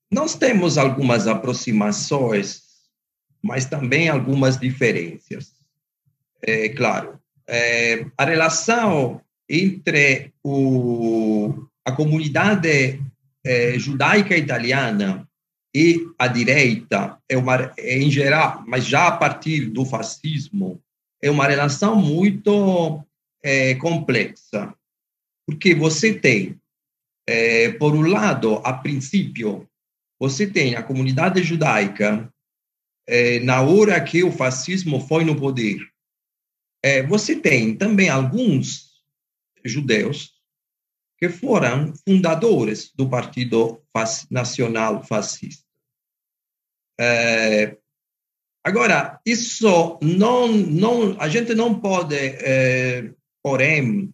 Nós 0.09 0.33
temos 0.33 0.77
algumas 0.77 1.27
aproximações, 1.27 2.61
mas 3.43 3.65
também 3.65 4.07
algumas 4.07 4.57
diferenças. 4.57 5.53
É 6.41 6.69
claro, 6.69 7.19
é, 7.45 8.05
a 8.17 8.23
relação 8.23 9.21
entre 9.49 10.33
o, 10.41 11.67
a 11.83 11.91
comunidade 11.91 13.03
é, 13.43 13.77
judaica 13.77 14.37
italiana 14.37 15.28
e 15.73 16.07
a 16.17 16.27
direita 16.27 17.17
é 17.27 17.37
uma 17.37 17.73
é 17.77 17.99
em 17.99 18.09
geral, 18.09 18.63
mas 18.67 18.85
já 18.85 19.07
a 19.07 19.17
partir 19.17 19.65
do 19.65 19.85
fascismo 19.85 20.81
é 21.21 21.29
uma 21.29 21.47
relação 21.47 21.95
muito 21.95 23.03
é, 23.43 23.75
complexa, 23.75 24.73
porque 25.45 25.75
você 25.75 26.13
tem, 26.13 26.59
é, 27.27 27.71
por 27.73 27.93
um 27.93 28.01
lado, 28.01 28.55
a 28.63 28.73
princípio, 28.73 29.67
você 30.19 30.47
tem 30.47 30.75
a 30.75 30.83
comunidade 30.83 31.41
judaica 31.43 32.31
é, 33.07 33.39
na 33.39 33.61
hora 33.61 33.99
que 34.01 34.23
o 34.23 34.31
fascismo 34.31 34.99
foi 34.99 35.23
no 35.23 35.35
poder. 35.35 35.79
É, 36.83 37.03
você 37.03 37.35
tem 37.35 37.75
também 37.75 38.09
alguns 38.09 38.89
judeus 39.65 40.38
que 41.19 41.27
foram 41.27 41.93
fundadores 42.07 42.93
do 42.95 43.09
Partido 43.09 43.81
Nacional 44.31 45.03
Fascista. 45.03 45.65
É, 46.97 47.77
agora, 48.63 49.19
isso 49.25 49.99
não, 50.01 50.47
não, 50.47 51.19
a 51.19 51.27
gente 51.27 51.53
não 51.53 51.79
pode, 51.79 52.15
é, 52.15 53.13
porém, 53.43 54.13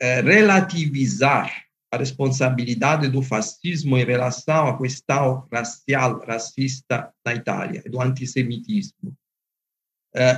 é, 0.00 0.20
relativizar 0.20 1.66
a 1.92 1.96
responsabilidade 1.96 3.08
do 3.08 3.22
fascismo 3.22 3.96
em 3.96 4.04
relação 4.04 4.68
à 4.68 4.78
questão 4.78 5.46
racial, 5.52 6.20
racista 6.24 7.12
na 7.24 7.34
Itália, 7.34 7.82
do 7.86 8.00
antissemitismo. 8.00 9.16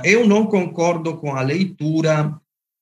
Eu 0.03 0.27
não 0.27 0.45
concordo 0.45 1.17
com 1.17 1.35
a 1.35 1.41
leitura 1.41 2.39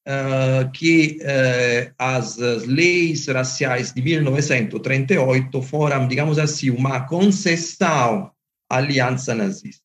uh, 0.07 0.71
que 0.71 1.19
uh, 1.21 1.93
as 1.97 2.37
leis 2.37 3.27
raciais 3.27 3.93
de 3.93 4.01
1938 4.01 5.61
foram, 5.61 6.07
digamos 6.07 6.39
assim, 6.39 6.69
uma 6.69 7.07
concessão 7.07 8.31
à 8.69 8.77
aliança 8.77 9.35
nazista. 9.35 9.83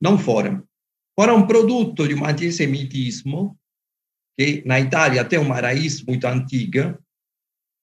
Não 0.00 0.18
foram. 0.18 0.62
Foram 1.18 1.46
produto 1.46 2.08
de 2.08 2.14
um 2.14 2.24
antissemitismo 2.24 3.56
que 4.38 4.62
na 4.66 4.80
Itália 4.80 5.24
tem 5.24 5.38
uma 5.38 5.60
raiz 5.60 6.02
muito 6.02 6.26
antiga. 6.26 6.98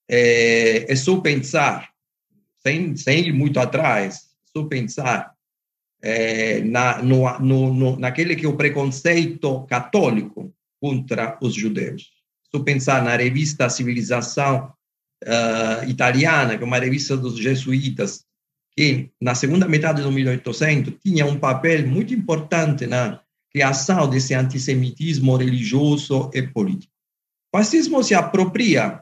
É, 0.08 0.92
é 0.92 0.96
só 0.96 1.20
pensar, 1.20 1.90
sem, 2.58 2.96
sem 2.96 3.28
ir 3.28 3.32
muito 3.32 3.60
atrás, 3.60 4.30
só 4.44 4.64
pensar 4.64 5.32
é, 6.02 6.60
na, 6.62 7.00
no, 7.02 7.38
no, 7.38 7.74
no, 7.74 7.96
naquele 7.98 8.34
que 8.34 8.44
é 8.44 8.48
o 8.48 8.56
preconceito 8.56 9.64
católico 9.66 10.52
contra 10.80 11.38
os 11.40 11.54
judeus. 11.54 12.10
Se 12.50 12.64
pensar 12.64 13.02
na 13.02 13.16
revista 13.16 13.68
Civilização 13.68 14.72
uh, 15.24 15.88
Italiana, 15.88 16.56
que 16.56 16.64
é 16.64 16.66
uma 16.66 16.78
revista 16.78 17.16
dos 17.16 17.38
jesuítas, 17.38 18.24
que 18.76 19.10
na 19.20 19.34
segunda 19.34 19.68
metade 19.68 20.02
do 20.02 20.10
1800 20.10 20.94
tinha 21.04 21.26
um 21.26 21.38
papel 21.38 21.86
muito 21.86 22.14
importante 22.14 22.86
na 22.86 23.20
criação 23.52 24.08
desse 24.08 24.34
antissemitismo 24.34 25.36
religioso 25.36 26.30
e 26.32 26.42
político. 26.42 26.92
O 27.52 27.58
fascismo 27.58 28.02
se 28.02 28.14
apropria 28.14 29.00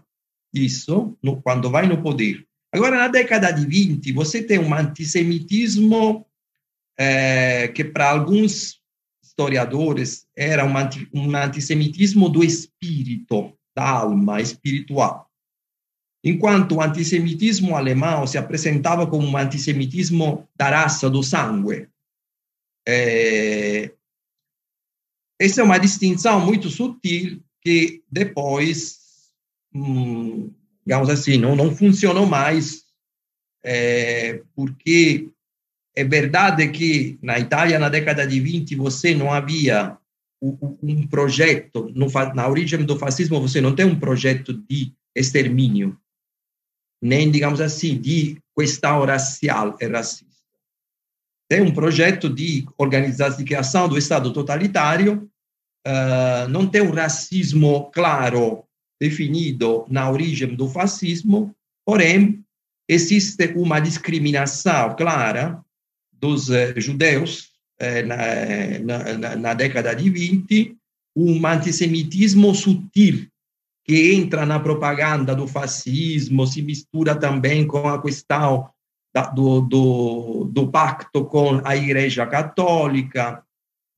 disso 0.53 1.16
no, 1.22 1.41
quando 1.41 1.70
vai 1.70 1.87
no 1.87 2.03
poder. 2.03 2.47
Agora, 2.72 2.97
na 2.97 3.09
década 3.09 3.51
de 3.51 3.66
20, 3.66 4.12
você 4.12 4.43
tem 4.43 4.59
um 4.59 4.74
antissemitismo 4.74 6.26
é, 6.99 7.68
que, 7.68 7.85
para 7.85 8.11
alguns 8.11 8.78
historiadores, 9.39 10.26
era 10.36 10.64
um, 10.64 10.76
anti, 10.76 11.09
um 11.14 11.34
antissemitismo 11.36 12.28
do 12.28 12.43
espírito, 12.43 13.57
da 13.74 13.89
alma 13.89 14.41
espiritual. 14.41 15.30
Enquanto 16.24 16.74
o 16.74 16.82
antissemitismo 16.82 17.76
alemão 17.76 18.26
se 18.26 18.36
apresentava 18.36 19.07
como 19.07 19.24
um 19.24 19.36
antissemitismo 19.36 20.49
da 20.57 20.70
raça, 20.70 21.09
do 21.09 21.22
sangue. 21.22 21.89
É, 22.86 23.93
essa 25.41 25.61
é 25.61 25.64
uma 25.64 25.78
distinção 25.78 26.45
muito 26.45 26.68
sutil 26.68 27.41
que 27.62 28.03
depois, 28.11 28.99
hum, 29.72 30.53
digamos 30.84 31.09
assim, 31.09 31.36
não, 31.36 31.55
não 31.55 31.74
funcionou 31.74 32.26
mais, 32.26 32.84
é, 33.62 34.43
porque 34.57 35.30
é 35.99 36.05
verdade 36.05 36.68
que 36.68 37.18
na 37.20 37.40
Itália, 37.40 37.76
na 37.76 37.88
década 37.88 38.24
de 38.24 38.38
20, 38.38 38.76
você 38.76 39.16
não 39.16 39.32
havia 39.32 39.99
um 40.40 41.05
projeto, 41.09 41.92
na 42.36 42.49
origem 42.49 42.84
do 42.84 42.96
fascismo, 42.96 43.40
você 43.40 43.61
não 43.61 43.74
tem 43.74 43.84
um 43.84 43.99
projeto 43.99 44.55
de 44.55 44.92
extermínio, 45.12 45.99
nem, 47.03 47.28
digamos 47.28 47.61
assim, 47.61 48.01
de 48.01 48.40
questão 48.57 49.05
racial 49.05 49.76
e 49.80 49.86
racista. 49.88 50.24
Tem 51.51 51.62
um 51.62 51.74
projeto 51.74 52.32
de 52.32 52.64
organização, 52.78 53.36
de 53.36 53.44
criação 53.44 53.88
do 53.88 53.99
Estado 53.99 54.32
totalitário, 54.32 55.28
uh, 55.84 56.49
não 56.49 56.68
tem 56.68 56.80
um 56.80 56.92
racismo 56.92 57.90
claro, 57.90 58.62
definido 59.01 59.84
na 59.88 60.09
origem 60.09 60.55
do 60.55 60.68
fascismo, 60.68 61.53
porém, 61.84 62.44
existe 62.88 63.53
uma 63.57 63.80
discriminação 63.80 64.94
clara 64.94 65.64
dos 66.21 66.49
uh, 66.49 66.73
judeus 66.77 67.51
uh, 67.81 68.07
na, 68.07 69.19
na, 69.19 69.37
na, 69.37 69.55
década 69.55 69.95
de 69.95 70.11
20, 70.11 70.77
um 71.16 71.47
antissemitismo 71.47 72.55
sutil 72.55 73.27
que 73.85 74.12
entra 74.14 74.45
na 74.45 74.61
propaganda 74.61 75.35
do 75.35 75.47
fascismo, 75.47 76.47
se 76.47 76.61
mistura 76.61 77.14
também 77.16 77.66
com 77.66 77.89
a 77.89 78.01
questão 78.03 78.69
da, 79.14 79.23
do, 79.23 79.62
do, 79.62 80.45
do 80.53 80.69
pacto 80.69 81.25
com 81.25 81.61
a 81.64 81.75
Igreja 81.75 82.27
Católica, 82.27 83.43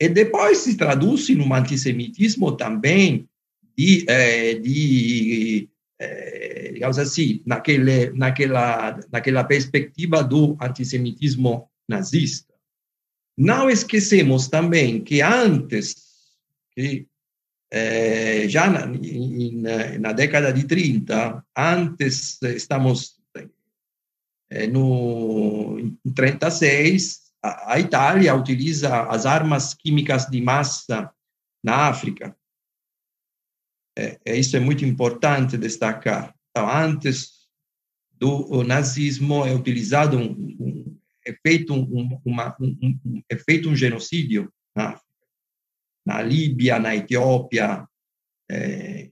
e 0.00 0.08
depois 0.08 0.58
se 0.58 0.76
traduz 0.76 1.28
num 1.30 1.52
antissemitismo 1.52 2.52
também 2.52 3.28
de, 3.76 4.04
é, 4.08 4.54
de 4.54 5.68
é, 6.00 6.70
digamos 6.72 6.98
assim, 6.98 7.42
naquele, 7.44 8.10
naquela, 8.12 8.98
naquela 9.12 9.44
perspectiva 9.44 10.24
do 10.24 10.56
antissemitismo 10.60 11.68
nazista. 11.90 12.54
Não 13.36 13.68
esquecemos 13.68 14.48
também 14.48 15.02
que 15.02 15.20
antes, 15.20 15.96
que 16.72 17.06
é, 17.70 18.48
já 18.48 18.68
na, 18.70 18.86
na, 19.98 20.12
década 20.12 20.52
de 20.52 20.64
30, 20.64 21.44
antes, 21.56 22.40
estamos 22.42 23.20
é, 24.50 24.66
no, 24.66 25.78
em 25.78 26.12
36, 26.12 27.32
a, 27.42 27.74
a 27.74 27.80
Itália 27.80 28.34
utiliza 28.34 29.02
as 29.04 29.24
armas 29.26 29.74
químicas 29.74 30.26
de 30.26 30.40
massa 30.40 31.12
na 31.62 31.88
África. 31.88 32.36
É, 33.96 34.18
é, 34.24 34.36
isso 34.36 34.56
é 34.56 34.60
muito 34.60 34.84
importante 34.84 35.56
destacar. 35.56 36.34
Então, 36.50 36.68
antes 36.68 37.40
do 38.12 38.62
nazismo 38.64 39.46
é 39.46 39.54
utilizado 39.54 40.18
um, 40.18 40.32
um 40.60 40.99
é 41.26 41.34
feito 41.46 41.74
um, 41.74 42.20
uma, 42.24 42.56
um, 42.60 42.98
um, 43.04 43.22
é 43.30 43.36
feito 43.36 43.68
um 43.68 43.76
genocídio 43.76 44.52
na 44.74 44.98
na 46.04 46.22
Líbia, 46.22 46.78
na 46.78 46.96
Etiópia, 46.96 47.86
é, 48.50 49.10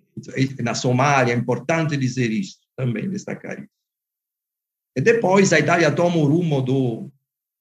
na 0.61 0.75
Somália, 0.75 1.33
é 1.33 1.37
importante 1.37 1.97
dizer 1.97 2.31
isso, 2.31 2.59
também 2.77 3.09
destacar 3.09 3.59
isso. 3.59 3.71
E 4.97 5.01
depois 5.01 5.53
a 5.53 5.61
Itália 5.61 5.93
toma 5.93 6.17
o 6.17 6.25
rumo 6.25 6.61
do, 6.61 7.11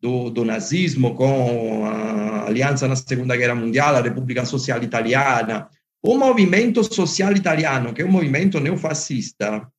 do, 0.01 0.29
do 0.31 0.43
nazismo 0.43 1.13
com 1.13 1.85
a 1.85 2.47
aliança 2.47 2.87
na 2.87 2.95
Segunda 2.95 3.37
Guerra 3.37 3.53
Mundial, 3.53 3.95
a 3.95 4.01
Repubblica 4.01 4.45
Social 4.45 4.81
Italiana, 4.81 5.69
o 6.01 6.17
movimento 6.17 6.83
social 6.83 7.33
italiano, 7.33 7.93
que 7.93 8.01
é 8.01 8.05
um 8.05 8.11
movimento 8.11 8.59
neofascista, 8.59 9.71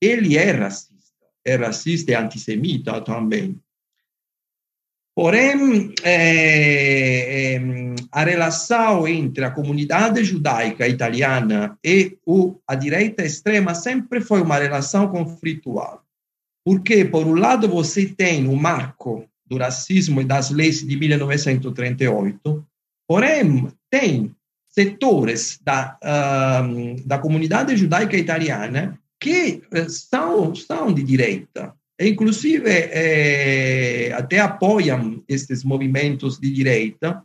ele 0.00 0.36
é 0.36 0.50
racista, 0.50 1.26
é 1.44 1.56
racista 1.56 2.12
e 2.12 2.14
antissemita 2.14 3.00
também. 3.00 3.58
Porém, 5.20 5.92
é, 6.02 7.56
é, 7.56 7.60
a 8.10 8.24
relação 8.24 9.06
entre 9.06 9.44
a 9.44 9.50
comunidade 9.50 10.24
judaica 10.24 10.88
italiana 10.88 11.78
e 11.84 12.16
o, 12.24 12.56
a 12.66 12.74
direita 12.74 13.22
extrema 13.22 13.74
sempre 13.74 14.22
foi 14.22 14.40
uma 14.40 14.56
relação 14.56 15.08
conflitual. 15.08 16.02
Porque, 16.64 17.04
por 17.04 17.26
um 17.26 17.34
lado, 17.34 17.68
você 17.68 18.06
tem 18.06 18.48
o 18.48 18.56
marco 18.56 19.28
do 19.44 19.58
racismo 19.58 20.22
e 20.22 20.24
das 20.24 20.48
leis 20.48 20.80
de 20.82 20.96
1938, 20.96 22.66
porém, 23.06 23.68
tem 23.90 24.34
setores 24.70 25.60
da, 25.62 25.98
uh, 26.02 27.06
da 27.06 27.18
comunidade 27.18 27.76
judaica 27.76 28.16
italiana 28.16 28.98
que 29.20 29.62
eh, 29.70 29.86
são, 29.86 30.54
são 30.54 30.90
de 30.90 31.02
direita, 31.02 31.74
inclusive 32.08 32.68
é, 32.68 34.12
até 34.12 34.38
apoiam 34.38 35.22
esses 35.28 35.64
movimentos 35.64 36.38
de 36.38 36.50
direita. 36.50 37.22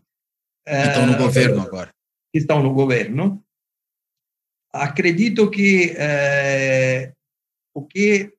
Que 0.65 0.73
estão 0.73 1.05
no 1.07 1.13
eh, 1.13 1.17
governo 1.17 1.61
agora. 1.61 1.89
Que 2.31 2.39
estão 2.39 2.63
no 2.63 2.73
governo. 2.73 3.43
Acredito 4.73 5.49
que 5.49 5.93
é, 5.97 7.13
o 7.73 7.85
que 7.85 8.33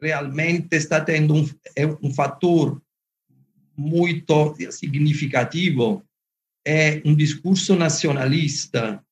realmente 0.00 0.76
está 0.76 1.00
tendo 1.00 1.34
um, 1.34 1.48
é 1.76 1.86
um 1.86 2.14
fator 2.14 2.80
muito 3.76 4.56
significativo 4.70 6.04
é 6.66 7.00
um 7.04 7.14
discurso 7.14 7.74
nacionalista 7.74 9.02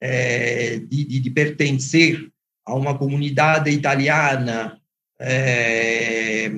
é, 0.00 0.78
de, 0.78 1.04
de, 1.04 1.20
de 1.20 1.30
pertencer 1.30 2.28
a 2.66 2.74
uma 2.74 2.98
comunidade 2.98 3.70
italiana 3.70 4.77
é, 5.20 6.50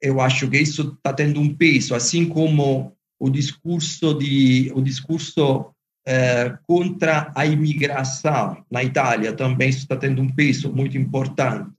eu 0.00 0.20
acho 0.20 0.48
que 0.48 0.58
isso 0.58 0.94
está 0.96 1.12
tendo 1.12 1.40
um 1.40 1.54
peso, 1.54 1.94
assim 1.94 2.28
como 2.28 2.96
o 3.18 3.30
discurso 3.30 4.14
de 4.14 4.70
o 4.74 4.82
discurso 4.82 5.72
é, 6.06 6.56
contra 6.66 7.32
a 7.34 7.44
imigração 7.44 8.64
na 8.70 8.84
Itália 8.84 9.32
também 9.32 9.70
está 9.70 9.96
tendo 9.96 10.22
um 10.22 10.28
peso 10.28 10.72
muito 10.72 10.96
importante. 10.96 11.70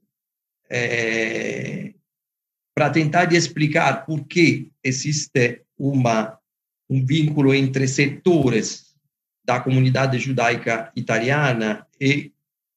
É, 0.70 1.94
para 2.74 2.90
tentar 2.90 3.32
explicar 3.32 4.04
por 4.04 4.24
que 4.26 4.70
existe 4.84 5.62
uma 5.76 6.38
um 6.90 7.04
vínculo 7.04 7.54
entre 7.54 7.86
setores 7.86 8.94
da 9.44 9.60
comunidade 9.60 10.18
judaica 10.18 10.90
italiana 10.94 11.86
e 12.00 12.32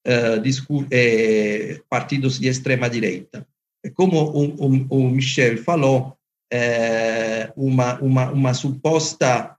eh, 0.05 1.81
partidos 1.89 2.39
de 2.39 2.47
extrema 2.47 2.89
direita. 2.89 3.47
Como 3.93 4.17
o, 4.17 4.67
o, 4.67 4.87
o 4.89 5.09
Michel 5.09 5.57
falou, 5.63 6.17
eh, 6.51 7.51
uma, 7.55 7.99
uma, 7.99 8.31
uma 8.31 8.53
suposta 8.53 9.57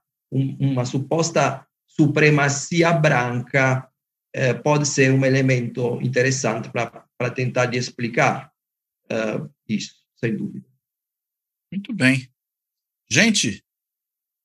uma 0.59 0.85
suposta 0.85 1.65
supremacia 1.87 2.91
branca 2.91 3.87
eh, 4.33 4.53
pode 4.53 4.87
ser 4.87 5.11
um 5.11 5.23
elemento 5.23 5.99
interessante 6.01 6.69
para 6.71 7.29
tentar 7.29 7.73
explicar 7.75 8.51
uh, 9.11 9.47
isso, 9.69 9.93
sem 10.15 10.35
dúvida. 10.35 10.65
Muito 11.71 11.93
bem. 11.93 12.27
Gente, 13.09 13.63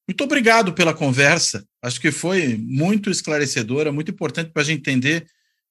muito 0.06 0.22
obrigado 0.24 0.74
pela 0.74 0.92
conversa. 0.92 1.66
Acho 1.82 2.00
que 2.00 2.12
foi 2.12 2.58
muito 2.58 3.10
esclarecedora, 3.10 3.90
muito 3.90 4.10
importante 4.10 4.50
para 4.50 4.60
a 4.60 4.64
gente 4.64 4.78
entender 4.80 5.26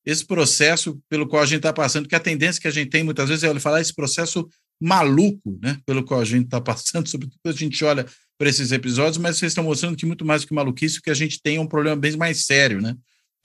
esse 0.07 0.25
processo 0.25 0.97
pelo 1.09 1.27
qual 1.27 1.43
a 1.43 1.45
gente 1.45 1.57
está 1.57 1.73
passando, 1.73 2.07
que 2.07 2.15
a 2.15 2.19
tendência 2.19 2.61
que 2.61 2.67
a 2.67 2.71
gente 2.71 2.89
tem 2.89 3.03
muitas 3.03 3.27
vezes 3.27 3.43
é 3.43 3.59
falar 3.59 3.81
esse 3.81 3.93
processo 3.93 4.47
maluco, 4.81 5.59
né, 5.61 5.77
pelo 5.85 6.01
qual 6.01 6.21
a 6.21 6.25
gente 6.25 6.45
está 6.45 6.61
passando, 6.61 7.09
sobretudo 7.11 7.41
a 7.43 7.51
gente 7.51 7.84
olha 7.84 8.05
para 8.38 8.47
esses 8.47 8.71
episódios, 8.71 9.17
mas 9.17 9.38
vocês 9.38 9.51
estão 9.51 9.65
mostrando 9.65 9.97
que 9.97 10.05
muito 10.05 10.23
mais 10.23 10.43
do 10.43 10.47
que 10.47 10.53
maluquice, 10.53 11.01
que 11.01 11.09
a 11.09 11.13
gente 11.13 11.41
tem 11.41 11.59
um 11.59 11.67
problema 11.67 11.97
bem 11.97 12.15
mais 12.15 12.45
sério, 12.45 12.79
né, 12.79 12.95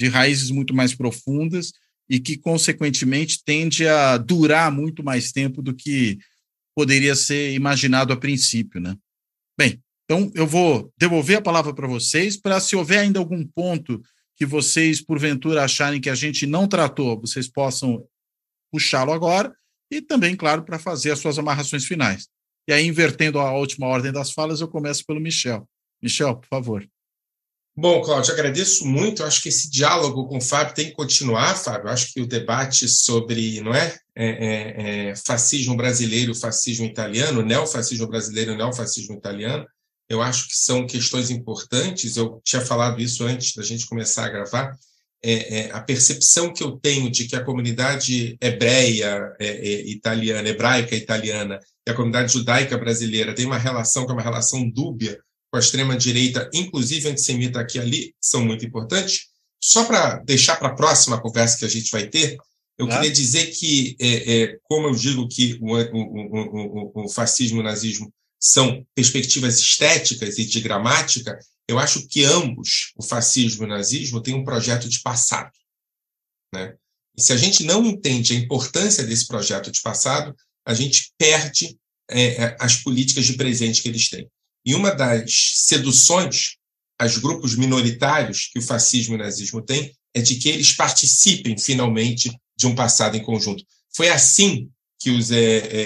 de 0.01 0.07
raízes 0.07 0.51
muito 0.51 0.73
mais 0.73 0.95
profundas 0.95 1.73
e 2.09 2.21
que, 2.21 2.37
consequentemente, 2.37 3.43
tende 3.45 3.89
a 3.89 4.17
durar 4.17 4.71
muito 4.71 5.03
mais 5.03 5.33
tempo 5.33 5.63
do 5.63 5.75
que 5.75 6.19
poderia 6.77 7.17
ser 7.17 7.55
imaginado 7.55 8.13
a 8.13 8.17
princípio, 8.17 8.81
né? 8.81 8.97
Bem, 9.59 9.83
então 10.05 10.31
eu 10.35 10.47
vou 10.47 10.93
devolver 10.99 11.39
a 11.39 11.43
palavra 11.43 11.75
para 11.75 11.89
vocês 11.89 12.37
para 12.37 12.61
se 12.61 12.77
houver 12.77 13.01
ainda 13.01 13.19
algum 13.19 13.45
ponto 13.45 14.01
que 14.37 14.47
vocês 14.47 15.01
porventura 15.01 15.65
acharem 15.65 16.01
que 16.01 16.11
a 16.11 16.15
gente 16.15 16.47
não 16.47 16.67
tratou, 16.67 17.21
vocês 17.21 17.49
possam 17.49 18.05
puxá-lo 18.71 19.13
agora 19.13 19.55
e 19.91 20.01
também, 20.01 20.35
claro, 20.35 20.65
para 20.65 20.79
fazer 20.79 21.11
as 21.13 21.19
suas 21.19 21.39
amarrações 21.39 21.85
finais. 21.85 22.29
E 22.67 22.73
aí, 22.73 22.87
invertendo 22.87 23.39
a 23.39 23.53
última 23.53 23.87
ordem 23.87 24.13
das 24.13 24.33
falas, 24.33 24.61
eu 24.61 24.69
começo 24.69 25.05
pelo 25.05 25.21
Michel. 25.21 25.69
Michel, 26.01 26.37
por 26.37 26.47
favor. 26.49 26.89
Bom, 27.75 28.03
Cláudio, 28.03 28.35
agradeço 28.35 28.87
muito. 28.87 29.25
Acho 29.25 29.43
que 29.43 29.49
esse 29.49 29.71
diálogo 29.71 30.29
com 30.29 30.37
o 30.37 30.41
Fábio 30.43 30.75
tem 30.75 30.87
que 30.87 30.93
continuar, 30.93 31.55
Fábio. 31.57 31.89
Acho 31.89 32.13
que 32.13 32.21
o 32.21 32.27
debate 32.27 32.87
sobre, 32.87 33.61
não 33.63 33.75
é, 33.75 33.99
é, 34.15 34.27
é, 34.27 35.09
é 35.11 35.17
fascismo 35.17 35.75
brasileiro, 35.75 36.35
fascismo 36.35 36.85
italiano, 36.85 37.43
neofascismo 37.43 38.07
brasileiro, 38.07 38.57
neofascismo 38.57 39.17
italiano, 39.17 39.67
eu 40.09 40.21
acho 40.21 40.49
que 40.49 40.57
são 40.57 40.87
questões 40.87 41.31
importantes. 41.31 42.17
Eu 42.17 42.41
tinha 42.45 42.61
falado 42.61 43.01
isso 43.01 43.25
antes 43.25 43.55
da 43.55 43.63
gente 43.63 43.87
começar 43.87 44.27
a 44.27 44.29
gravar. 44.29 44.77
É, 45.25 45.61
é, 45.61 45.71
a 45.71 45.81
percepção 45.81 46.53
que 46.53 46.63
eu 46.63 46.73
tenho 46.73 47.09
de 47.09 47.27
que 47.27 47.37
a 47.37 47.45
comunidade 47.45 48.37
hebreia 48.41 49.33
é, 49.39 49.47
é 49.47 49.89
italiana, 49.89 50.49
hebraica 50.49 50.97
italiana, 50.97 51.61
e 51.87 51.91
a 51.91 51.95
comunidade 51.95 52.33
judaica 52.33 52.77
brasileira 52.77 53.35
tem 53.35 53.47
uma 53.47 53.59
relação 53.59 54.05
que 54.05 54.11
é 54.11 54.15
uma 54.15 54.23
relação 54.23 54.69
dúbia 54.69 55.21
com 55.51 55.59
a 55.59 55.61
extrema-direita, 55.61 56.51
inclusive 56.53 57.09
antissemita 57.09 57.61
aqui 57.61 57.79
e 57.79 57.81
ali, 57.81 58.15
são 58.21 58.45
muito 58.45 58.65
importantes. 58.65 59.29
Só 59.63 59.85
para 59.85 60.17
deixar 60.25 60.57
para 60.57 60.69
a 60.69 60.75
próxima 60.75 61.21
conversa 61.21 61.59
que 61.59 61.65
a 61.65 61.69
gente 61.69 61.91
vai 61.91 62.09
ter, 62.09 62.37
eu 62.79 62.89
queria 62.89 63.11
dizer 63.11 63.47
que, 63.47 63.97
é, 64.01 64.43
é, 64.43 64.59
como 64.65 64.89
eu 64.89 64.95
digo 64.95 65.29
que 65.29 65.57
o, 65.61 65.77
o, 65.77 67.03
o, 67.03 67.05
o 67.05 67.09
fascismo 67.09 67.59
e 67.59 67.61
o 67.61 67.65
nazismo 67.65 68.13
são 68.43 68.85
perspectivas 68.93 69.61
estéticas 69.61 70.37
e 70.37 70.45
de 70.45 70.61
gramática, 70.61 71.39
eu 71.69 71.79
acho 71.79 72.09
que 72.09 72.25
ambos, 72.25 72.93
o 72.97 73.03
fascismo 73.03 73.63
e 73.63 73.67
o 73.67 73.69
nazismo, 73.69 74.21
têm 74.21 74.35
um 74.35 74.45
projeto 74.45 74.89
de 74.89 75.01
passado. 75.01 75.53
Né? 76.53 76.75
E 77.17 77.23
se 77.23 77.33
a 77.33 77.37
gente 77.37 77.63
não 77.63 77.87
entende 77.87 78.33
a 78.33 78.37
importância 78.37 79.05
desse 79.05 79.29
projeto 79.29 79.71
de 79.71 79.81
passado, 79.81 80.35
a 80.67 80.75
gente 80.75 81.13
perde 81.17 81.79
é, 82.11 82.57
as 82.59 82.77
políticas 82.77 83.27
de 83.27 83.35
presente 83.35 83.81
que 83.81 83.89
eles 83.89 84.09
têm. 84.09 84.29
E 84.67 84.75
uma 84.75 84.91
das 84.91 85.31
seduções 85.59 86.57
aos 86.99 87.19
grupos 87.19 87.55
minoritários 87.55 88.51
que 88.53 88.59
o 88.59 88.63
fascismo 88.63 89.15
e 89.15 89.19
o 89.19 89.21
nazismo 89.21 89.63
têm 89.63 89.95
é 90.13 90.21
de 90.21 90.35
que 90.35 90.49
eles 90.49 90.73
participem 90.73 91.57
finalmente 91.57 92.31
de 92.57 92.67
um 92.67 92.75
passado 92.75 93.17
em 93.17 93.23
conjunto. 93.23 93.65
Foi 93.95 94.09
assim 94.09 94.69
que 94.99 95.11
os 95.11 95.31
é, 95.31 95.39
é, 95.39 95.81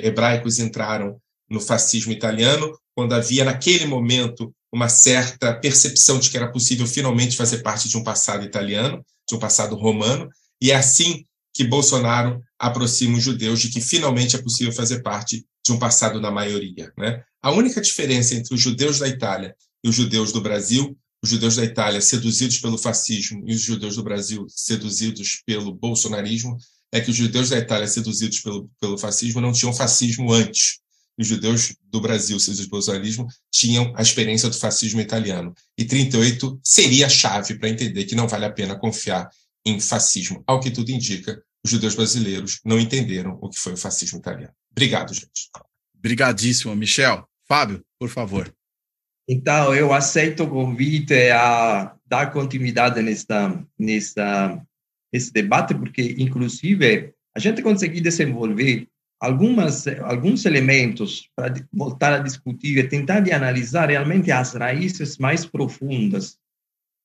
é, 0.00 0.06
hebraicos 0.06 0.58
entraram 0.58 1.21
no 1.52 1.60
fascismo 1.60 2.10
italiano, 2.10 2.72
quando 2.94 3.12
havia 3.12 3.44
naquele 3.44 3.84
momento 3.84 4.52
uma 4.72 4.88
certa 4.88 5.52
percepção 5.54 6.18
de 6.18 6.30
que 6.30 6.36
era 6.36 6.50
possível 6.50 6.86
finalmente 6.86 7.36
fazer 7.36 7.58
parte 7.58 7.88
de 7.88 7.96
um 7.96 8.02
passado 8.02 8.44
italiano, 8.44 9.04
de 9.28 9.36
um 9.36 9.38
passado 9.38 9.76
romano, 9.76 10.30
e 10.60 10.70
é 10.70 10.74
assim 10.74 11.24
que 11.54 11.64
Bolsonaro 11.64 12.40
aproxima 12.58 13.18
os 13.18 13.22
judeus 13.22 13.60
de 13.60 13.68
que 13.68 13.82
finalmente 13.82 14.34
é 14.34 14.40
possível 14.40 14.72
fazer 14.72 15.02
parte 15.02 15.44
de 15.64 15.72
um 15.72 15.78
passado 15.78 16.20
da 16.20 16.30
maioria. 16.30 16.90
Né? 16.96 17.22
A 17.42 17.50
única 17.50 17.82
diferença 17.82 18.34
entre 18.34 18.54
os 18.54 18.60
judeus 18.60 18.98
da 18.98 19.06
Itália 19.06 19.54
e 19.84 19.88
os 19.90 19.94
judeus 19.94 20.32
do 20.32 20.40
Brasil, 20.40 20.96
os 21.22 21.28
judeus 21.28 21.56
da 21.56 21.64
Itália 21.64 22.00
seduzidos 22.00 22.58
pelo 22.58 22.78
fascismo 22.78 23.44
e 23.46 23.54
os 23.54 23.60
judeus 23.60 23.96
do 23.96 24.02
Brasil 24.02 24.46
seduzidos 24.48 25.42
pelo 25.44 25.74
bolsonarismo, 25.74 26.56
é 26.90 27.00
que 27.00 27.10
os 27.10 27.16
judeus 27.16 27.50
da 27.50 27.58
Itália 27.58 27.86
seduzidos 27.86 28.40
pelo, 28.40 28.70
pelo 28.80 28.96
fascismo 28.96 29.40
não 29.40 29.52
tinham 29.52 29.72
fascismo 29.72 30.32
antes. 30.32 30.81
Os 31.18 31.26
judeus 31.26 31.74
do 31.84 32.00
Brasil, 32.00 32.38
seduzidos 32.40 32.68
pelo 32.68 32.80
bolsonarismo, 32.80 33.26
tinham 33.50 33.92
a 33.96 34.02
experiência 34.02 34.48
do 34.48 34.56
fascismo 34.56 35.00
italiano. 35.00 35.54
E 35.76 35.84
38 35.84 36.60
seria 36.64 37.06
a 37.06 37.10
chave 37.10 37.58
para 37.58 37.68
entender 37.68 38.04
que 38.04 38.14
não 38.14 38.26
vale 38.26 38.46
a 38.46 38.52
pena 38.52 38.78
confiar 38.78 39.28
em 39.64 39.78
fascismo. 39.78 40.42
Ao 40.46 40.60
que 40.60 40.70
tudo 40.70 40.90
indica, 40.90 41.42
os 41.64 41.70
judeus 41.70 41.94
brasileiros 41.94 42.60
não 42.64 42.78
entenderam 42.78 43.38
o 43.40 43.48
que 43.48 43.58
foi 43.58 43.74
o 43.74 43.76
fascismo 43.76 44.18
italiano. 44.18 44.52
Obrigado, 44.70 45.14
gente. 45.14 45.50
Obrigadíssimo, 45.96 46.74
Michel. 46.74 47.28
Fábio, 47.46 47.84
por 47.98 48.08
favor. 48.08 48.52
Então, 49.28 49.74
eu 49.74 49.92
aceito 49.92 50.44
o 50.44 50.50
convite 50.50 51.30
a 51.30 51.94
dar 52.06 52.32
continuidade 52.32 53.00
nesta, 53.00 53.64
nesta, 53.78 54.60
nesse 55.12 55.32
debate, 55.32 55.74
porque, 55.74 56.16
inclusive, 56.18 57.14
a 57.34 57.38
gente 57.38 57.62
conseguiu 57.62 58.02
desenvolver 58.02 58.88
algumas, 59.22 59.86
alguns 59.86 60.44
elementos 60.44 61.30
para 61.36 61.54
voltar 61.72 62.14
a 62.14 62.18
discutir 62.18 62.76
e 62.76 62.88
tentar 62.88 63.20
de 63.20 63.30
analisar 63.30 63.88
realmente 63.88 64.32
as 64.32 64.54
raízes 64.54 65.16
mais 65.16 65.46
profundas 65.46 66.36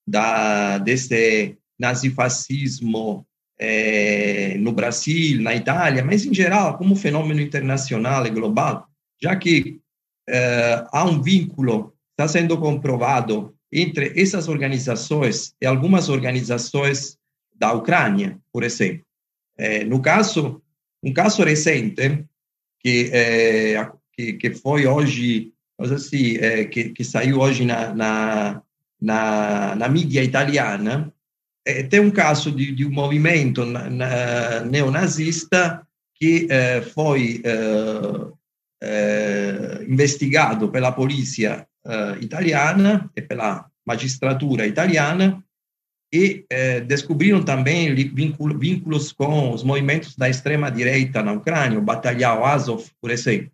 da, 0.06 0.80
desse 0.80 1.56
nazifascismo 1.80 3.23
é, 3.60 4.57
no 4.57 4.72
Brasil, 4.72 5.44
na 5.44 5.53
Itália, 5.56 6.03
mas 6.03 6.26
em 6.26 6.34
geral 6.34 6.76
como 6.80 6.95
fenômeno 6.95 7.39
internacional 7.39 8.26
e 8.26 8.31
global, 8.31 8.88
já 9.22 9.35
que 9.35 9.80
é, 10.27 10.84
há 10.91 11.06
um 11.06 11.22
vínculo, 11.22 11.94
está 12.14 12.27
sendo 12.27 12.57
comprovado 12.57 13.53
entre 13.72 14.19
essas 14.19 14.48
organizações 14.48 15.53
e 15.61 15.68
algumas 15.68 16.10
organizações 16.10 17.15
da 17.56 17.73
Ucrânia, 17.73 18.39
por 18.52 18.64
exemplo. 18.64 19.06
É, 19.56 19.84
no 19.84 20.02
caso, 20.02 20.64
um 21.07 21.13
caso 21.13 21.43
recente 21.43 22.25
que, 22.79 23.09
é, 23.13 23.89
que, 24.13 24.34
que 24.34 24.53
foi 24.53 24.85
hoje, 24.85 25.53
assim, 25.79 26.38
é, 26.38 26.65
que, 26.65 26.89
que 26.89 27.03
saiu 27.03 27.39
hoje 27.39 27.65
na, 27.65 27.93
na, 27.93 28.61
na, 29.01 29.75
na 29.75 29.88
mídia 29.88 30.23
italiana, 30.23 31.13
é, 31.65 31.84
tem 31.84 31.99
um 31.99 32.11
caso 32.11 32.51
de, 32.51 32.73
de 32.73 32.85
um 32.85 32.91
movimento 32.91 33.65
na, 33.65 33.89
na, 33.89 34.61
neonazista 34.61 35.88
que 36.19 36.47
eh, 36.49 36.81
foi 36.81 37.41
eh, 37.43 38.31
eh, 38.81 39.85
investigado 39.88 40.69
pela 40.69 40.91
polícia 40.91 41.67
italiana 42.19 43.09
e 43.15 43.21
pela 43.21 43.65
magistratura 43.85 44.67
italiana 44.67 45.41
e 46.13 46.45
descobriram 46.88 47.43
também 47.43 47.93
vínculos 47.93 49.11
com 49.11 49.51
os 49.51 49.63
movimentos 49.63 50.15
da 50.15 50.29
extrema-direita 50.29 51.21
na 51.21 51.34
Ucrânia, 51.34 51.77
o 51.79 51.81
batalhão 51.81 52.45
Azov, 52.45 52.85
por 53.01 53.11
exemplo. 53.11 53.51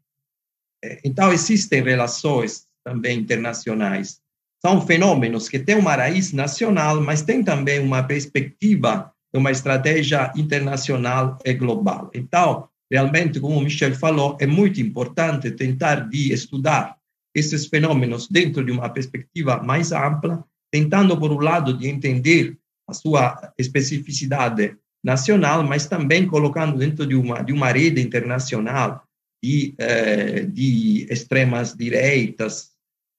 Então, 1.04 1.32
existem 1.32 1.82
relações 1.82 2.66
também 2.84 3.20
internacionais 3.20 4.22
são 4.66 4.80
fenômenos 4.80 5.50
que 5.50 5.60
têm 5.60 5.76
uma 5.76 5.94
raiz 5.94 6.32
nacional, 6.32 7.02
mas 7.02 7.22
têm 7.22 7.44
também 7.44 7.80
uma 7.80 8.02
perspectiva, 8.02 9.12
uma 9.34 9.52
estratégia 9.52 10.32
internacional 10.38 11.38
e 11.44 11.54
global. 11.54 12.10
Então, 12.14 12.70
realmente, 12.90 13.42
como 13.42 13.58
o 13.58 13.62
Michel 13.62 13.94
falou, 13.94 14.38
é 14.40 14.48
muito 14.48 14.80
importante 14.80 15.52
tentar 15.52 16.08
de 16.08 16.32
estudar 16.32 16.96
esses 17.36 17.66
fenômenos 17.66 18.30
dentro 18.30 18.64
de 18.64 18.72
uma 18.72 18.88
perspectiva 18.88 19.62
mais 19.62 19.92
ampla, 19.92 20.46
tentando, 20.74 21.16
por 21.20 21.32
um 21.32 21.38
lado, 21.38 21.78
de 21.78 21.88
entender 21.88 22.58
a 22.90 22.94
sua 22.96 23.54
especificidade 23.60 24.76
nacional, 25.04 25.64
mas 25.64 25.86
também 25.86 26.26
colocando 26.26 26.80
dentro 26.80 27.06
de 27.06 27.14
uma, 27.14 27.44
de 27.44 27.54
uma 27.54 27.72
rede 27.72 28.02
internacional 28.02 29.04
de, 29.44 29.76
eh, 29.78 30.46
de 30.46 31.06
extremas 31.12 31.76
direitas, 31.78 32.72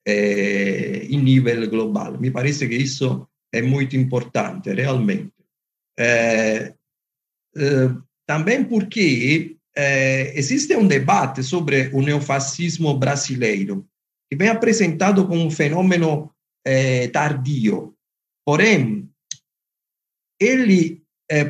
eh, 0.05 1.07
em 1.09 1.23
nível 1.23 1.71
global. 1.71 2.19
Me 2.19 2.33
parece 2.33 2.67
que 2.67 2.75
isso 2.75 3.29
é 3.53 3.63
muito 3.63 3.97
importante, 3.97 4.73
realmente. 4.73 5.33
Eh, 5.97 6.75
eh, 7.57 7.91
também 8.27 8.65
porque 8.65 9.57
existe 10.35 10.77
um 10.77 10.87
debate 10.87 11.43
sobre 11.43 11.91
o 11.93 12.01
neofascismo 12.01 12.97
brasileiro, 12.97 13.87
que 14.29 14.37
vem 14.37 14.49
apresentado 14.49 15.27
como 15.27 15.45
um 15.45 15.51
fenômeno 15.51 16.34
tardio. 17.13 17.95
Porém, 18.45 19.09
ele 20.41 21.03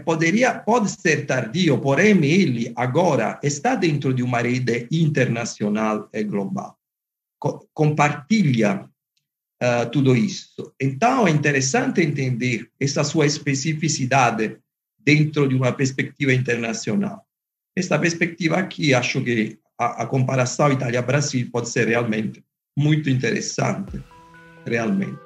poderia 0.04 0.54
pode 0.54 0.90
ser 0.90 1.26
tardio, 1.26 1.78
porém 1.78 2.24
ele 2.24 2.72
agora 2.76 3.38
está 3.42 3.74
dentro 3.74 4.12
de 4.12 4.22
uma 4.22 4.40
rede 4.40 4.88
internacional 4.90 6.08
e 6.12 6.22
global 6.24 6.78
compartilha 7.72 8.88
uh, 9.62 9.90
tudo 9.90 10.16
isso. 10.16 10.72
Então, 10.80 11.26
é 11.26 11.30
interessante 11.30 12.00
entender 12.00 12.70
essa 12.80 13.04
sua 13.04 13.26
especificidade 13.26 14.58
dentro 14.98 15.46
de 15.48 15.54
uma 15.54 15.72
perspectiva 15.72 16.32
internacional. 16.32 17.26
Esta 17.76 17.98
perspectiva 17.98 18.56
aqui, 18.56 18.94
acho 18.94 19.22
que 19.22 19.58
a, 19.78 20.04
a 20.04 20.06
comparação 20.06 20.72
Itália-Brasil 20.72 21.48
pode 21.50 21.68
ser 21.68 21.88
realmente 21.88 22.42
muito 22.76 23.10
interessante, 23.10 24.02
realmente. 24.66 25.18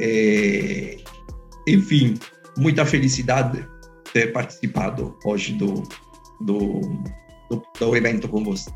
É, 0.00 0.98
enfim, 1.66 2.18
muita 2.56 2.84
felicidade 2.84 3.66
ter 4.12 4.32
participado 4.32 5.16
hoje 5.24 5.52
do, 5.54 5.82
do, 6.40 6.80
do, 7.50 7.62
do 7.78 7.96
evento 7.96 8.28
com 8.28 8.44
você. 8.44 8.70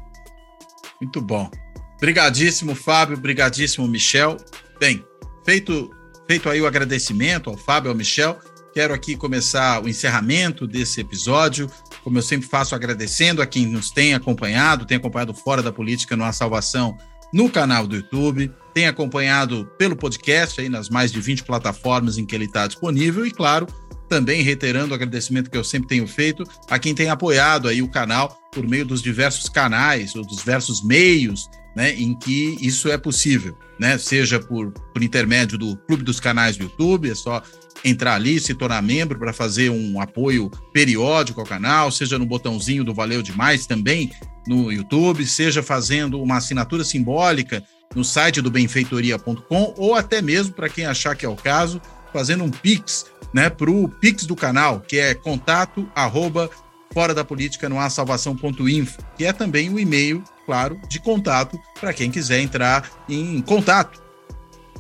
Muito 1.01 1.21
bom. 1.21 1.51
Obrigadíssimo, 1.97 2.75
Fábio. 2.75 3.17
Obrigadíssimo, 3.17 3.87
Michel. 3.87 4.37
Bem, 4.79 5.05
feito, 5.45 5.91
feito 6.27 6.49
aí 6.49 6.61
o 6.61 6.67
agradecimento 6.67 7.51
ao 7.51 7.57
Fábio 7.57 7.91
ao 7.91 7.97
Michel, 7.97 8.39
quero 8.73 8.95
aqui 8.95 9.17
começar 9.17 9.83
o 9.83 9.89
encerramento 9.89 10.67
desse 10.67 11.01
episódio. 11.01 11.71
Como 12.03 12.17
eu 12.17 12.23
sempre 12.23 12.49
faço, 12.49 12.75
agradecendo 12.75 13.43
a 13.43 13.47
quem 13.47 13.67
nos 13.67 13.91
tem 13.91 14.15
acompanhado, 14.15 14.87
tem 14.87 14.97
acompanhado 14.97 15.35
Fora 15.35 15.63
da 15.63 15.73
Política 15.73 16.17
no 16.17 16.25
A 16.25 16.33
Salvação 16.33 16.97
no 17.33 17.51
canal 17.51 17.87
do 17.87 17.97
YouTube, 17.97 18.53
tem 18.75 18.87
acompanhado 18.87 19.71
pelo 19.79 19.97
podcast 19.97 20.61
aí 20.61 20.69
nas 20.69 20.89
mais 20.89 21.13
de 21.13 21.21
20 21.21 21.45
plataformas 21.45 22.19
em 22.19 22.27
que 22.27 22.35
ele 22.35 22.45
está 22.45 22.67
disponível 22.67 23.27
e, 23.27 23.31
claro, 23.31 23.67
também 24.09 24.43
reiterando 24.43 24.93
o 24.93 24.95
agradecimento 24.95 25.51
que 25.51 25.57
eu 25.57 25.65
sempre 25.65 25.89
tenho 25.89 26.07
feito 26.07 26.45
a 26.69 26.79
quem 26.79 26.95
tem 26.95 27.09
apoiado 27.09 27.69
aí 27.69 27.81
o 27.81 27.91
canal 27.91 28.37
por 28.53 28.67
meio 28.67 28.85
dos 28.85 29.01
diversos 29.01 29.49
canais 29.49 30.15
ou 30.15 30.25
dos 30.25 30.39
diversos 30.39 30.85
meios 30.85 31.49
né, 31.77 31.95
em 31.95 32.15
que 32.19 32.57
isso 32.61 32.91
é 32.91 32.99
possível, 32.99 33.57
né? 33.79 33.97
Seja 33.97 34.41
por, 34.41 34.73
por 34.73 35.03
intermédio 35.03 35.57
do 35.57 35.77
Clube 35.77 36.03
dos 36.03 36.19
Canais 36.19 36.57
do 36.57 36.65
YouTube, 36.65 37.11
é 37.11 37.15
só 37.15 37.43
entrar 37.85 38.15
ali, 38.15 38.39
se 38.41 38.55
tornar 38.55 38.83
membro 38.83 39.19
para 39.19 39.33
fazer 39.33 39.71
um 39.71 40.01
apoio 40.01 40.51
periódico 40.73 41.41
ao 41.41 41.47
canal, 41.47 41.91
seja 41.91 42.19
no 42.19 42.27
botãozinho 42.27 42.85
do 42.85 42.95
Valeu 42.95 43.23
Demais 43.23 43.67
também 43.67 44.11
no 44.47 44.73
YouTube, 44.73 45.27
seja 45.27 45.63
fazendo 45.63 46.21
uma 46.21 46.37
assinatura 46.37 46.85
simbólica 46.85 47.63
no 47.95 48.05
site 48.05 48.41
do 48.41 48.51
benfeitoria.com 48.51 49.75
ou 49.77 49.95
até 49.95 50.23
mesmo 50.23 50.55
para 50.55 50.69
quem 50.69 50.87
achar 50.87 51.17
que 51.17 51.27
é 51.27 51.29
o 51.29 51.37
caso, 51.37 51.81
fazendo 52.13 52.45
um 52.45 52.51
Pix, 52.51 53.07
né, 53.33 53.51
para 53.51 53.71
o 53.71 53.89
Pix 53.89 54.27
do 54.27 54.37
canal, 54.37 54.81
que 54.81 54.99
é 54.99 55.15
contato 55.15 55.89
arroba 55.95 56.51
fora 56.93 57.15
da 57.15 57.25
política 57.25 57.69
no 57.69 57.89
salvação.info, 57.89 58.99
que 59.17 59.25
é 59.25 59.33
também 59.33 59.73
o 59.73 59.79
e-mail, 59.79 60.25
claro, 60.45 60.81
de 60.89 60.99
contato 60.99 61.59
para 61.81 61.93
quem 61.93 62.11
quiser 62.11 62.41
entrar 62.41 62.89
em 63.09 63.41
contato 63.41 64.10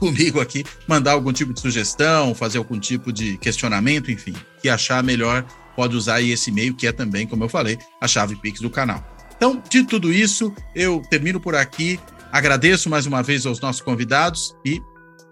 comigo 0.00 0.40
aqui, 0.40 0.64
mandar 0.88 1.12
algum 1.12 1.32
tipo 1.32 1.52
de 1.52 1.60
sugestão, 1.60 2.34
fazer 2.34 2.58
algum 2.58 2.80
tipo 2.80 3.12
de 3.12 3.36
questionamento, 3.36 4.10
enfim, 4.10 4.34
que 4.60 4.68
achar 4.68 5.04
melhor, 5.04 5.44
pode 5.76 5.94
usar 5.94 6.16
aí 6.16 6.32
esse 6.32 6.50
e-mail, 6.50 6.74
que 6.74 6.86
é 6.86 6.92
também, 6.92 7.26
como 7.26 7.44
eu 7.44 7.48
falei, 7.48 7.78
a 8.00 8.08
chave 8.08 8.34
Pix 8.34 8.60
do 8.60 8.70
canal. 8.70 9.04
Então, 9.36 9.62
de 9.70 9.84
tudo 9.84 10.12
isso, 10.12 10.52
eu 10.74 11.00
termino 11.08 11.38
por 11.38 11.54
aqui. 11.54 12.00
Agradeço 12.32 12.88
mais 12.88 13.06
uma 13.06 13.22
vez 13.22 13.46
aos 13.46 13.60
nossos 13.60 13.82
convidados 13.82 14.56
e 14.64 14.80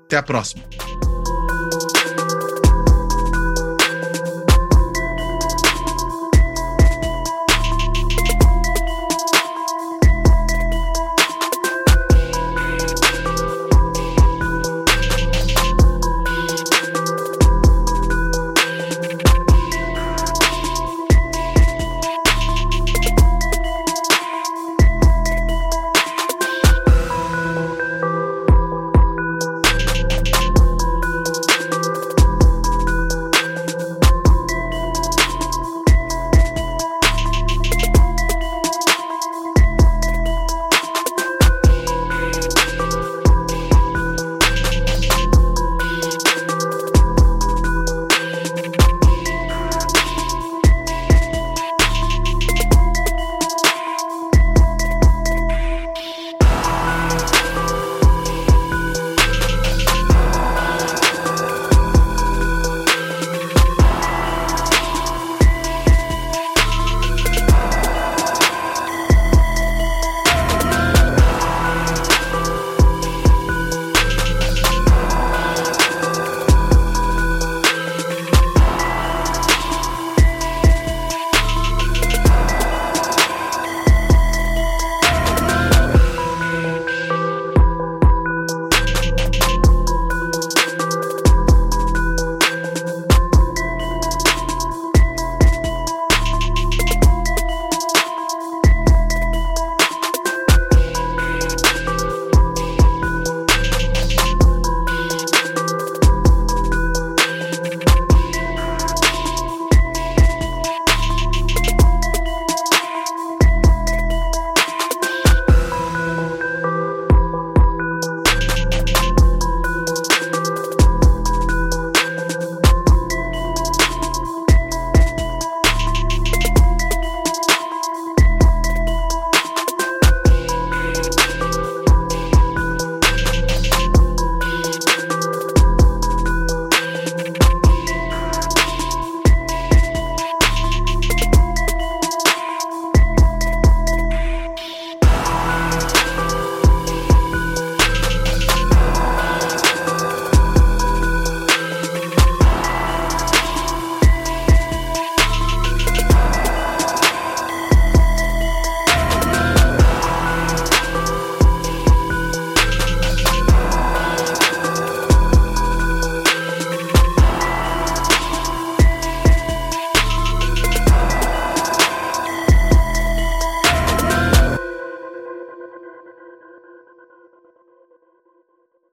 até 0.04 0.16
a 0.16 0.22
próxima. 0.22 0.62